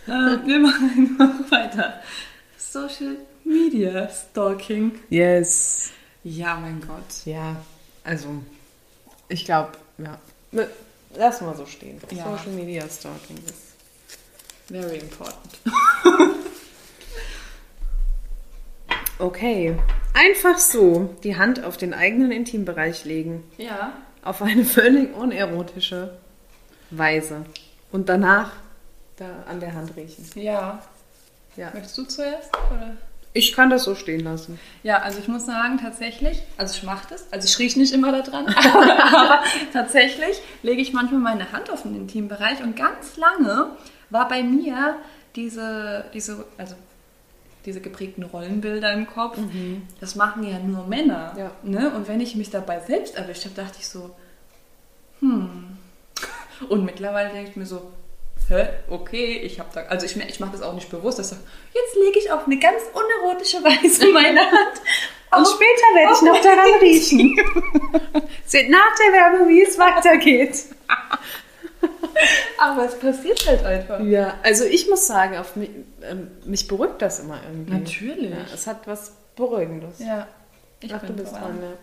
Äh, 0.07 0.47
wir 0.47 0.59
machen 0.59 1.17
einfach 1.19 1.51
weiter. 1.51 2.01
Social 2.57 3.17
Media 3.43 4.09
Stalking. 4.09 4.99
Yes. 5.09 5.91
Ja, 6.23 6.55
mein 6.55 6.81
Gott. 6.81 7.25
Ja, 7.25 7.55
also 8.03 8.27
ich 9.29 9.45
glaube, 9.45 9.71
ja. 9.97 10.19
Lass 11.15 11.41
mal 11.41 11.55
so 11.55 11.65
stehen. 11.65 11.99
Ja. 12.11 12.23
Social 12.23 12.51
Media 12.51 12.87
Stalking 12.89 13.37
ist. 13.37 13.75
Very 14.67 14.97
important. 14.97 15.59
Okay. 19.21 19.77
Einfach 20.15 20.57
so 20.57 21.13
die 21.23 21.37
Hand 21.37 21.63
auf 21.63 21.77
den 21.77 21.93
eigenen 21.93 22.31
Intimbereich 22.31 23.05
legen. 23.05 23.43
Ja. 23.57 23.93
Auf 24.23 24.41
eine 24.41 24.65
völlig 24.65 25.15
unerotische 25.15 26.17
Weise. 26.89 27.45
Und 27.91 28.09
danach 28.09 28.53
da 29.17 29.43
an 29.47 29.59
der 29.59 29.73
Hand 29.75 29.95
riechen. 29.95 30.27
Ja. 30.33 30.81
Ja. 31.55 31.69
Möchtest 31.71 31.97
du 31.99 32.05
zuerst? 32.05 32.49
Oder? 32.71 32.97
Ich 33.33 33.53
kann 33.53 33.69
das 33.69 33.85
so 33.85 33.95
stehen 33.95 34.21
lassen. 34.21 34.59
Ja, 34.83 34.97
also 34.99 35.19
ich 35.19 35.27
muss 35.27 35.45
sagen, 35.45 35.79
tatsächlich, 35.81 36.41
also 36.57 36.75
ich 36.75 36.83
mache 36.83 37.07
das, 37.09 37.31
also 37.31 37.45
ich 37.47 37.57
rieche 37.59 37.79
nicht 37.79 37.93
immer 37.93 38.11
da 38.11 38.21
dran, 38.21 38.47
aber 39.13 39.41
tatsächlich 39.71 40.41
lege 40.63 40.81
ich 40.81 40.91
manchmal 40.91 41.21
meine 41.21 41.51
Hand 41.51 41.69
auf 41.71 41.83
den 41.83 41.95
Intimbereich 41.95 42.61
und 42.61 42.75
ganz 42.75 43.15
lange 43.15 43.67
war 44.09 44.27
bei 44.27 44.43
mir 44.43 44.95
diese, 45.35 46.05
diese, 46.13 46.45
also 46.57 46.75
diese 47.65 47.79
geprägten 47.79 48.23
Rollenbilder 48.23 48.91
im 48.91 49.07
Kopf, 49.07 49.37
das 49.99 50.15
machen 50.15 50.43
ja 50.43 50.59
nur 50.59 50.87
Männer. 50.87 51.33
Ja. 51.37 51.51
Ne? 51.63 51.91
Und 51.91 52.07
wenn 52.07 52.19
ich 52.19 52.35
mich 52.35 52.49
dabei 52.49 52.81
selbst 52.81 53.15
erwischt 53.15 53.45
habe, 53.45 53.55
dachte 53.55 53.77
ich 53.79 53.87
so, 53.87 54.13
hm. 55.21 55.77
Und 56.69 56.85
mittlerweile 56.85 57.31
denke 57.31 57.51
ich 57.51 57.55
mir 57.55 57.65
so, 57.65 57.91
hä, 58.51 58.67
okay, 58.89 59.37
ich 59.39 59.59
habe 59.59 59.69
da, 59.73 59.81
also 59.83 60.05
ich, 60.05 60.15
ich 60.17 60.39
mache 60.39 60.51
das 60.51 60.61
auch 60.61 60.73
nicht 60.73 60.89
bewusst, 60.89 61.19
dass 61.19 61.31
ich 61.31 61.37
sage, 61.37 61.47
jetzt 61.73 61.95
lege 61.95 62.19
ich 62.19 62.31
auf 62.31 62.45
eine 62.45 62.59
ganz 62.59 62.81
unerotische 62.93 63.57
Weise 63.63 64.07
meine 64.13 64.41
Hand. 64.41 64.81
Und 65.31 65.41
auf- 65.45 65.47
später 65.55 65.87
werde 65.95 66.13
ich 66.13 66.21
noch 66.21 66.41
daran 66.41 66.79
riechen. 66.81 67.35
Seht 68.45 68.69
nach 68.69 68.95
der 68.97 69.13
Werbung, 69.13 69.47
wie 69.49 69.63
es 69.63 69.77
weitergeht. 69.79 70.65
Aber 72.59 72.85
es 72.85 72.99
passiert 72.99 73.47
halt 73.47 73.63
einfach. 73.65 73.99
Ja, 74.01 74.37
also 74.43 74.65
ich 74.65 74.87
muss 74.89 75.07
sagen, 75.07 75.37
auf 75.37 75.55
mich, 75.55 75.69
ähm, 76.03 76.29
mich 76.45 76.67
beruhigt 76.67 77.01
das 77.01 77.19
immer 77.19 77.39
irgendwie. 77.43 77.73
Natürlich. 77.73 78.29
Ja, 78.31 78.45
es 78.53 78.67
hat 78.67 78.85
was 78.85 79.13
Beruhigendes. 79.35 79.99
Ja, 79.99 80.27
ich 80.81 80.93
Ach, 80.93 80.99
du 81.01 81.07
bin 81.07 81.15
bist 81.15 81.31
dran. 81.33 81.41
dran, 81.41 81.59
ja. 81.63 81.73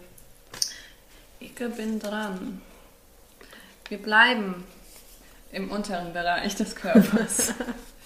Ich 1.41 1.55
bin 1.55 1.99
dran. 1.99 2.61
Wir 3.89 3.99
bleiben 3.99 4.65
im 5.53 5.71
unteren 5.71 6.13
Bereich 6.13 6.57
des 6.57 6.77
Körpers. 6.77 7.55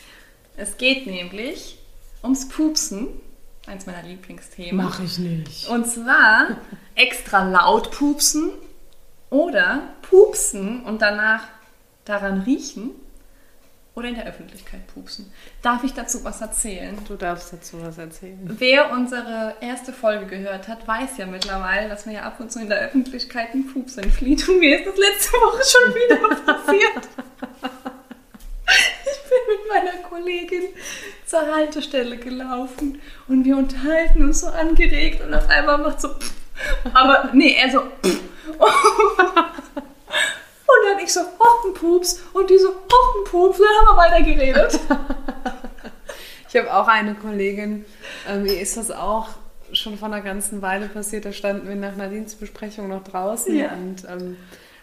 es 0.56 0.76
geht 0.76 1.06
nämlich 1.06 1.78
ums 2.22 2.48
Pupsen, 2.48 3.08
eins 3.66 3.86
meiner 3.86 4.02
Lieblingsthemen. 4.02 4.84
ich 5.04 5.18
nicht. 5.18 5.68
Und 5.68 5.86
zwar 5.86 6.56
extra 6.94 7.48
laut 7.48 7.90
pupsen 7.90 8.50
oder 9.30 9.94
pupsen 10.02 10.82
und 10.84 11.02
danach 11.02 11.42
daran 12.04 12.42
riechen 12.42 12.90
oder 13.94 14.08
in 14.08 14.14
der 14.14 14.26
Öffentlichkeit 14.26 14.86
pupsen. 14.86 15.32
Darf 15.60 15.84
ich 15.84 15.92
dazu 15.92 16.24
was 16.24 16.40
erzählen? 16.40 16.96
Du 17.06 17.14
darfst 17.14 17.52
dazu 17.52 17.82
was 17.82 17.98
erzählen. 17.98 18.38
Wer 18.58 18.90
unsere 18.92 19.56
erste 19.60 19.92
Folge 19.92 20.26
gehört 20.26 20.68
hat, 20.68 20.88
weiß 20.88 21.18
ja 21.18 21.26
mittlerweile, 21.26 21.88
dass 21.88 22.06
mir 22.06 22.14
ja 22.14 22.22
ab 22.22 22.40
und 22.40 22.50
zu 22.50 22.60
in 22.60 22.68
der 22.68 22.80
Öffentlichkeit 22.80 23.54
ein 23.54 23.66
Pups 23.66 23.98
entflieht. 23.98 24.48
Und 24.48 24.60
mir 24.60 24.78
ist 24.78 24.86
das 24.86 24.96
letzte 24.96 25.32
Woche 25.32 25.62
schon 25.64 25.94
wieder 25.94 26.16
passiert. 26.54 27.08
Ich 28.64 29.28
bin 29.28 29.38
mit 29.48 29.68
meiner 29.68 30.08
Kollegin 30.08 30.68
zur 31.26 31.54
Haltestelle 31.54 32.16
gelaufen 32.16 33.00
und 33.28 33.44
wir 33.44 33.56
unterhalten 33.56 34.24
uns 34.24 34.40
so 34.40 34.48
angeregt 34.48 35.22
und 35.22 35.34
auf 35.34 35.48
einmal 35.48 35.78
macht 35.78 36.00
so 36.00 36.10
aber 36.92 37.30
nee, 37.32 37.54
er 37.54 37.70
so 37.70 37.80
dann 40.88 40.98
ich 41.04 41.12
so, 41.12 41.20
hoch 41.20 41.64
ein 41.66 41.74
Pups 41.74 42.20
und 42.32 42.48
die 42.50 42.58
so, 42.58 42.68
hoch 42.68 43.14
ein 43.18 43.24
Pups, 43.30 43.58
dann 43.58 43.66
haben 43.88 43.96
wir 43.96 44.02
weiter 44.02 44.22
geredet. 44.22 44.78
Ich 46.54 46.58
habe 46.60 46.74
auch 46.74 46.86
eine 46.86 47.14
Kollegin, 47.14 47.86
ähm, 48.28 48.44
ihr 48.44 48.60
ist 48.60 48.76
das 48.76 48.90
auch 48.90 49.28
schon 49.72 49.96
vor 49.96 50.08
einer 50.08 50.20
ganzen 50.20 50.60
Weile 50.60 50.86
passiert. 50.88 51.24
Da 51.24 51.32
standen 51.32 51.66
wir 51.66 51.76
nach 51.76 51.94
einer 51.94 52.08
Dienstbesprechung 52.08 52.88
noch 52.88 53.02
draußen 53.04 53.56
Ja. 53.56 53.72
und 53.72 54.04
ähm, 54.06 54.36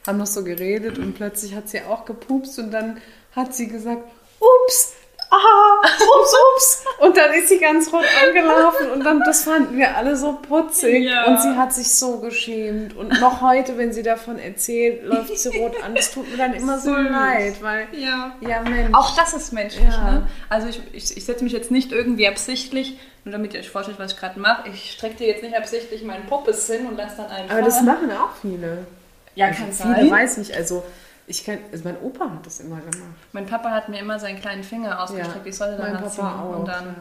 haben 0.07 0.17
noch 0.17 0.25
so 0.25 0.43
geredet 0.43 0.97
und 0.97 1.13
plötzlich 1.13 1.53
hat 1.53 1.69
sie 1.69 1.83
auch 1.83 2.05
gepupst 2.05 2.57
und 2.57 2.71
dann 2.71 2.99
hat 3.35 3.53
sie 3.53 3.67
gesagt, 3.67 4.01
ups, 4.39 4.93
ah, 5.31 5.87
ups, 5.87 6.33
ups. 6.55 6.85
Und 6.99 7.15
dann 7.15 7.33
ist 7.33 7.49
sie 7.49 7.59
ganz 7.59 7.91
rot 7.93 8.03
angelaufen 8.27 8.91
und 8.91 9.05
dann, 9.05 9.21
das 9.25 9.43
fanden 9.43 9.77
wir 9.77 9.95
alle 9.95 10.15
so 10.17 10.33
putzig 10.33 11.03
Ja. 11.05 11.25
und 11.27 11.39
sie 11.41 11.55
hat 11.55 11.71
sich 11.73 11.95
so 11.95 12.19
geschämt. 12.19 12.95
Und 12.97 13.21
noch 13.21 13.39
heute, 13.41 13.77
wenn 13.77 13.93
sie 13.93 14.03
davon 14.03 14.37
erzählt, 14.37 15.03
läuft 15.05 15.37
sie 15.37 15.57
rot 15.57 15.81
an. 15.83 15.95
Das 15.95 16.11
tut 16.11 16.29
mir 16.29 16.35
dann 16.37 16.53
immer 16.53 16.77
so 16.77 16.93
leid, 16.95 17.61
weil, 17.61 17.87
Ja. 17.93 18.35
ja 18.41 18.61
Mensch. 18.63 18.93
Auch 18.93 19.15
das 19.15 19.33
ist 19.33 19.53
menschlich. 19.53 19.87
Ja. 19.87 20.11
Ne? 20.11 20.27
Also 20.49 20.67
ich, 20.67 20.81
ich, 20.91 21.15
ich 21.17 21.25
setze 21.25 21.43
mich 21.45 21.53
jetzt 21.53 21.71
nicht 21.71 21.91
irgendwie 21.93 22.27
absichtlich, 22.27 22.99
nur 23.23 23.31
damit 23.31 23.53
ihr 23.53 23.61
euch 23.61 23.69
vorstellt, 23.69 23.97
was 23.99 24.11
ich 24.13 24.19
gerade 24.19 24.39
mache. 24.39 24.67
Ich 24.69 24.91
strecke 24.91 25.15
dir 25.17 25.27
jetzt 25.27 25.43
nicht 25.43 25.55
absichtlich 25.55 26.03
meinen 26.03 26.25
Poppes 26.25 26.67
hin 26.67 26.85
und 26.85 26.97
lasse 26.97 27.17
dann 27.17 27.27
einen 27.27 27.49
Aber 27.49 27.61
das 27.61 27.75
fallen. 27.75 27.85
machen 27.85 28.11
auch 28.11 28.35
viele. 28.41 28.85
Ja, 29.35 29.47
Also 29.47 29.59
kann 29.59 29.71
viele 29.71 29.95
sein. 29.95 30.11
weiß 30.11 30.37
nicht. 30.37 30.53
Also 30.55 30.83
Ich 31.31 31.45
kann, 31.45 31.59
also 31.71 31.83
mein 31.83 31.95
Opa 32.01 32.25
hat 32.25 32.43
das 32.43 32.59
immer 32.59 32.77
gemacht. 32.77 32.95
Mein 33.33 33.45
Papa 33.45 33.69
hat 33.69 33.87
mir 33.87 33.99
immer 33.99 34.17
seinen 34.17 34.41
kleinen 34.41 34.63
Finger 34.63 34.99
ausgestreckt. 35.03 35.45
Ich 35.45 35.55
sollte 35.55 35.79
mein 35.79 35.93
danach 35.93 36.09
ziehen. 36.09 36.23
Papa 36.23 36.41
auch. 36.41 36.59
Und 36.59 36.67
dann, 36.67 36.85
ja. 36.85 36.93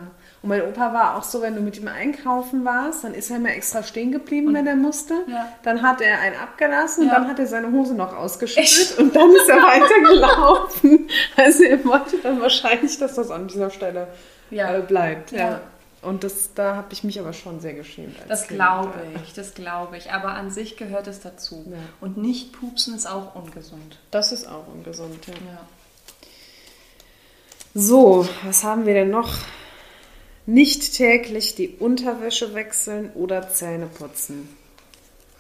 Und 0.43 0.49
mein 0.51 0.62
Opa 0.68 0.93
war 0.93 1.16
auch 1.16 1.22
so, 1.22 1.41
wenn 1.41 1.55
du 1.55 1.62
mit 1.62 1.79
ihm 1.79 1.89
einkaufen 1.89 2.62
warst, 2.66 3.05
dann 3.05 3.14
ist 3.14 3.31
er 3.31 3.37
immer 3.39 3.49
extra 3.55 3.83
stehen 3.83 4.12
geblieben, 4.12 4.53
wenn 4.53 4.66
er 4.66 4.76
musste. 4.76 5.14
Ja. 5.29 5.49
Dann 5.62 5.81
hat 5.81 6.03
er 6.03 6.20
einen 6.20 6.37
abgelassen 6.37 7.05
und 7.05 7.09
Ja. 7.09 7.14
dann 7.14 7.29
hat 7.29 7.39
er 7.39 7.47
seine 7.47 7.72
Hose 7.72 7.95
noch 7.95 8.14
ausgeschüttelt 8.14 8.99
und 8.99 9.16
dann 9.16 9.31
ist 9.31 9.49
er 9.49 9.57
weitergelaufen. 9.62 11.09
Also 11.37 11.64
er 11.64 11.85
wollte 11.87 12.18
dann 12.18 12.41
wahrscheinlich, 12.41 12.99
dass 12.99 13.14
das 13.14 13.31
an 13.31 13.49
dieser 13.49 13.70
Stelle 13.70 14.09
Ja. 14.51 14.74
äh, 14.76 14.83
bleibt. 14.83 15.33
Ja. 15.33 15.61
Und 16.01 16.22
das, 16.22 16.55
da 16.55 16.76
habe 16.76 16.92
ich 16.92 17.03
mich 17.03 17.18
aber 17.18 17.32
schon 17.32 17.61
sehr 17.61 17.74
geschämt. 17.74 18.18
als 18.20 18.28
das 18.28 18.46
Kind. 18.46 18.59
glaube 18.59 18.94
ich, 19.24 19.32
das 19.32 19.55
glaube 19.55 19.96
ich. 19.96 20.12
Aber 20.12 20.34
an 20.34 20.51
sich 20.51 20.76
gehört 20.76 21.09
es 21.09 21.20
dazu. 21.20 21.64
Ja. 21.70 21.78
Und 22.01 22.16
nicht 22.16 22.53
pupsen 22.53 22.94
ist 22.94 23.07
auch 23.07 23.34
ungesund. 23.34 23.99
Das 24.11 24.30
ist 24.30 24.46
auch 24.46 24.66
ungesund, 24.68 25.26
ja. 25.26 25.34
Ja. 25.34 25.66
So, 27.74 28.28
was 28.44 28.64
haben 28.64 28.86
wir 28.86 28.94
denn 28.94 29.11
noch? 29.11 29.38
Nicht 30.46 30.94
täglich 30.94 31.55
die 31.57 31.76
Unterwäsche 31.78 32.55
wechseln 32.55 33.11
oder 33.14 33.51
Zähne 33.51 33.86
putzen. 33.86 34.49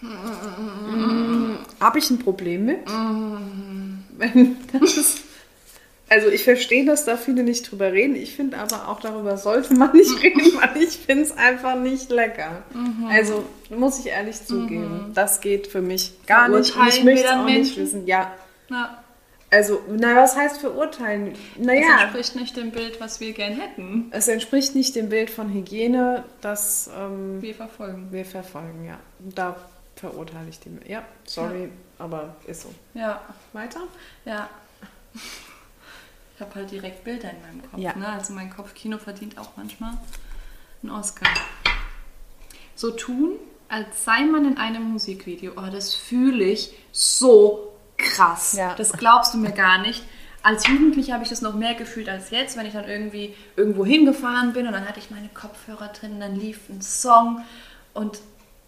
Habe 1.80 1.98
ich 1.98 2.10
ein 2.10 2.18
Problem 2.18 2.66
mit? 2.66 2.80
Wenn 4.18 4.56
das 4.72 4.96
ist, 4.96 5.18
also 6.08 6.28
ich 6.28 6.44
verstehe, 6.44 6.84
dass 6.86 7.04
da 7.04 7.16
viele 7.16 7.42
nicht 7.42 7.70
drüber 7.70 7.92
reden. 7.92 8.16
Ich 8.16 8.34
finde 8.34 8.58
aber 8.58 8.88
auch 8.88 9.00
darüber 9.00 9.36
sollte 9.36 9.74
man 9.74 9.92
nicht 9.94 10.22
reden, 10.22 10.40
weil 10.60 10.82
ich 10.82 10.96
finde 10.98 11.24
es 11.24 11.36
einfach 11.36 11.76
nicht 11.76 12.10
lecker. 12.10 12.62
Also 13.10 13.44
muss 13.70 13.98
ich 14.00 14.06
ehrlich 14.06 14.44
zugeben, 14.44 15.12
das 15.14 15.40
geht 15.40 15.66
für 15.66 15.82
mich 15.82 16.12
gar 16.26 16.48
nicht. 16.48 16.74
Und 16.76 16.88
ich 16.88 17.04
möchte 17.04 17.26
es 17.26 17.32
auch 17.32 17.44
nicht 17.44 17.54
Menschen? 17.54 17.82
wissen. 17.82 18.06
Ja, 18.06 18.32
ja. 18.70 19.02
also, 19.50 19.80
na, 19.90 20.16
was 20.16 20.36
heißt 20.36 20.58
verurteilen? 20.58 21.34
Naja, 21.58 22.00
entspricht 22.02 22.36
nicht 22.36 22.56
dem 22.56 22.70
Bild, 22.70 23.00
was 23.00 23.20
wir 23.20 23.32
gern 23.32 23.52
hätten. 23.52 24.06
es 24.10 24.28
entspricht 24.28 24.74
nicht 24.74 24.96
dem 24.96 25.10
Bild 25.10 25.30
von 25.30 25.52
Hygiene, 25.52 26.24
das 26.40 26.90
ähm, 26.98 27.42
Wir 27.42 27.54
verfolgen. 27.54 28.08
wir 28.10 28.24
verfolgen, 28.24 28.84
ja. 28.86 28.98
Da 29.18 29.56
verurteile 29.96 30.48
ich 30.48 30.60
die. 30.60 30.70
Ja, 30.90 31.02
sorry, 31.24 31.68
aber 31.98 32.36
ist 32.46 32.62
so. 32.62 32.70
Ja, 32.94 33.20
Weiter? 33.52 33.80
ja. 34.24 34.48
Ich 36.38 36.40
habe 36.40 36.54
halt 36.54 36.70
direkt 36.70 37.02
Bilder 37.02 37.32
in 37.32 37.42
meinem 37.42 37.68
Kopf. 37.68 37.80
Ja. 37.80 37.96
Ne? 37.96 38.06
Also 38.06 38.32
mein 38.32 38.48
Kopfkino 38.48 38.98
verdient 38.98 39.38
auch 39.38 39.56
manchmal 39.56 39.98
einen 40.84 40.92
Oscar. 40.92 41.28
So 42.76 42.92
tun, 42.92 43.32
als 43.68 44.04
sei 44.04 44.22
man 44.22 44.44
in 44.44 44.56
einem 44.56 44.84
Musikvideo. 44.84 45.54
Oh, 45.56 45.68
das 45.68 45.94
fühle 45.94 46.44
ich 46.44 46.72
so 46.92 47.72
krass. 47.96 48.52
Ja. 48.52 48.76
Das 48.76 48.92
glaubst 48.92 49.34
du 49.34 49.38
mir 49.38 49.50
gar 49.50 49.78
nicht. 49.78 50.04
Als 50.44 50.64
Jugendliche 50.68 51.12
habe 51.12 51.24
ich 51.24 51.28
das 51.28 51.42
noch 51.42 51.56
mehr 51.56 51.74
gefühlt 51.74 52.08
als 52.08 52.30
jetzt, 52.30 52.56
wenn 52.56 52.66
ich 52.66 52.74
dann 52.74 52.88
irgendwie 52.88 53.34
irgendwo 53.56 53.84
hingefahren 53.84 54.52
bin 54.52 54.68
und 54.68 54.74
dann 54.74 54.88
hatte 54.88 55.00
ich 55.00 55.10
meine 55.10 55.30
Kopfhörer 55.30 55.88
drin 55.88 56.12
und 56.12 56.20
dann 56.20 56.36
lief 56.36 56.68
ein 56.68 56.82
Song 56.82 57.42
und 57.94 58.20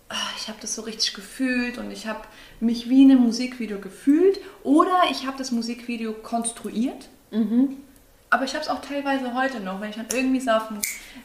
ah, 0.09 0.17
ich 0.37 0.49
habe 0.49 0.59
das 0.61 0.75
so 0.75 0.83
richtig 0.83 1.15
gefühlt 1.15 1.79
und 1.79 1.93
ich 1.93 2.09
habe 2.09 2.23
mich 2.59 2.89
wie 2.89 3.05
in 3.05 3.13
einem 3.13 3.21
Musikvideo 3.21 3.79
gefühlt 3.79 4.41
oder 4.65 5.05
ich 5.13 5.29
habe 5.29 5.39
das 5.39 5.53
Musikvideo 5.53 6.13
konstruiert. 6.15 7.09
Aber 8.31 8.45
ich 8.45 8.55
habe 8.55 8.63
es 8.63 8.69
auch 8.69 8.81
teilweise 8.81 9.35
heute 9.35 9.61
noch, 9.61 9.81
wenn 9.81 9.91
ich 9.91 9.97
dann 9.97 10.07
irgendwie 10.13 10.41
so 10.41 10.51
auf 10.53 10.69
dem 10.69 10.81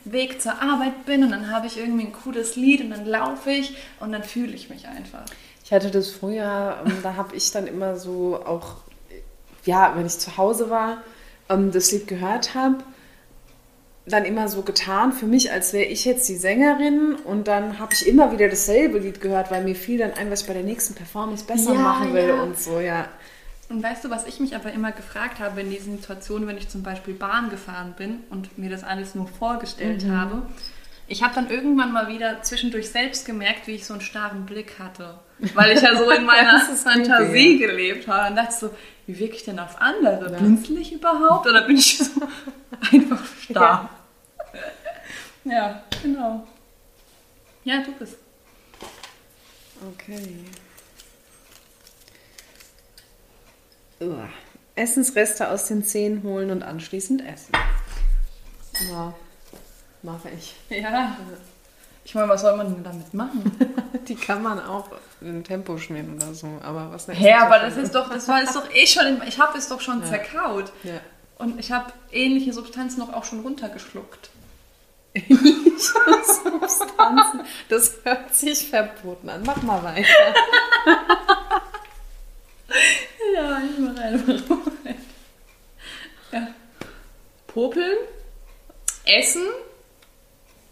Weg 0.06 0.41
zur 0.41 0.62
Arbeit 0.62 1.06
bin 1.06 1.24
und 1.24 1.32
dann 1.32 1.51
habe 1.51 1.68
ich 1.68 1.78
irgendwie 1.78 2.06
ein 2.06 2.14
cooles 2.14 2.56
Lied 2.56 2.82
und 2.82 2.89
dann 2.89 3.06
laufe 3.06 3.51
ich 3.51 3.78
und 3.99 4.12
dann 4.12 4.24
fühle 4.24 4.53
ich 4.53 4.70
mich 4.70 4.88
einfach. 4.88 5.24
Ich 5.64 5.72
hatte 5.72 5.91
das 5.91 6.12
früher, 6.12 6.78
ähm, 6.86 6.97
da 7.03 7.16
habe 7.16 7.36
ich 7.36 7.51
dann 7.51 7.68
immer 7.68 7.95
so 7.95 8.39
auch, 8.43 8.78
ja, 9.66 9.93
wenn 9.95 10.06
ich 10.06 10.18
zu 10.18 10.38
Hause 10.38 10.70
war, 10.70 11.01
ähm, 11.49 11.72
das 11.72 11.91
Lied 11.91 12.08
gehört 12.08 12.56
habe, 12.56 12.78
dann 14.08 14.26
immer 14.26 14.47
so 14.47 14.62
getan 14.62 15.14
für 15.14 15.26
mich, 15.26 15.51
als 15.51 15.74
wäre 15.74 15.86
ich 15.86 16.06
jetzt 16.06 16.30
die 16.30 16.36
Sängerin 16.36 17.16
und 17.24 17.47
dann 17.47 17.80
habe 17.80 17.93
ich 17.93 18.08
immer 18.08 18.32
wieder 18.32 18.47
dasselbe 18.47 18.99
Lied 18.99 19.22
gehört, 19.22 19.49
weil 19.49 19.64
mir 19.64 19.76
fiel 19.76 19.97
dann 19.97 20.14
ein, 20.14 20.30
was 20.30 20.41
ich 20.41 20.47
bei 20.47 20.53
der 20.53 20.64
nächsten 20.64 20.93
Performance 20.93 21.45
besser 21.45 21.74
Ja, 21.74 21.80
machen 21.80 22.14
will 22.14 22.28
ja. 22.28 22.43
und 22.43 22.60
so, 22.60 22.80
ja. 22.80 23.08
Und 23.68 23.82
weißt 23.82 24.05
du, 24.05 24.09
was 24.09 24.28
ich 24.28 24.39
mich 24.39 24.55
aber 24.55 24.72
immer 24.72 24.91
gefragt 24.91 25.39
habe 25.39 25.61
in 25.61 25.72
diesen 25.72 25.97
Situationen, 25.97 26.47
wenn 26.47 26.57
ich 26.57 26.70
zum 26.70 26.84
Beispiel 26.84 27.16
Bahn 27.16 27.49
gefahren 27.49 27.95
bin 27.97 28.24
und 28.30 28.57
mir 28.57 28.70
das 28.70 28.84
alles 28.84 29.16
nur 29.16 29.28
vorgestellt 29.28 30.05
habe? 30.07 30.43
Ich 31.07 31.24
habe 31.24 31.36
dann 31.36 31.49
irgendwann 31.49 31.91
mal 31.91 32.07
wieder 32.07 32.41
zwischendurch 32.41 32.89
selbst 32.89 33.26
gemerkt, 33.26 33.68
wie 33.68 33.74
ich 33.74 33.86
so 33.86 33.93
einen 33.93 34.01
starren 34.01 34.45
Blick 34.45 34.80
hatte. 34.80 35.20
Weil 35.53 35.76
ich 35.76 35.82
ja 35.82 35.95
so 35.95 36.09
in 36.09 36.26
meiner 36.26 36.59
Fantasie 36.59 37.57
creepy, 37.57 37.57
gelebt 37.57 38.07
habe. 38.07 38.30
Und 38.30 38.36
dachte 38.36 38.53
so, 38.53 38.72
wie 39.07 39.18
wirke 39.20 39.36
ich 39.36 39.43
denn 39.43 39.59
auf 39.59 39.82
andere? 39.82 40.30
Blinzel 40.30 40.78
ich 40.78 40.93
überhaupt? 40.93 41.47
Oder 41.47 41.61
bin 41.63 41.78
ich 41.78 41.97
so 41.97 42.22
einfach 42.91 43.24
starr? 43.41 43.89
Ja, 45.43 45.84
genau. 46.01 46.47
Ja, 47.63 47.84
du 47.84 47.91
bist. 47.93 48.18
Okay. 49.93 50.45
Uah. 54.06 54.30
Essensreste 54.76 55.49
aus 55.49 55.68
den 55.68 55.84
Zähnen 55.84 56.24
holen 56.24 56.51
und 56.51 56.64
anschließend 56.64 57.22
essen. 57.26 57.53
Ja, 58.89 59.14
mache 60.01 60.30
ich. 60.30 60.56
Ja. 60.70 61.18
Ich 62.08 62.14
meine, 62.14 62.30
was 62.30 62.41
soll 62.41 62.56
man 62.56 62.72
denn 62.72 62.84
damit 62.84 63.16
machen? 63.16 63.51
Die 64.08 64.16
kann 64.16 64.43
man 64.43 64.64
auch 64.64 64.89
in 65.22 65.43
Tempo 65.43 65.76
schmieren 65.80 66.16
oder 66.16 66.36
so, 66.36 66.47
aber 66.62 66.91
was 66.91 67.10
eine 67.10 67.18
Hä, 67.18 67.34
aber 67.34 67.58
das 67.58 67.78
ist 67.78 67.95
doch, 67.95 68.10
das 68.12 68.28
war 68.28 68.43
es 68.43 68.53
doch 68.53 68.72
eh 68.72 68.86
schon, 68.86 69.24
ich 69.28 69.39
habe 69.39 69.58
es 69.58 69.68
doch 69.70 69.82
schon 69.82 70.06
zerkaut. 70.06 70.72
Ja. 70.84 70.99
Und 71.39 71.60
ich 71.60 71.72
habe 71.72 71.91
ähnliche 72.12 72.53
Substanzen 72.53 72.99
noch 72.99 73.12
auch 73.12 73.24
schon 73.24 73.39
runtergeschluckt. 73.39 74.30
Substanzen. 75.78 77.41
Das 77.70 77.97
hört 78.03 78.36
sich 78.36 78.70
verboten 78.70 79.30
an. 79.30 79.41
Mach 79.43 79.62
mal 79.64 79.84
weiter. 79.84 80.06
Ja, 83.36 83.62
ich 83.70 83.80
mache 83.80 84.02
einfach 84.02 84.34
Ja. 86.32 86.48
Popeln, 87.48 87.98
essen 89.06 89.44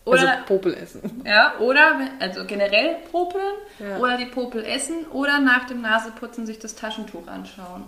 oder, 0.06 0.32
also 0.32 0.45
Popel 0.45 0.74
essen. 0.74 1.22
ja, 1.26 1.58
oder 1.60 1.99
also 2.20 2.45
generell 2.45 2.97
popeln 3.12 3.54
Ja. 3.80 3.97
oder 3.99 4.18
die 4.18 4.26
Popel 4.26 4.66
essen 4.66 5.06
oder 5.08 5.39
nach 5.39 5.66
dem 5.68 5.82
Naseputzen 5.82 6.45
sich 6.45 6.60
das 6.60 6.76
Taschentuch 6.76 7.28
anschauen. 7.28 7.84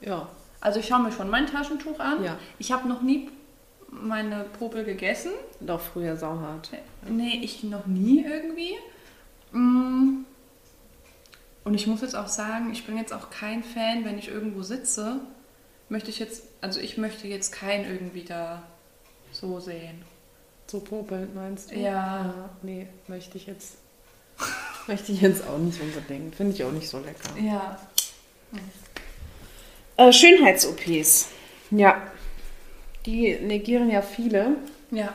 Ja. 0.00 0.28
Also 0.60 0.78
ich 0.80 0.86
schaue 0.86 1.02
mir 1.02 1.12
schon 1.12 1.28
mein 1.28 1.46
Taschentuch 1.46 1.98
an. 1.98 2.22
Ja. 2.24 2.38
Ich 2.58 2.70
habe 2.72 2.88
noch 2.88 3.02
nie 3.02 3.30
meine 3.90 4.44
Popel 4.58 4.84
gegessen. 4.84 5.32
Doch 5.60 5.80
früher 5.80 6.16
sauhart. 6.16 6.70
Nee, 7.08 7.40
ich 7.42 7.64
noch 7.64 7.86
nie 7.86 8.24
irgendwie. 8.24 8.76
Mm. 9.52 10.24
Und 11.64 11.74
ich 11.74 11.86
muss 11.86 12.02
jetzt 12.02 12.14
auch 12.14 12.28
sagen, 12.28 12.70
ich 12.72 12.84
bin 12.84 12.96
jetzt 12.98 13.12
auch 13.12 13.30
kein 13.30 13.64
Fan, 13.64 14.04
wenn 14.04 14.18
ich 14.18 14.28
irgendwo 14.28 14.62
sitze, 14.62 15.20
möchte 15.88 16.10
ich 16.10 16.18
jetzt, 16.18 16.44
also 16.60 16.78
ich 16.78 16.98
möchte 16.98 17.26
jetzt 17.26 17.52
keinen 17.52 17.90
irgendwie 17.90 18.24
da 18.24 18.62
so 19.32 19.60
sehen. 19.60 20.02
So 20.66 20.80
popeln 20.80 21.34
meinst 21.34 21.70
du? 21.70 21.76
Ja. 21.76 22.50
Nee, 22.62 22.86
möchte 23.06 23.38
ich 23.38 23.46
jetzt. 23.46 23.76
möchte 24.86 25.12
ich 25.12 25.22
jetzt 25.22 25.46
auch 25.46 25.58
nicht 25.58 25.80
unbedingt. 25.80 26.34
Finde 26.34 26.54
ich 26.54 26.64
auch 26.64 26.72
nicht 26.72 26.88
so 26.88 26.98
lecker. 26.98 27.38
Ja. 27.40 27.78
Äh, 29.96 30.12
Schönheits-OPs. 30.12 31.28
Ja. 31.70 32.02
Die 33.06 33.38
negieren 33.38 33.90
ja 33.90 34.02
viele. 34.02 34.56
Ja. 34.90 35.14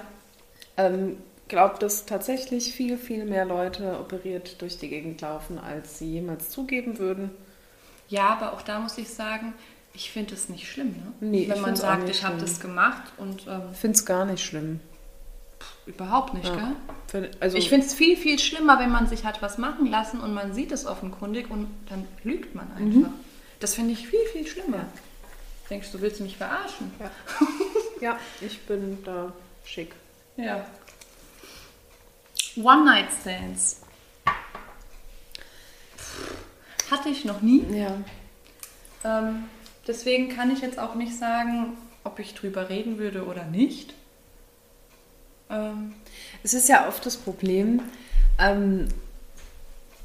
Ähm, 0.77 1.17
glaubt, 1.49 1.83
dass 1.83 2.05
tatsächlich 2.05 2.73
viel, 2.73 2.97
viel 2.97 3.25
mehr 3.25 3.45
Leute 3.45 3.99
operiert 3.99 4.61
durch 4.61 4.77
die 4.77 4.87
Gegend 4.89 5.19
laufen, 5.21 5.59
als 5.59 5.99
sie 5.99 6.13
jemals 6.13 6.49
zugeben 6.49 6.97
würden. 6.99 7.31
Ja, 8.07 8.29
aber 8.29 8.53
auch 8.53 8.61
da 8.61 8.79
muss 8.79 8.97
ich 8.97 9.09
sagen, 9.09 9.53
ich 9.93 10.11
finde 10.11 10.33
es 10.33 10.49
nicht 10.49 10.67
schlimm, 10.71 10.89
ne? 10.91 11.13
Nee, 11.19 11.49
Wenn 11.49 11.61
man 11.61 11.75
sagt, 11.75 12.09
ich 12.09 12.23
habe 12.23 12.37
das 12.39 12.59
gemacht 12.59 13.03
und 13.17 13.45
ähm, 13.47 13.61
Ich 13.73 13.77
finde 13.79 13.97
es 13.97 14.05
gar 14.05 14.25
nicht 14.25 14.43
schlimm. 14.45 14.79
überhaupt 15.85 16.33
nicht, 16.33 16.47
Ja. 16.47 16.73
gell? 17.11 17.31
Also, 17.39 17.57
Ich 17.57 17.69
finde 17.69 17.85
es 17.87 17.93
viel, 17.93 18.15
viel 18.15 18.37
schlimmer, 18.39 18.79
wenn 18.79 18.91
man 18.91 19.07
sich 19.07 19.25
hat 19.25 19.41
was 19.41 19.57
machen 19.57 19.87
lassen 19.87 20.19
und 20.21 20.33
man 20.33 20.53
sieht 20.53 20.71
es 20.71 20.85
offenkundig 20.85 21.49
und 21.49 21.67
dann 21.89 22.07
lügt 22.23 22.53
man 22.55 22.71
einfach. 22.77 23.11
Das 23.59 23.73
finde 23.75 23.93
ich 23.93 24.07
viel, 24.07 24.23
viel 24.31 24.47
schlimmer. 24.47 24.85
Denkst 25.69 25.91
du, 25.91 26.01
willst 26.01 26.21
mich 26.21 26.37
verarschen? 26.37 26.91
ja. 26.99 27.11
ja, 28.01 28.19
ich 28.41 28.59
bin 28.61 28.99
da 29.03 29.33
schick. 29.65 29.93
Ja. 30.37 30.65
One-Night-Stands. 32.61 33.81
Hatte 36.91 37.09
ich 37.09 37.25
noch 37.25 37.41
nie. 37.41 37.65
Ja. 37.71 37.97
Ähm, 39.03 39.45
deswegen 39.87 40.29
kann 40.29 40.51
ich 40.51 40.61
jetzt 40.61 40.79
auch 40.79 40.95
nicht 40.95 41.17
sagen, 41.17 41.77
ob 42.03 42.19
ich 42.19 42.33
drüber 42.33 42.69
reden 42.69 42.97
würde 42.97 43.25
oder 43.25 43.45
nicht. 43.45 43.93
Ähm, 45.49 45.93
Es 46.43 46.53
ist 46.53 46.69
ja 46.69 46.87
oft 46.87 47.05
das 47.05 47.17
Problem, 47.17 47.81
ähm, 48.39 48.87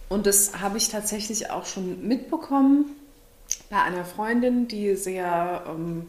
und 0.09 0.27
das 0.27 0.61
habe 0.61 0.79
ich 0.79 0.89
tatsächlich 0.91 1.51
auch 1.51 1.67
schon 1.67 2.07
mitbekommen, 2.07 2.87
ja, 3.71 3.83
einer 3.83 4.05
Freundin, 4.05 4.69
die 4.69 4.95
sehr 4.97 5.65
ähm, 5.69 6.07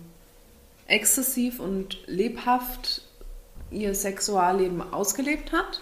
exzessiv 0.88 1.60
und 1.60 1.98
lebhaft 2.08 3.02
ihr 3.72 3.96
Sexualleben 3.96 4.82
ausgelebt 4.94 5.52
hat. 5.52 5.82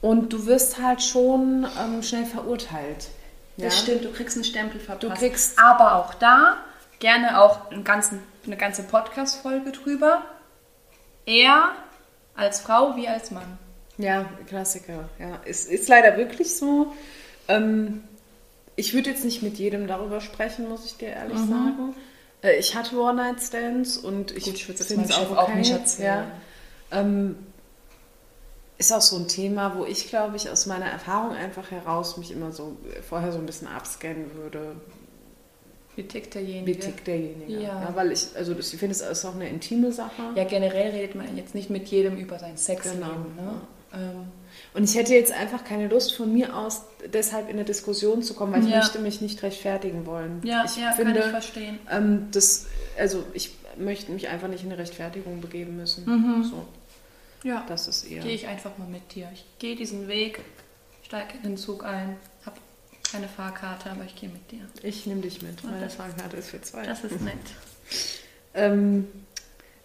Und 0.00 0.32
du 0.32 0.46
wirst 0.46 0.80
halt 0.80 1.02
schon 1.02 1.66
ähm, 1.82 2.02
schnell 2.02 2.24
verurteilt. 2.24 3.08
Das 3.56 3.74
Ja? 3.74 3.82
stimmt, 3.82 4.04
du 4.04 4.12
kriegst 4.12 4.36
einen 4.36 4.44
Stempel 4.44 4.78
verpasst. 4.80 5.02
Du 5.02 5.10
kriegst- 5.18 5.58
Aber 5.58 5.96
auch 5.96 6.14
da 6.14 6.58
gerne 7.00 7.40
auch 7.40 7.70
einen 7.70 7.82
ganzen, 7.84 8.20
eine 8.46 8.56
ganze 8.56 8.84
Podcast-Folge 8.84 9.72
drüber. 9.72 10.22
Er 11.26 11.70
als 12.36 12.60
Frau 12.60 12.94
wie 12.96 13.08
als 13.08 13.30
Mann. 13.32 13.58
Ja, 13.98 14.26
Klassiker. 14.46 15.08
Ja, 15.18 15.40
es 15.44 15.64
ist 15.64 15.88
leider 15.88 16.16
wirklich 16.16 16.56
so. 16.56 16.94
Ähm, 17.48 18.04
ich 18.76 18.94
würde 18.94 19.10
jetzt 19.10 19.24
nicht 19.24 19.42
mit 19.42 19.58
jedem 19.58 19.88
darüber 19.88 20.20
sprechen, 20.20 20.68
muss 20.68 20.84
ich 20.84 20.96
dir 20.96 21.08
ehrlich 21.08 21.38
sagen. 21.38 21.96
Äh, 22.42 22.56
ich 22.58 22.76
hatte 22.76 22.96
One-Night-Stands 22.96 23.96
und 23.96 24.30
ich, 24.30 24.44
Gut, 24.44 24.54
ich 24.54 24.68
würde 24.68 24.80
es 24.80 24.86
find's 24.86 25.10
meinem 25.10 25.26
Chef 25.28 25.36
auch 25.36 25.52
nicht 25.52 25.72
erzählen. 25.72 26.24
Ja. 26.92 27.00
Ähm, 27.00 27.34
ist 28.78 28.92
auch 28.92 29.00
so 29.00 29.16
ein 29.16 29.26
Thema, 29.28 29.74
wo 29.76 29.84
ich, 29.84 30.08
glaube 30.08 30.36
ich, 30.36 30.48
aus 30.48 30.66
meiner 30.66 30.86
Erfahrung 30.86 31.32
einfach 31.34 31.70
heraus 31.70 32.16
mich 32.16 32.30
immer 32.30 32.52
so 32.52 32.76
äh, 32.96 33.02
vorher 33.02 33.32
so 33.32 33.38
ein 33.38 33.46
bisschen 33.46 33.68
abscannen 33.68 34.34
würde. 34.34 34.76
Wie 35.96 36.04
tickt 36.04 36.34
derjenige? 36.34 36.66
Wie 36.66 36.76
tickt 36.78 37.06
derjenige? 37.08 37.60
Ja. 37.60 37.90
weil 37.94 38.12
ich, 38.12 38.28
also 38.36 38.52
ich 38.56 38.66
finde, 38.68 38.92
es 38.92 39.00
ist 39.00 39.24
auch 39.24 39.34
eine 39.34 39.48
intime 39.48 39.90
Sache. 39.90 40.22
Ja, 40.36 40.44
generell 40.44 40.92
redet 40.92 41.16
man 41.16 41.36
jetzt 41.36 41.56
nicht 41.56 41.70
mit 41.70 41.88
jedem 41.88 42.16
über 42.16 42.38
sein 42.38 42.56
Sexleben. 42.56 43.00
Genau, 43.00 43.50
Ne? 43.50 43.60
Ähm, 43.94 44.28
Und 44.74 44.84
ich 44.84 44.94
hätte 44.94 45.14
jetzt 45.14 45.32
einfach 45.32 45.64
keine 45.64 45.88
Lust 45.88 46.14
von 46.14 46.32
mir 46.32 46.54
aus, 46.56 46.82
deshalb 47.12 47.46
in 47.48 47.54
eine 47.56 47.64
Diskussion 47.64 48.22
zu 48.22 48.34
kommen, 48.34 48.52
weil 48.52 48.62
ich 48.64 48.70
Ja. 48.70 48.78
möchte 48.78 48.98
mich 49.00 49.20
nicht 49.20 49.42
rechtfertigen 49.42 50.06
wollen. 50.06 50.40
ja, 50.44 50.62
ich 50.64 50.76
ja 50.76 50.92
finde, 50.92 51.14
kann 51.14 51.22
ich 51.24 51.30
verstehen. 51.30 51.78
ähm, 51.90 52.28
das, 52.30 52.66
also 52.96 53.24
ich 53.34 53.56
möchte 53.76 54.12
mich 54.12 54.28
einfach 54.28 54.46
nicht 54.48 54.62
in 54.62 54.70
eine 54.70 54.78
Rechtfertigung 54.78 55.40
begeben 55.40 55.76
müssen. 55.76 56.04
Mhm. 56.04 56.44
So, 56.44 56.64
Ja, 57.44 57.64
das 57.68 57.88
ist 57.88 58.04
eher. 58.04 58.22
gehe 58.22 58.34
ich 58.34 58.46
einfach 58.46 58.76
mal 58.78 58.88
mit 58.88 59.14
dir. 59.14 59.28
Ich 59.32 59.44
gehe 59.58 59.76
diesen 59.76 60.08
Weg, 60.08 60.40
steige 61.04 61.34
in 61.38 61.42
den 61.42 61.56
Zug 61.56 61.84
ein, 61.84 62.16
habe 62.44 62.56
keine 63.10 63.28
Fahrkarte, 63.28 63.90
aber 63.90 64.04
ich 64.04 64.16
gehe 64.16 64.28
mit 64.28 64.50
dir. 64.50 64.68
Ich 64.82 65.06
nehme 65.06 65.20
dich 65.20 65.40
mit. 65.42 65.62
Und 65.64 65.70
Meine 65.70 65.84
das- 65.84 65.94
Fahrkarte 65.94 66.36
ist 66.36 66.50
für 66.50 66.60
zwei. 66.60 66.84
Das 66.84 67.04
ist 67.04 67.20
nett. 67.22 67.34
Ähm, 68.54 69.06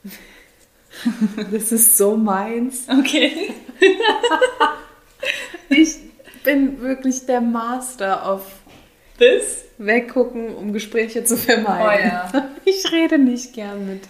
das 1.52 1.72
ist 1.72 1.98
so 1.98 2.16
meins. 2.18 2.88
Okay. 2.90 3.54
Ich 5.70 5.96
bin 6.44 6.82
wirklich 6.82 7.26
der 7.26 7.42
Master 7.42 8.30
auf 8.30 8.46
Bis? 9.18 9.64
Weggucken, 9.80 10.54
um 10.56 10.72
Gespräche 10.74 11.24
zu 11.24 11.36
vermeiden. 11.38 12.12
Oh 12.12 12.36
ja. 12.38 12.50
Ich 12.66 12.92
rede 12.92 13.18
nicht 13.18 13.54
gern 13.54 13.88
mit 13.88 14.02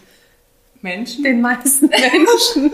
Menschen? 0.82 1.24
den 1.24 1.40
meisten 1.42 1.88
Menschen. 1.90 2.74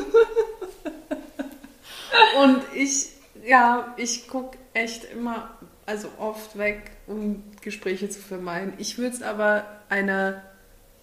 Und 2.41 2.61
ich, 2.73 3.09
ja, 3.45 3.93
ich 3.97 4.27
gucke 4.27 4.57
echt 4.73 5.05
immer, 5.05 5.49
also 5.85 6.07
oft 6.19 6.57
weg, 6.57 6.91
um 7.07 7.43
Gespräche 7.61 8.09
zu 8.09 8.19
vermeiden. 8.21 8.73
Ich 8.77 8.97
würde 8.97 9.15
es 9.15 9.21
aber 9.21 9.65
einer 9.89 10.41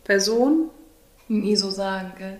Person, 0.04 0.70
Nie 1.28 1.56
so 1.56 1.70
sagen, 1.70 2.12
gell? 2.18 2.38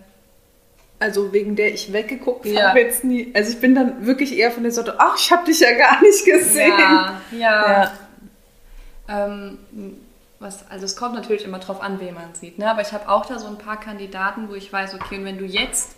also 1.01 1.33
wegen 1.33 1.57
der 1.57 1.75
ich 1.75 1.93
weggeguckt 1.93 2.47
Ja. 2.47 2.69
habe, 2.69 2.81
jetzt 2.81 3.03
nie. 3.05 3.33
Also 3.35 3.51
ich 3.51 3.61
bin 3.61 3.75
dann 3.75 4.07
wirklich 4.07 4.37
eher 4.39 4.51
von 4.53 4.62
der 4.62 4.71
Sorte, 4.73 4.95
ach, 4.99 5.17
ich 5.19 5.31
habe 5.33 5.45
dich 5.45 5.59
ja 5.61 5.73
gar 5.77 6.01
nicht 6.03 6.25
gesehen. 6.25 6.73
Ja, 6.79 7.21
ja. 7.33 7.73
Ja. 7.73 7.93
Ähm, 9.09 9.59
was, 10.39 10.69
also 10.71 10.85
es 10.85 10.97
kommt 10.97 11.14
natürlich 11.14 11.45
immer 11.45 11.59
drauf 11.59 11.81
an, 11.81 11.99
wen 12.01 12.14
man 12.14 12.35
sieht. 12.35 12.59
Ne? 12.59 12.71
Aber 12.71 12.83
ich 12.83 12.93
habe 12.93 13.09
auch 13.09 13.27
da 13.27 13.39
so 13.39 13.47
ein 13.49 13.59
paar 13.59 13.81
Kandidaten, 13.81 14.49
wo 14.49 14.55
ich 14.55 14.73
weiß, 14.73 14.95
okay, 14.95 15.19
und 15.19 15.25
wenn 15.25 15.39
du 15.39 15.45
jetzt, 15.45 15.97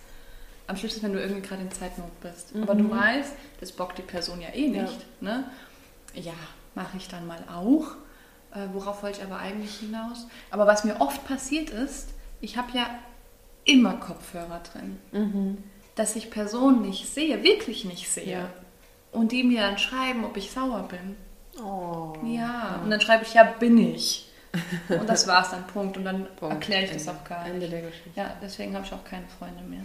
am 0.69 0.77
schlimmsten, 0.77 1.03
wenn 1.03 1.13
du 1.15 1.21
irgendwie 1.21 1.43
gerade 1.43 1.63
in 1.63 1.71
Zeitnot 1.73 2.21
bist, 2.21 2.53
aber 2.63 2.75
du 2.77 2.89
weißt, 2.91 3.33
das 3.61 3.73
bockt 3.73 3.99
die 3.99 4.03
Person 4.03 4.41
ja 4.41 4.49
eh 4.55 4.69
Ja. 4.71 4.83
nicht. 4.83 4.99
Ne? 5.21 5.45
Ja, 6.15 6.35
mache 6.77 6.97
ich 6.97 7.09
dann 7.09 7.27
mal 7.27 7.43
auch. 7.53 7.87
Äh, 8.57 8.69
worauf 8.73 9.03
wollte 9.03 9.19
ich 9.21 9.25
aber 9.27 9.39
eigentlich 9.39 9.75
hinaus? 9.81 10.27
Aber 10.51 10.67
was 10.67 10.85
mir 10.85 11.01
oft 11.01 11.27
passiert 11.27 11.71
ist, 11.71 12.11
ich 12.41 12.57
habe 12.57 12.69
ja 12.77 12.87
immer 13.65 13.95
Kopfhörer 13.95 14.61
drin. 14.73 15.59
Dass 15.97 16.17
ich 16.17 16.31
Personen 16.31 16.83
nicht 16.83 17.13
sehe, 17.13 17.43
wirklich 17.43 17.85
nicht 17.85 18.09
sehe. 18.11 18.31
Ja. 18.31 18.51
Und 19.13 19.33
die 19.33 19.43
mir 19.43 19.63
dann 19.63 19.79
schreiben, 19.79 20.25
ob 20.25 20.37
ich 20.37 20.51
sauer 20.51 20.87
bin. 20.89 21.17
Oh. 21.63 22.15
Ja, 22.25 22.81
und 22.85 22.91
dann 22.91 23.01
schreibe 23.01 23.25
ich, 23.25 23.35
ja, 23.35 23.43
bin 23.45 23.77
ich. 23.79 24.31
Und 24.89 25.09
das 25.09 25.27
war's 25.27 25.51
dann, 25.51 25.67
Punkt. 25.67 25.97
Und 25.97 26.05
dann 26.05 26.27
erkläre 26.41 26.85
ich 26.85 26.93
das 26.93 27.07
Ende. 27.07 27.21
auch 27.21 27.29
gar 27.29 27.43
nicht. 27.45 27.55
Ende 27.55 27.69
der 27.69 27.83
Geschichte. 27.83 28.11
Ja, 28.15 28.37
deswegen 28.41 28.75
habe 28.75 28.87
ich 28.87 28.93
auch 28.93 29.05
keine 29.05 29.27
Freunde 29.39 29.63
mehr. 29.65 29.83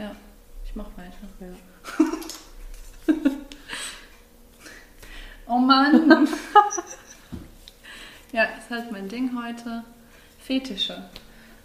Ja. 0.00 0.16
Ich 0.64 0.74
mache 0.74 0.90
weiter. 0.96 1.14
Ja. 1.40 3.14
Oh 5.52 5.58
Mann. 5.58 6.28
ja, 8.32 8.44
ist 8.44 8.70
halt 8.70 8.92
mein 8.92 9.08
Ding 9.08 9.32
heute. 9.36 9.82
Fetische. 10.38 11.02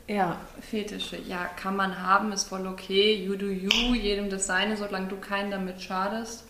ja. 0.07 0.41
Fetische. 0.59 1.17
Ja, 1.21 1.45
kann 1.45 1.75
man 1.75 2.01
haben, 2.01 2.31
ist 2.31 2.45
voll 2.45 2.65
okay. 2.65 3.13
You 3.13 3.35
do 3.35 3.45
you, 3.45 3.93
jedem 3.93 4.31
das 4.31 4.47
seine, 4.47 4.75
solange 4.75 5.09
du 5.09 5.17
keinen 5.17 5.51
damit 5.51 5.83
schadest. 5.83 6.45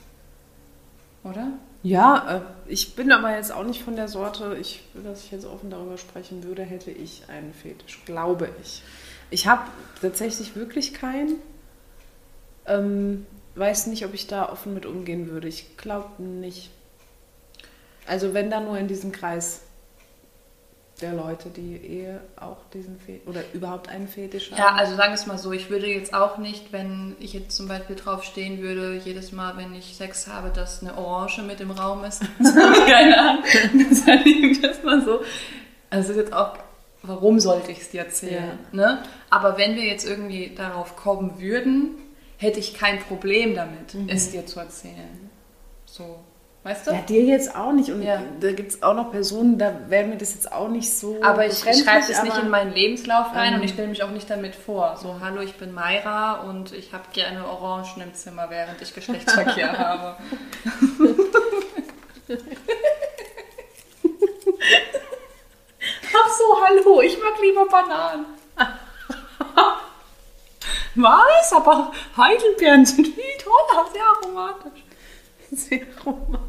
Oder? 1.25 1.49
Ja, 1.83 2.37
äh, 2.37 2.71
ich 2.71 2.95
bin 2.95 3.11
aber 3.11 3.35
jetzt 3.35 3.51
auch 3.51 3.65
nicht 3.65 3.83
von 3.83 3.97
der 3.97 4.07
Sorte, 4.07 4.55
ich, 4.57 4.83
dass 5.03 5.25
ich 5.25 5.31
jetzt 5.31 5.45
offen 5.45 5.69
darüber 5.69 5.97
sprechen 5.97 6.41
würde, 6.45 6.63
hätte 6.63 6.89
ich 6.89 7.27
einen 7.27 7.53
Fetisch, 7.53 7.99
glaube 8.05 8.49
ich. 8.63 8.81
Ich 9.29 9.45
habe 9.45 9.63
tatsächlich 10.01 10.55
wirklich 10.55 10.93
keinen. 10.93 11.35
Ähm, 12.67 13.25
weiß 13.55 13.87
nicht, 13.87 14.05
ob 14.05 14.13
ich 14.13 14.27
da 14.27 14.49
offen 14.49 14.73
mit 14.73 14.85
umgehen 14.85 15.29
würde. 15.29 15.47
Ich 15.47 15.77
glaube 15.77 16.21
nicht. 16.21 16.69
Also 18.07 18.33
wenn 18.33 18.49
dann 18.49 18.65
nur 18.65 18.77
in 18.77 18.87
diesem 18.87 19.11
Kreis 19.11 19.61
der 21.01 21.13
Leute, 21.13 21.49
die 21.49 21.75
eh 21.75 22.17
auch 22.39 22.57
diesen 22.73 22.97
Fetisch 22.99 23.27
oder 23.27 23.41
überhaupt 23.53 23.89
einen 23.89 24.07
Fetisch 24.07 24.51
haben. 24.51 24.57
Ja, 24.57 24.75
also 24.75 24.95
sagen 24.95 25.11
wir 25.11 25.15
es 25.15 25.25
mal 25.25 25.37
so, 25.37 25.51
ich 25.51 25.69
würde 25.69 25.87
jetzt 25.87 26.13
auch 26.13 26.37
nicht, 26.37 26.71
wenn 26.71 27.15
ich 27.19 27.33
jetzt 27.33 27.55
zum 27.55 27.67
Beispiel 27.67 27.97
drauf 27.97 28.23
stehen 28.23 28.61
würde, 28.61 28.95
jedes 29.03 29.31
Mal, 29.31 29.57
wenn 29.57 29.73
ich 29.73 29.95
Sex 29.97 30.27
habe, 30.27 30.49
dass 30.49 30.81
eine 30.81 30.97
Orange 30.97 31.41
mit 31.41 31.59
im 31.59 31.71
Raum 31.71 32.05
ist. 32.05 32.21
Keine 32.87 33.19
Ahnung. 33.19 33.43
Das 33.89 34.05
sage 34.05 34.29
ich 34.29 34.61
das 34.61 34.83
mal 34.83 35.03
so. 35.03 35.21
Also 35.89 36.11
ist 36.11 36.17
jetzt 36.17 36.33
auch, 36.33 36.57
warum 37.03 37.39
sollte 37.39 37.71
ich 37.71 37.81
es 37.81 37.89
dir 37.89 38.01
erzählen? 38.01 38.57
Ne? 38.71 39.03
Aber 39.29 39.57
wenn 39.57 39.75
wir 39.75 39.83
jetzt 39.83 40.07
irgendwie 40.07 40.53
darauf 40.55 40.95
kommen 40.95 41.39
würden, 41.39 41.97
hätte 42.37 42.59
ich 42.59 42.73
kein 42.73 42.99
Problem 42.99 43.55
damit, 43.55 43.95
es 44.07 44.31
dir 44.31 44.45
zu 44.45 44.59
erzählen. 44.59 45.29
So, 45.85 46.19
weißt 46.63 46.87
du? 46.87 46.91
Ja, 46.91 47.01
dir 47.01 47.23
jetzt 47.23 47.55
auch 47.55 47.71
nicht. 47.71 47.89
Und 47.91 48.01
Ja. 48.01 48.21
da 48.41 48.51
gibt 48.51 48.71
es 48.73 48.83
auch 48.83 48.93
noch 48.93 49.11
Personen, 49.11 49.57
da 49.57 49.73
wäre 49.89 50.05
mir 50.07 50.17
das 50.17 50.33
jetzt 50.33 50.51
auch 50.51 50.67
nicht 50.67 50.91
so. 50.91 51.17
Aber 51.23 51.45
ich, 51.45 51.57
schreibe 51.59 52.05
das 52.07 52.23
nicht 52.23 52.37
in 52.37 52.49
meinen 52.49 52.73
Lebenslauf 52.73 53.33
rein 53.33 53.53
Ähm. 53.53 53.59
und 53.59 53.65
ich 53.65 53.71
stelle 53.71 53.87
mich 53.87 54.03
auch 54.03 54.11
nicht 54.11 54.29
damit 54.29 54.55
vor. 54.55 54.97
So, 55.01 55.19
hallo, 55.21 55.41
ich 55.41 55.53
bin 55.55 55.73
Mayra 55.73 56.41
und 56.41 56.73
ich 56.73 56.91
habe 56.93 57.03
gerne 57.13 57.47
Orangen 57.47 58.01
im 58.01 58.13
Zimmer, 58.13 58.49
während 58.49 58.81
ich 58.81 58.93
Geschlechtsverkehr 58.93 59.71
habe. 59.77 60.17
Ach 66.17 66.29
so, 66.37 66.65
hallo, 66.65 67.01
ich 67.01 67.17
mag 67.19 67.33
lieber 67.41 67.65
Bananen. 67.67 68.25
Was? 70.95 71.53
Aber 71.53 71.91
Heidelbeeren 72.17 72.85
sind 72.85 73.07
viel 73.07 73.23
toller, 73.43 73.85
sehr 73.91 74.03
aromatisch. 74.03 74.83
Sehr 75.51 75.81
romantisch. 76.05 76.41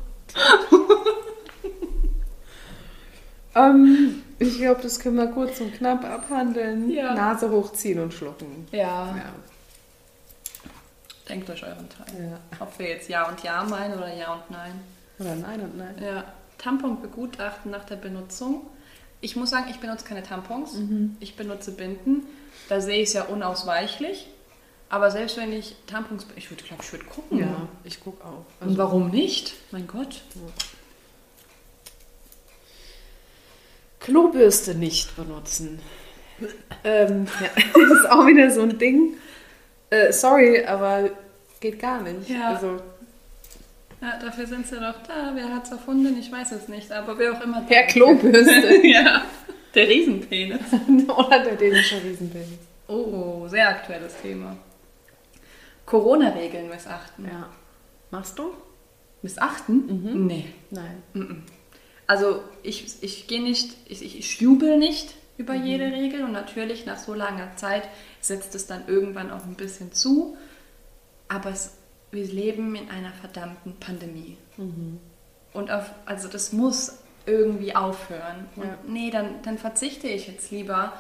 ähm, 3.55 4.23
ich 4.39 4.59
glaube, 4.59 4.83
das 4.83 4.99
können 5.01 5.17
wir 5.17 5.29
kurz 5.29 5.61
und 5.61 5.75
knapp 5.75 6.05
abhandeln. 6.05 6.91
Ja. 6.91 7.15
Nase 7.15 7.51
hochziehen 7.51 8.01
und 8.01 8.13
schlucken. 8.13 8.67
Ja, 8.73 9.17
Ja. 9.17 9.33
denkt 11.29 11.49
euch 11.51 11.63
euren 11.65 11.89
Teil. 11.89 12.31
ja. 12.31 12.39
Ob 12.61 12.79
wir 12.79 12.89
jetzt 12.89 13.09
Ja 13.09 13.29
und 13.29 13.43
Ja 13.43 13.65
meinen 13.65 13.95
oder 13.97 14.15
Ja 14.15 14.35
und 14.35 14.51
Nein. 14.51 14.81
Oder 15.19 15.35
nein 15.35 15.61
und 15.61 15.77
nein. 15.79 15.97
Ja, 16.03 16.25
Tampon 16.59 17.01
begutachten 17.01 17.71
nach 17.71 17.85
der 17.85 17.97
Benutzung. 17.97 18.67
Ich 19.23 19.35
muss 19.35 19.49
sagen, 19.51 19.67
ich 19.71 19.79
benutze 19.81 20.05
keine 20.05 20.23
Tampons. 20.23 20.77
Ich 21.21 21.37
benutze 21.37 21.73
Binden. 21.73 22.23
Da 22.69 22.81
sehe 22.83 23.01
ich 23.03 23.09
es 23.09 23.13
ja 23.15 23.23
unausweichlich. 23.25 24.29
Aber 24.89 25.11
selbst 25.11 25.37
wenn 25.37 25.53
ich 25.53 25.75
Tampons... 25.87 26.27
Ich 26.37 26.51
würde, 26.51 26.63
glaube 26.63 26.83
ich, 26.83 26.93
würde 26.93 27.05
gucken. 27.07 27.39
Ja, 27.41 27.69
ich 27.85 28.01
gucke 28.01 28.25
auch. 28.25 28.45
Und 28.61 28.69
Also, 28.69 28.79
warum 28.79 29.11
nicht? 29.11 29.55
Mein 29.73 29.87
Gott. 29.87 30.23
Klobürste 34.01 34.75
nicht 34.75 35.17
benutzen. 35.17 35.81
ähm, 36.85 37.27
ja, 37.41 37.49
das 37.75 37.99
ist 37.99 38.11
auch 38.11 38.27
wieder 38.27 38.51
so 38.51 38.63
ein 38.63 38.79
Ding. 38.79 39.15
Äh, 39.91 40.13
sorry, 40.13 40.65
aber 40.65 41.11
geht 41.61 41.79
gar 41.81 42.03
nicht. 42.03 42.29
Ja. 42.29 42.51
Also, 42.51 42.81
Ja, 44.01 44.19
dafür 44.21 44.47
sind 44.47 44.67
sie 44.67 44.77
doch 44.77 45.03
da. 45.09 45.33
Wer 45.35 45.53
hat's 45.53 45.71
erfunden? 45.71 46.17
Ich 46.19 46.31
weiß 46.31 46.53
es 46.53 46.69
nicht, 46.69 46.93
aber 46.93 47.19
wer 47.19 47.33
auch 47.33 47.41
immer. 47.41 47.63
Per 47.63 47.85
Klobürste. 47.85 48.87
ja. 48.87 49.23
Der 49.75 49.89
Riesenpenis. 49.89 50.61
Oder 51.09 51.41
der 51.41 51.57
dänische 51.57 52.03
Riesenpenis. 52.03 52.59
Oh, 52.89 53.47
sehr 53.49 53.69
aktuelles 53.69 54.15
Thema. 54.23 54.57
Corona-Regeln 55.87 56.69
missachten. 56.69 57.27
Ja. 57.27 57.49
Machst 58.11 58.39
du? 58.39 58.53
Missachten? 59.23 60.27
Nee. 60.27 60.47
Nein. 60.71 61.03
Mhm. 61.15 61.43
Also 62.07 62.43
ich, 62.63 63.03
ich 63.03 63.27
gehe 63.27 63.43
nicht, 63.43 63.77
ich, 63.87 64.03
ich 64.05 64.41
jubel 64.41 64.79
nicht 64.79 65.15
über 65.39 65.55
jede 65.55 65.87
Regel 65.87 66.23
und 66.25 66.33
natürlich 66.33 66.87
nach 66.87 66.99
so 66.99 67.15
langer 67.15 67.57
Zeit 67.57 67.89
setzt 68.21 68.55
es 68.55 68.67
dann 68.67 68.87
irgendwann 68.87 69.31
auch 69.31 69.45
ein 69.45 69.55
bisschen 69.55 69.93
zu. 69.93 70.37
Aber 71.29 71.51
es, 71.51 71.75
wir 72.13 72.25
leben 72.25 72.75
in 72.77 72.89
einer 72.91 73.13
verdammten 73.13 73.77
Pandemie. 73.81 74.37
Und 75.53 75.71
auf, 75.71 75.91
also 76.05 76.29
das 76.29 76.53
muss 76.53 76.99
irgendwie 77.27 77.75
aufhören. 77.75 78.47
Und 78.55 78.65
Ja. 78.65 78.79
nee, 78.87 79.11
dann, 79.11 79.43
dann 79.43 79.59
verzichte 79.59 80.07
ich 80.07 80.29
jetzt 80.29 80.51
lieber 80.53 80.93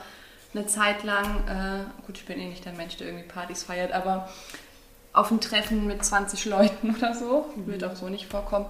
eine 0.54 0.66
Zeit 0.66 1.04
lang, 1.04 1.46
äh, 1.48 2.04
gut, 2.06 2.18
ich 2.18 2.26
bin 2.26 2.38
eh 2.40 2.48
nicht 2.48 2.64
der 2.64 2.72
Mensch, 2.72 2.96
der 2.96 3.06
irgendwie 3.08 3.28
Partys 3.28 3.62
feiert, 3.62 3.92
aber 3.92 4.28
auf 5.16 5.30
ein 5.30 5.40
Treffen 5.40 5.86
mit 5.86 6.04
20 6.04 6.44
Leuten 6.44 6.94
oder 6.94 7.14
so, 7.14 7.46
wird 7.56 7.82
auch 7.84 7.96
so 7.96 8.08
nicht 8.08 8.26
vorkommen. 8.26 8.66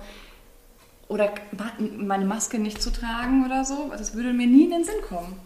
Oder 1.08 1.32
meine 1.78 2.24
Maske 2.24 2.58
nicht 2.58 2.80
zu 2.80 2.90
tragen 2.90 3.44
oder 3.44 3.64
so, 3.64 3.90
das 3.96 4.14
würde 4.14 4.32
mir 4.32 4.46
nie 4.46 4.64
in 4.64 4.70
den 4.70 4.84
Sinn 4.84 5.02
kommen. 5.08 5.38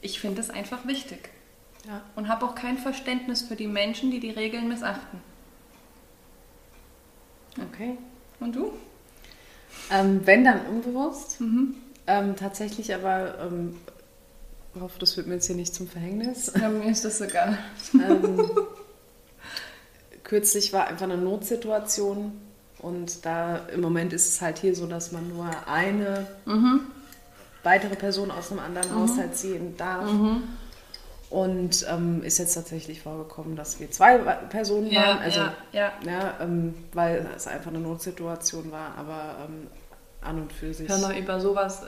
Ich 0.00 0.18
finde 0.20 0.40
es 0.40 0.50
einfach 0.50 0.86
wichtig 0.86 1.30
Ja. 1.86 2.02
und 2.16 2.28
habe 2.28 2.46
auch 2.46 2.54
kein 2.54 2.78
Verständnis 2.78 3.42
für 3.42 3.56
die 3.56 3.66
Menschen, 3.66 4.10
die 4.10 4.20
die 4.20 4.30
Regeln 4.30 4.68
missachten. 4.68 5.20
Okay. 7.72 7.98
Und 8.40 8.56
du? 8.56 8.72
Ähm, 9.90 10.20
wenn 10.24 10.44
dann 10.44 10.64
unbewusst. 10.66 11.40
Mhm. 11.40 11.74
Ähm, 12.06 12.36
tatsächlich 12.36 12.94
aber, 12.94 13.38
ähm, 13.40 13.76
ich 14.74 14.80
hoffe, 14.80 14.98
das 14.98 15.16
wird 15.16 15.26
mir 15.26 15.34
jetzt 15.34 15.46
hier 15.46 15.56
nicht 15.56 15.74
zum 15.74 15.86
Verhängnis. 15.88 16.52
Ja, 16.58 16.68
mir 16.68 16.90
ist 16.90 17.04
das 17.04 17.20
egal. 17.20 17.58
kürzlich 20.30 20.72
war 20.72 20.86
einfach 20.86 21.06
eine 21.06 21.16
Notsituation 21.16 22.40
und 22.78 23.26
da 23.26 23.56
im 23.74 23.80
Moment 23.80 24.12
ist 24.12 24.28
es 24.28 24.40
halt 24.40 24.58
hier 24.58 24.76
so, 24.76 24.86
dass 24.86 25.10
man 25.10 25.28
nur 25.28 25.50
eine 25.66 26.28
Mhm. 26.46 26.82
weitere 27.64 27.96
Person 27.96 28.30
aus 28.30 28.52
einem 28.52 28.60
anderen 28.60 28.94
Haushalt 28.94 29.36
sehen 29.36 29.76
darf. 29.76 30.08
Und 31.30 31.84
ähm, 31.88 32.22
ist 32.24 32.38
jetzt 32.38 32.54
tatsächlich 32.54 33.02
vorgekommen, 33.02 33.54
dass 33.56 33.78
wir 33.80 33.90
zwei 33.90 34.18
Personen 34.18 34.90
Ja, 34.90 35.00
waren. 35.02 35.18
Also, 35.18 35.40
ja, 35.40 35.52
ja. 35.72 35.92
ja, 36.04 36.34
ähm, 36.40 36.74
weil 36.92 37.28
es 37.36 37.46
einfach 37.46 37.70
eine 37.70 37.78
Notsituation 37.80 38.70
war, 38.72 38.94
aber 38.96 39.36
ähm, 39.46 39.66
an 40.22 40.42
und 40.42 40.52
für 40.52 40.72
sich. 40.74 40.88
Hör 40.88 40.98
mal, 40.98 41.16
über 41.18 41.40
sowas 41.40 41.82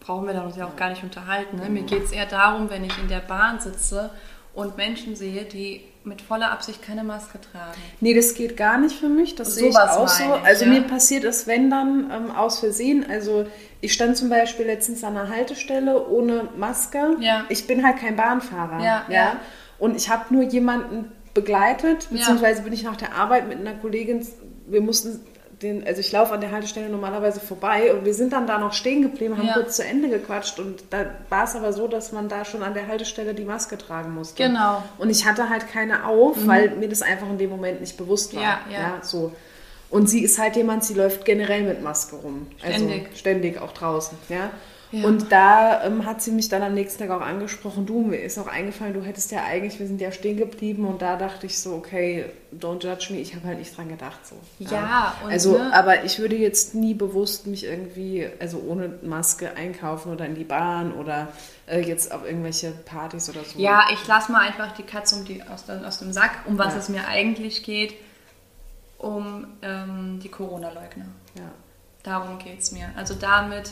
brauchen 0.00 0.26
wir 0.26 0.42
uns 0.42 0.56
ja 0.56 0.66
auch 0.66 0.76
gar 0.76 0.90
nicht 0.90 1.02
unterhalten. 1.04 1.58
Ne? 1.58 1.68
Mir 1.68 1.82
geht 1.82 2.04
es 2.04 2.12
eher 2.12 2.26
darum, 2.26 2.70
wenn 2.70 2.84
ich 2.84 2.96
in 2.98 3.08
der 3.08 3.20
Bahn 3.20 3.60
sitze 3.60 4.10
und 4.54 4.76
Menschen 4.76 5.16
sehe, 5.16 5.44
die 5.44 5.82
mit 6.04 6.20
voller 6.20 6.50
Absicht 6.50 6.82
keine 6.82 7.04
Maske 7.04 7.38
tragen. 7.40 7.80
Nee, 8.00 8.14
das 8.14 8.34
geht 8.34 8.56
gar 8.56 8.78
nicht 8.78 8.96
für 8.96 9.08
mich. 9.08 9.34
Das 9.34 9.54
sehe 9.54 9.68
ich 9.68 9.74
Sowas 9.74 9.96
auch 9.96 10.08
so. 10.08 10.24
ich, 10.24 10.44
also 10.44 10.64
ja. 10.64 10.70
mir 10.70 10.82
passiert 10.82 11.24
es, 11.24 11.46
wenn 11.46 11.70
dann 11.70 12.10
ähm, 12.10 12.30
aus 12.32 12.58
Versehen. 12.58 13.06
Also 13.08 13.46
ich 13.80 13.92
stand 13.92 14.16
zum 14.16 14.28
Beispiel 14.28 14.66
letztens 14.66 15.04
an 15.04 15.16
einer 15.16 15.28
Haltestelle 15.28 16.08
ohne 16.08 16.48
Maske. 16.56 17.16
Ja. 17.20 17.44
Ich 17.48 17.66
bin 17.66 17.86
halt 17.86 17.98
kein 17.98 18.16
Bahnfahrer. 18.16 18.82
Ja, 18.84 19.04
ja. 19.08 19.36
Und 19.78 19.96
ich 19.96 20.08
habe 20.08 20.34
nur 20.34 20.42
jemanden 20.44 21.12
begleitet, 21.34 22.08
beziehungsweise 22.10 22.62
bin 22.62 22.72
ich 22.72 22.82
nach 22.82 22.96
der 22.96 23.14
Arbeit 23.14 23.48
mit 23.48 23.58
einer 23.58 23.74
Kollegin, 23.74 24.26
wir 24.66 24.80
mussten 24.80 25.20
den, 25.62 25.86
also 25.86 26.00
ich 26.00 26.12
laufe 26.12 26.32
an 26.34 26.40
der 26.40 26.50
Haltestelle 26.50 26.88
normalerweise 26.88 27.40
vorbei 27.40 27.92
und 27.94 28.04
wir 28.04 28.14
sind 28.14 28.32
dann 28.32 28.46
da 28.46 28.58
noch 28.58 28.72
stehen 28.72 29.02
geblieben, 29.02 29.36
haben 29.38 29.46
Ja. 29.46 29.54
kurz 29.54 29.76
zu 29.76 29.84
Ende 29.84 30.08
gequatscht 30.08 30.58
und 30.58 30.82
da 30.90 31.06
war 31.28 31.44
es 31.44 31.54
aber 31.56 31.72
so, 31.72 31.88
dass 31.88 32.12
man 32.12 32.28
da 32.28 32.44
schon 32.44 32.62
an 32.62 32.74
der 32.74 32.88
Haltestelle 32.88 33.34
die 33.34 33.44
Maske 33.44 33.78
tragen 33.78 34.12
musste. 34.14 34.42
Genau. 34.42 34.80
Mhm. 34.80 34.84
Und 35.02 35.10
ich 35.10 35.26
hatte 35.26 35.48
halt 35.48 35.68
keine 35.68 36.06
auf, 36.06 36.36
weil 36.46 36.70
mir 36.70 36.88
das 36.88 37.02
einfach 37.02 37.28
in 37.30 37.38
dem 37.38 37.50
Moment 37.50 37.80
nicht 37.80 37.96
bewusst 37.96 38.34
war. 38.34 38.42
Ja, 38.42 38.60
ja. 38.70 38.98
so. 39.02 39.32
Und 39.90 40.08
sie 40.08 40.24
ist 40.24 40.38
halt 40.38 40.56
jemand, 40.56 40.84
sie 40.84 40.94
läuft 40.94 41.24
generell 41.24 41.62
mit 41.64 41.82
Maske 41.82 42.16
rum. 42.16 42.46
Ständig. 42.58 43.04
Also 43.04 43.16
ständig 43.16 43.60
auch 43.60 43.72
draußen, 43.72 44.16
ja. 44.28 44.50
Ja. 44.92 45.06
Und 45.06 45.32
da 45.32 45.84
ähm, 45.84 46.04
hat 46.04 46.20
sie 46.20 46.30
mich 46.32 46.50
dann 46.50 46.62
am 46.62 46.74
nächsten 46.74 46.98
Tag 47.02 47.10
auch 47.10 47.24
angesprochen, 47.24 47.86
du, 47.86 48.02
mir 48.02 48.18
ist 48.18 48.38
auch 48.38 48.46
eingefallen, 48.46 48.92
du 48.92 49.02
hättest 49.02 49.32
ja 49.32 49.42
eigentlich, 49.42 49.78
wir 49.80 49.86
sind 49.86 50.00
ja 50.02 50.12
stehen 50.12 50.36
geblieben 50.36 50.86
und 50.86 51.00
da 51.00 51.16
dachte 51.16 51.46
ich 51.46 51.58
so, 51.58 51.72
okay, 51.74 52.26
don't 52.54 52.84
judge 52.86 53.06
me, 53.10 53.18
ich 53.18 53.34
habe 53.34 53.46
halt 53.46 53.58
nicht 53.58 53.74
dran 53.74 53.88
gedacht 53.88 54.18
so. 54.26 54.36
Ja, 54.58 55.14
und 55.24 55.30
also, 55.32 55.56
ne- 55.56 55.72
aber 55.72 56.04
ich 56.04 56.18
würde 56.18 56.36
jetzt 56.36 56.74
nie 56.74 56.92
bewusst 56.92 57.46
mich 57.46 57.64
irgendwie, 57.64 58.28
also 58.38 58.58
ohne 58.68 58.98
Maske 59.02 59.56
einkaufen 59.56 60.12
oder 60.12 60.26
in 60.26 60.34
die 60.34 60.44
Bahn 60.44 60.92
oder 60.92 61.28
äh, 61.66 61.80
jetzt 61.80 62.12
auf 62.12 62.26
irgendwelche 62.26 62.72
Partys 62.72 63.30
oder 63.30 63.42
so. 63.44 63.58
Ja, 63.58 63.84
ich 63.94 64.06
lasse 64.06 64.30
mal 64.30 64.42
einfach 64.46 64.72
die 64.72 64.82
Katze 64.82 65.16
um 65.16 65.24
die, 65.24 65.42
aus, 65.42 65.64
aus 65.70 65.98
dem 66.00 66.12
Sack, 66.12 66.32
um 66.44 66.58
was 66.58 66.74
Ja. 66.74 66.78
es 66.80 66.88
mir 66.90 67.08
eigentlich 67.08 67.62
geht, 67.64 67.94
um 68.98 69.46
ähm, 69.62 70.20
die 70.22 70.28
Corona-Leugner. 70.28 71.06
Ja. 71.36 71.50
Darum 72.02 72.38
geht 72.38 72.60
es 72.60 72.72
mir. 72.72 72.90
Also 72.96 73.14
damit 73.14 73.70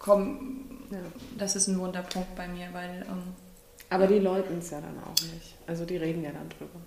kommen, 0.00 0.88
Ja. 0.90 0.98
das 1.38 1.54
ist 1.54 1.68
ein 1.68 1.78
Wunderpunkt 1.78 2.34
bei 2.34 2.48
mir, 2.48 2.66
weil, 2.72 3.06
ähm, 3.08 3.22
Aber 3.90 4.08
die 4.08 4.18
leugnen 4.18 4.58
es 4.58 4.70
ja 4.70 4.80
dann 4.80 4.98
auch 5.04 5.20
nicht. 5.32 5.54
Also 5.68 5.84
die 5.84 5.96
reden 5.98 6.24
ja 6.24 6.30
dann 6.32 6.48
drüber. 6.48 6.80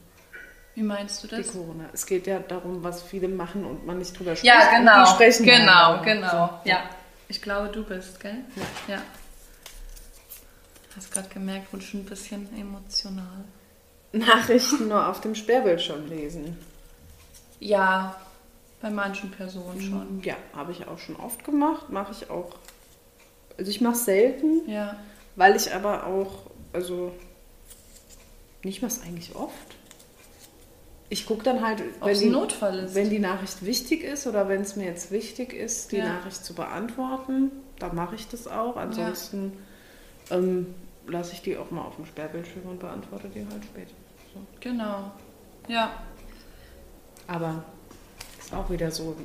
wie 0.75 0.81
meinst 0.83 1.23
du 1.23 1.27
Die 1.27 1.35
das? 1.37 1.51
Corona. 1.53 1.85
Es 1.93 2.05
geht 2.05 2.25
ja 2.27 2.39
darum, 2.39 2.83
was 2.83 3.01
viele 3.03 3.27
machen 3.29 3.63
und 3.63 3.85
man 3.85 3.99
nicht 3.99 4.17
drüber 4.19 4.35
spricht. 4.35 4.53
Ja, 4.53 4.71
Und 4.71 4.77
genau. 4.79 5.03
Die 5.05 5.09
sprechen 5.11 5.45
ja 5.45 5.57
genau, 5.59 6.01
genau. 6.03 6.59
So. 6.63 6.69
Ja. 6.69 6.81
Ich 7.29 7.41
glaube, 7.41 7.69
du 7.69 7.83
bist, 7.83 8.19
gell? 8.19 8.39
Ja. 8.87 9.01
Hast 10.95 11.11
gerade 11.11 11.29
gemerkt, 11.29 11.71
wurde 11.73 11.83
schon 11.83 12.01
ein 12.01 12.05
bisschen 12.05 12.49
emotional. 12.59 13.43
Nachrichten 14.11 14.87
nur 14.89 15.07
auf 15.07 15.21
dem 15.21 15.33
Sperrbildschirm 15.33 16.07
lesen. 16.07 16.57
Ja, 17.59 18.15
bei 18.81 18.89
manchen 18.91 19.31
Personen 19.31 19.81
schon. 19.81 20.21
Ja, 20.23 20.35
habe 20.55 20.71
ich 20.71 20.87
auch 20.87 20.99
schon 20.99 21.15
oft 21.15 21.43
gemacht. 21.43 21.89
Mache 21.89 22.11
ich 22.11 22.29
auch. 22.29 22.51
Also 23.57 23.69
ich 23.71 23.81
mache 23.81 23.93
es 23.95 24.05
selten, 24.05 24.67
Ja. 24.69 24.95
weil 25.35 25.55
ich 25.55 25.73
aber 25.73 26.05
auch, 26.07 26.49
also 26.73 27.11
nicht 28.63 28.81
mache 28.81 28.93
es 28.93 29.01
eigentlich 29.03 29.35
oft. 29.35 29.53
Ich 31.09 31.25
gucke 31.27 31.43
dann 31.43 31.61
halt, 31.65 31.83
wenn 32.01 32.17
die, 32.17 32.25
ein 32.25 32.31
Notfall 32.31 32.79
ist. 32.79 32.95
wenn 32.95 33.09
die 33.09 33.19
Nachricht 33.19 33.63
wichtig 33.65 34.03
ist 34.03 34.25
oder 34.25 34.47
wenn 34.49 34.61
es 34.61 34.75
mir 34.75 34.85
jetzt 34.85 35.11
wichtig 35.11 35.53
ist, 35.53 35.91
die 35.91 35.97
Ja. 35.97 36.05
Nachricht 36.13 36.43
zu 36.43 36.55
beantworten, 36.55 37.51
dann 37.77 37.93
mache 37.95 38.15
ich 38.15 38.27
das 38.29 38.47
auch. 38.47 38.77
Ansonsten 38.77 39.53
ähm, 40.31 40.73
lasse 41.05 41.33
ich 41.33 41.41
die 41.43 41.57
auch 41.57 41.69
mal 41.69 41.81
auf 41.83 41.97
dem 41.97 42.05
Sperrbildschirm 42.07 42.63
und 42.67 42.79
beantworte 42.79 43.27
die 43.29 43.41
halt 43.41 43.63
später. 43.63 43.91
So. 44.33 44.39
Genau. 44.61 45.11
Ja. 45.67 45.91
Aber 47.27 47.63
ist 48.39 48.53
auch 48.53 48.69
wieder 48.69 48.89
so, 48.89 49.15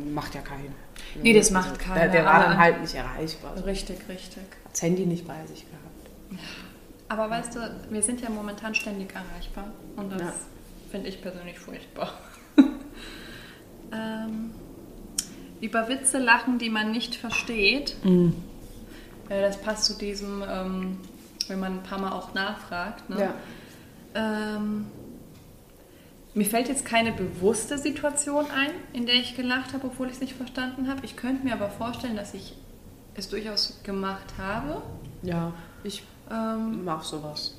macht 0.00 0.34
ja 0.34 0.40
keinen. 0.40 0.74
Nee, 1.22 1.32
das 1.32 1.50
macht 1.50 1.78
keiner, 1.78 2.00
Der, 2.00 2.08
der 2.08 2.24
war 2.24 2.40
dann 2.44 2.58
halt 2.58 2.80
nicht 2.80 2.94
erreichbar. 2.94 3.56
So. 3.56 3.64
Richtig, 3.64 3.98
richtig. 4.08 4.42
Hat 4.64 4.72
das 4.72 4.82
Handy 4.82 5.06
nicht 5.06 5.26
bei 5.26 5.44
sich 5.46 5.64
gehabt. 5.66 6.42
Aber 7.08 7.30
weißt 7.30 7.54
du, 7.56 7.60
wir 7.90 8.02
sind 8.02 8.20
ja 8.20 8.28
momentan 8.30 8.74
ständig 8.74 9.14
erreichbar. 9.14 9.68
Und 9.96 10.12
das 10.12 10.20
Ja. 10.20 10.32
finde 10.90 11.08
ich 11.08 11.22
persönlich 11.22 11.58
furchtbar. 11.58 12.12
ähm, 13.92 14.50
über 15.60 15.88
Witze 15.88 16.18
lachen, 16.18 16.58
die 16.58 16.70
man 16.70 16.92
nicht 16.92 17.14
versteht. 17.14 17.96
Mhm. 18.04 18.34
Äh, 19.28 19.42
das 19.42 19.60
passt 19.60 19.84
zu 19.86 19.94
diesem, 19.94 20.42
ähm, 20.48 20.98
wenn 21.48 21.60
man 21.60 21.78
ein 21.78 21.82
paar 21.82 21.98
Mal 22.00 22.12
auch 22.12 22.34
nachfragt. 22.34 23.08
Ne? 23.10 23.20
Ja. 23.20 23.34
Ähm, 24.14 24.86
mir 26.38 26.46
fällt 26.46 26.68
jetzt 26.68 26.84
keine 26.84 27.12
bewusste 27.12 27.78
Situation 27.78 28.46
ein, 28.50 28.70
in 28.92 29.06
der 29.06 29.16
ich 29.16 29.36
gelacht 29.36 29.72
habe, 29.72 29.88
obwohl 29.88 30.06
ich 30.06 30.14
es 30.14 30.20
nicht 30.20 30.34
verstanden 30.34 30.88
habe. 30.88 31.04
Ich 31.04 31.16
könnte 31.16 31.44
mir 31.44 31.52
aber 31.52 31.68
vorstellen, 31.68 32.16
dass 32.16 32.32
ich 32.32 32.54
es 33.14 33.28
durchaus 33.28 33.80
gemacht 33.82 34.34
habe. 34.38 34.82
Ja, 35.22 35.52
ich 35.82 36.04
Ähm, 36.30 36.84
mach 36.84 37.02
sowas. 37.04 37.54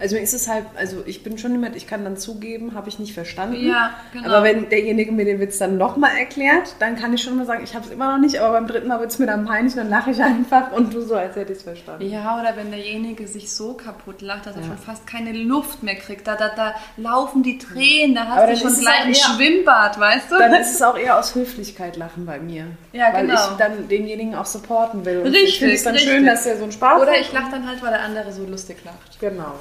Also 0.00 0.14
mir 0.14 0.22
ist 0.22 0.32
es 0.32 0.46
halt, 0.46 0.64
also 0.76 1.02
ich 1.06 1.24
bin 1.24 1.38
schon 1.38 1.50
jemand, 1.52 1.74
ich 1.74 1.86
kann 1.88 2.04
dann 2.04 2.16
zugeben, 2.16 2.74
habe 2.74 2.88
ich 2.88 2.98
nicht 3.00 3.14
verstanden. 3.14 3.66
Ja, 3.66 3.90
genau. 4.12 4.28
Aber 4.28 4.44
wenn 4.44 4.68
derjenige 4.68 5.10
mir 5.10 5.24
den 5.24 5.40
Witz 5.40 5.58
dann 5.58 5.76
nochmal 5.76 6.16
erklärt, 6.16 6.76
dann 6.78 6.94
kann 6.96 7.12
ich 7.14 7.22
schon 7.22 7.36
mal 7.36 7.46
sagen, 7.46 7.64
ich 7.64 7.74
habe 7.74 7.84
es 7.84 7.90
immer 7.90 8.12
noch 8.12 8.18
nicht, 8.18 8.38
aber 8.40 8.52
beim 8.52 8.68
dritten 8.68 8.86
Mal 8.88 9.00
wird 9.00 9.10
es 9.10 9.18
mir 9.18 9.26
dann 9.26 9.44
peinlich, 9.44 9.74
dann 9.74 9.90
lache 9.90 10.10
ich 10.12 10.22
einfach 10.22 10.70
und 10.72 10.94
du 10.94 11.00
so, 11.00 11.16
als 11.16 11.34
hätte 11.34 11.52
ich 11.52 11.58
es 11.58 11.64
verstanden. 11.64 12.08
Ja, 12.08 12.40
oder 12.40 12.56
wenn 12.56 12.70
derjenige 12.70 13.26
sich 13.26 13.52
so 13.52 13.74
kaputt 13.74 14.22
lacht, 14.22 14.46
dass 14.46 14.54
er 14.54 14.62
Ja. 14.62 14.68
schon 14.68 14.78
fast 14.78 15.06
keine 15.06 15.32
Luft 15.32 15.82
mehr 15.82 15.96
kriegt. 15.96 16.26
Da, 16.28 16.36
da, 16.36 16.50
da 16.54 16.74
laufen 16.96 17.42
die 17.42 17.58
Tränen, 17.58 18.14
da 18.14 18.22
Aber 18.22 18.30
hast 18.52 18.60
du 18.60 18.64
dann 18.66 18.74
schon 18.74 18.80
gleich 18.82 19.04
ein 19.04 19.14
Schwimmbad, 19.14 19.98
weißt 19.98 20.30
du? 20.30 20.38
Dann 20.38 20.54
ist 20.54 20.74
es 20.74 20.82
auch 20.82 20.96
eher 20.96 21.18
aus 21.18 21.34
Höflichkeit 21.34 21.96
lachen 21.96 22.24
bei 22.24 22.38
mir. 22.38 22.66
Ja, 22.92 23.12
weil 23.12 23.26
genau. 23.26 23.34
ich 23.34 23.56
dann 23.56 23.88
denjenigen 23.88 24.34
auch 24.36 24.46
supporten 24.46 25.04
will. 25.04 25.18
Und 25.20 25.26
ich 25.34 25.42
Richtig, 25.42 25.58
finde 25.58 25.74
es 25.74 25.82
dann 25.82 25.94
richtig. 25.94 26.12
schön, 26.12 26.24
dass 26.26 26.46
er 26.46 26.56
so 26.56 26.62
einen 26.62 26.72
Spaß 26.72 27.02
oder 27.02 27.10
hat. 27.12 27.20
ich 27.20 27.32
lache 27.32 27.50
dann 27.50 27.66
halt, 27.66 27.82
weil 27.82 27.90
der 27.90 28.02
andere 28.02 28.32
so 28.32 28.44
lustig 28.44 28.76
lacht. 28.84 29.18
Genau. 29.20 29.54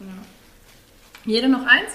Ja. 0.00 0.06
Jede 1.24 1.48
noch 1.48 1.66
eins? 1.66 1.90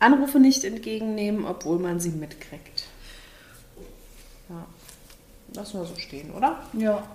Anrufe 0.00 0.38
nicht 0.38 0.64
entgegennehmen, 0.64 1.44
obwohl 1.44 1.78
man 1.78 1.98
sie 2.00 2.10
mitkriegt. 2.10 2.84
Ja. 4.48 4.66
Lassen 5.54 5.80
wir 5.80 5.86
so 5.86 5.96
stehen, 5.96 6.30
oder? 6.30 6.62
Ja. 6.72 7.06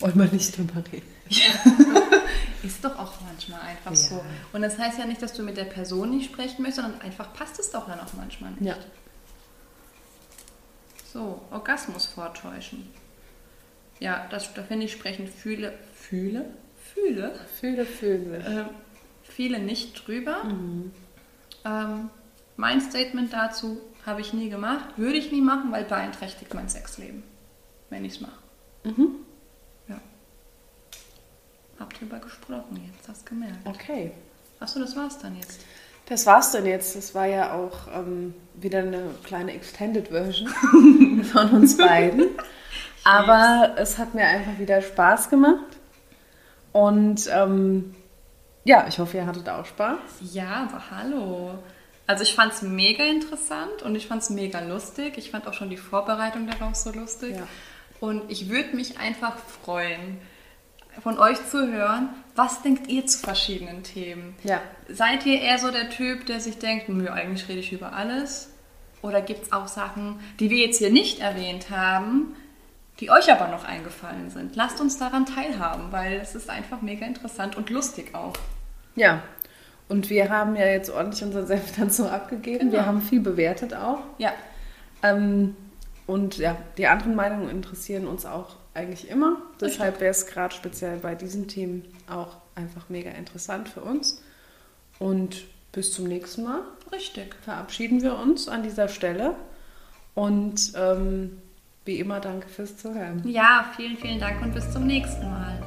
Wollen 0.00 0.18
wir 0.18 0.26
nicht 0.26 0.56
drüber 0.56 0.82
reden. 0.92 1.06
Ist 2.62 2.84
doch 2.84 2.98
auch 2.98 3.12
manchmal 3.20 3.60
einfach 3.60 3.90
Ja. 3.90 3.96
so. 3.96 4.24
Und 4.52 4.62
das 4.62 4.78
heißt 4.78 4.98
ja 4.98 5.06
nicht, 5.06 5.20
dass 5.22 5.32
du 5.32 5.42
mit 5.42 5.56
der 5.56 5.64
Person 5.64 6.10
nicht 6.10 6.30
sprechen 6.32 6.62
möchtest, 6.62 6.82
sondern 6.82 7.00
einfach 7.02 7.32
passt 7.34 7.58
es 7.58 7.70
doch 7.70 7.86
dann 7.86 8.00
auch 8.00 8.12
manchmal 8.14 8.50
nicht. 8.52 8.62
Ja. 8.62 8.76
So, 11.12 11.40
Orgasmus 11.50 12.06
vortäuschen. 12.06 12.88
Ja, 14.00 14.26
das, 14.30 14.52
da 14.54 14.62
finde 14.62 14.86
ich, 14.86 14.92
sprechen 14.92 15.26
viele, 15.26 15.72
fühle, 15.94 16.44
fühle, 16.94 17.34
Fühle, 17.60 17.84
fühle. 17.84 18.36
äh, 18.38 18.64
viele 19.22 19.58
nicht 19.58 20.06
drüber. 20.06 20.42
Ähm, 21.64 22.10
mein 22.56 22.80
Statement 22.80 23.32
dazu 23.32 23.80
habe 24.06 24.20
ich 24.20 24.32
nie 24.32 24.50
gemacht, 24.50 24.96
würde 24.96 25.18
ich 25.18 25.32
nie 25.32 25.40
machen, 25.40 25.70
weil 25.70 25.84
beeinträchtigt 25.84 26.54
mein 26.54 26.68
Sexleben, 26.68 27.22
wenn 27.90 28.04
ich 28.04 28.14
es 28.14 28.20
mache. 28.20 28.38
Mhm. 28.84 29.16
Ja. 29.88 30.00
Hab 31.78 31.92
drüber 31.94 32.18
gesprochen 32.18 32.80
jetzt, 32.92 33.08
hast 33.08 33.26
gemerkt. 33.26 33.58
Okay. 33.64 34.12
Achso, 34.60 34.80
das 34.80 34.96
war's 34.96 35.18
dann 35.18 35.36
jetzt. 35.36 35.60
Das 36.06 36.24
war's 36.26 36.52
dann 36.52 36.64
jetzt. 36.64 36.96
Das 36.96 37.14
war 37.14 37.26
ja 37.26 37.52
auch 37.52 37.86
ähm, 37.94 38.34
wieder 38.54 38.78
eine 38.78 39.10
kleine 39.24 39.52
Extended 39.52 40.08
Version 40.08 40.48
von 41.32 41.50
uns 41.50 41.76
beiden. 41.76 42.28
Aber 43.08 43.74
es 43.78 43.96
hat 43.96 44.14
mir 44.14 44.26
einfach 44.26 44.58
wieder 44.58 44.82
Spaß 44.82 45.30
gemacht. 45.30 45.78
Und 46.72 47.26
ähm, 47.32 47.94
ja, 48.64 48.86
ich 48.86 48.98
hoffe, 48.98 49.16
ihr 49.16 49.26
hattet 49.26 49.48
auch 49.48 49.64
Spaß. 49.64 49.98
Ja, 50.32 50.68
aber 50.68 50.90
hallo. 50.90 51.58
Also 52.06 52.22
ich 52.22 52.34
fand 52.34 52.52
es 52.52 52.60
mega 52.60 53.04
interessant 53.04 53.82
und 53.82 53.94
ich 53.94 54.06
fand 54.06 54.22
es 54.22 54.28
mega 54.28 54.60
lustig. 54.60 55.16
Ich 55.16 55.30
fand 55.30 55.46
auch 55.46 55.54
schon 55.54 55.70
die 55.70 55.78
Vorbereitung 55.78 56.46
darauf 56.46 56.74
so 56.74 56.92
lustig. 56.92 57.36
Ja. 57.36 57.46
Und 58.00 58.30
ich 58.30 58.50
würde 58.50 58.76
mich 58.76 58.98
einfach 58.98 59.36
freuen, 59.38 60.18
von 61.02 61.18
euch 61.18 61.38
zu 61.48 61.66
hören, 61.66 62.10
was 62.34 62.60
denkt 62.60 62.88
ihr 62.88 63.06
zu 63.06 63.20
verschiedenen 63.20 63.84
Themen? 63.84 64.36
Ja. 64.44 64.60
Seid 64.88 65.24
ihr 65.24 65.40
eher 65.40 65.58
so 65.58 65.70
der 65.70 65.88
Typ, 65.88 66.26
der 66.26 66.40
sich 66.40 66.58
denkt, 66.58 66.90
nö, 66.90 67.08
eigentlich 67.08 67.48
rede 67.48 67.60
ich 67.60 67.72
über 67.72 67.94
alles? 67.94 68.50
Oder 69.00 69.22
gibt 69.22 69.44
es 69.44 69.52
auch 69.52 69.68
Sachen, 69.68 70.20
die 70.40 70.50
wir 70.50 70.58
jetzt 70.58 70.78
hier 70.78 70.90
nicht 70.90 71.20
erwähnt 71.20 71.70
haben, 71.70 72.34
die 73.00 73.10
euch 73.10 73.30
aber 73.30 73.48
noch 73.48 73.64
eingefallen 73.64 74.30
sind? 74.30 74.56
Lasst 74.56 74.80
uns 74.80 74.98
daran 74.98 75.26
teilhaben, 75.26 75.90
weil 75.92 76.14
es 76.20 76.34
ist 76.34 76.50
einfach 76.50 76.82
mega 76.82 77.06
interessant 77.06 77.56
und 77.56 77.70
lustig 77.70 78.14
auch. 78.14 78.34
Ja. 78.96 79.22
Und 79.88 80.10
wir 80.10 80.28
haben 80.28 80.54
ja 80.56 80.66
jetzt 80.66 80.90
ordentlich 80.90 81.22
unseren 81.24 81.46
Senf 81.46 81.72
so 81.92 82.08
abgegeben. 82.08 82.70
Wir 82.72 82.78
Genau. 82.80 82.86
haben 82.86 83.02
viel 83.02 83.20
bewertet 83.20 83.74
auch. 83.74 84.00
Ja, 84.18 84.32
Ähm, 85.02 85.54
und 86.06 86.38
ja, 86.38 86.56
die 86.76 86.86
anderen 86.88 87.14
Meinungen 87.14 87.48
interessieren 87.50 88.06
uns 88.08 88.26
auch 88.26 88.56
eigentlich 88.74 89.08
immer. 89.08 89.36
Deshalb 89.60 90.00
wäre 90.00 90.10
es 90.10 90.26
gerade 90.26 90.54
speziell 90.54 90.96
bei 90.98 91.14
diesen 91.14 91.46
Themen 91.48 91.84
auch 92.10 92.36
einfach 92.54 92.88
mega 92.88 93.10
interessant 93.10 93.68
für 93.68 93.80
uns. 93.82 94.22
Und 94.98 95.44
bis 95.70 95.92
zum 95.92 96.06
nächsten 96.08 96.42
Mal 96.44 96.62
richtig. 96.92 97.36
verabschieden 97.44 98.02
wir 98.02 98.16
uns 98.18 98.48
an 98.48 98.62
dieser 98.62 98.88
Stelle. 98.88 99.34
Und 100.14 100.72
ähm, 100.76 101.40
wie 101.84 101.98
immer, 101.98 102.20
danke 102.20 102.48
fürs 102.48 102.76
Zuhören. 102.76 103.22
Ja, 103.26 103.72
vielen, 103.76 103.96
vielen 103.96 104.20
Dank 104.20 104.42
und 104.42 104.54
bis 104.54 104.70
zum 104.70 104.86
nächsten 104.86 105.30
Mal. 105.30 105.62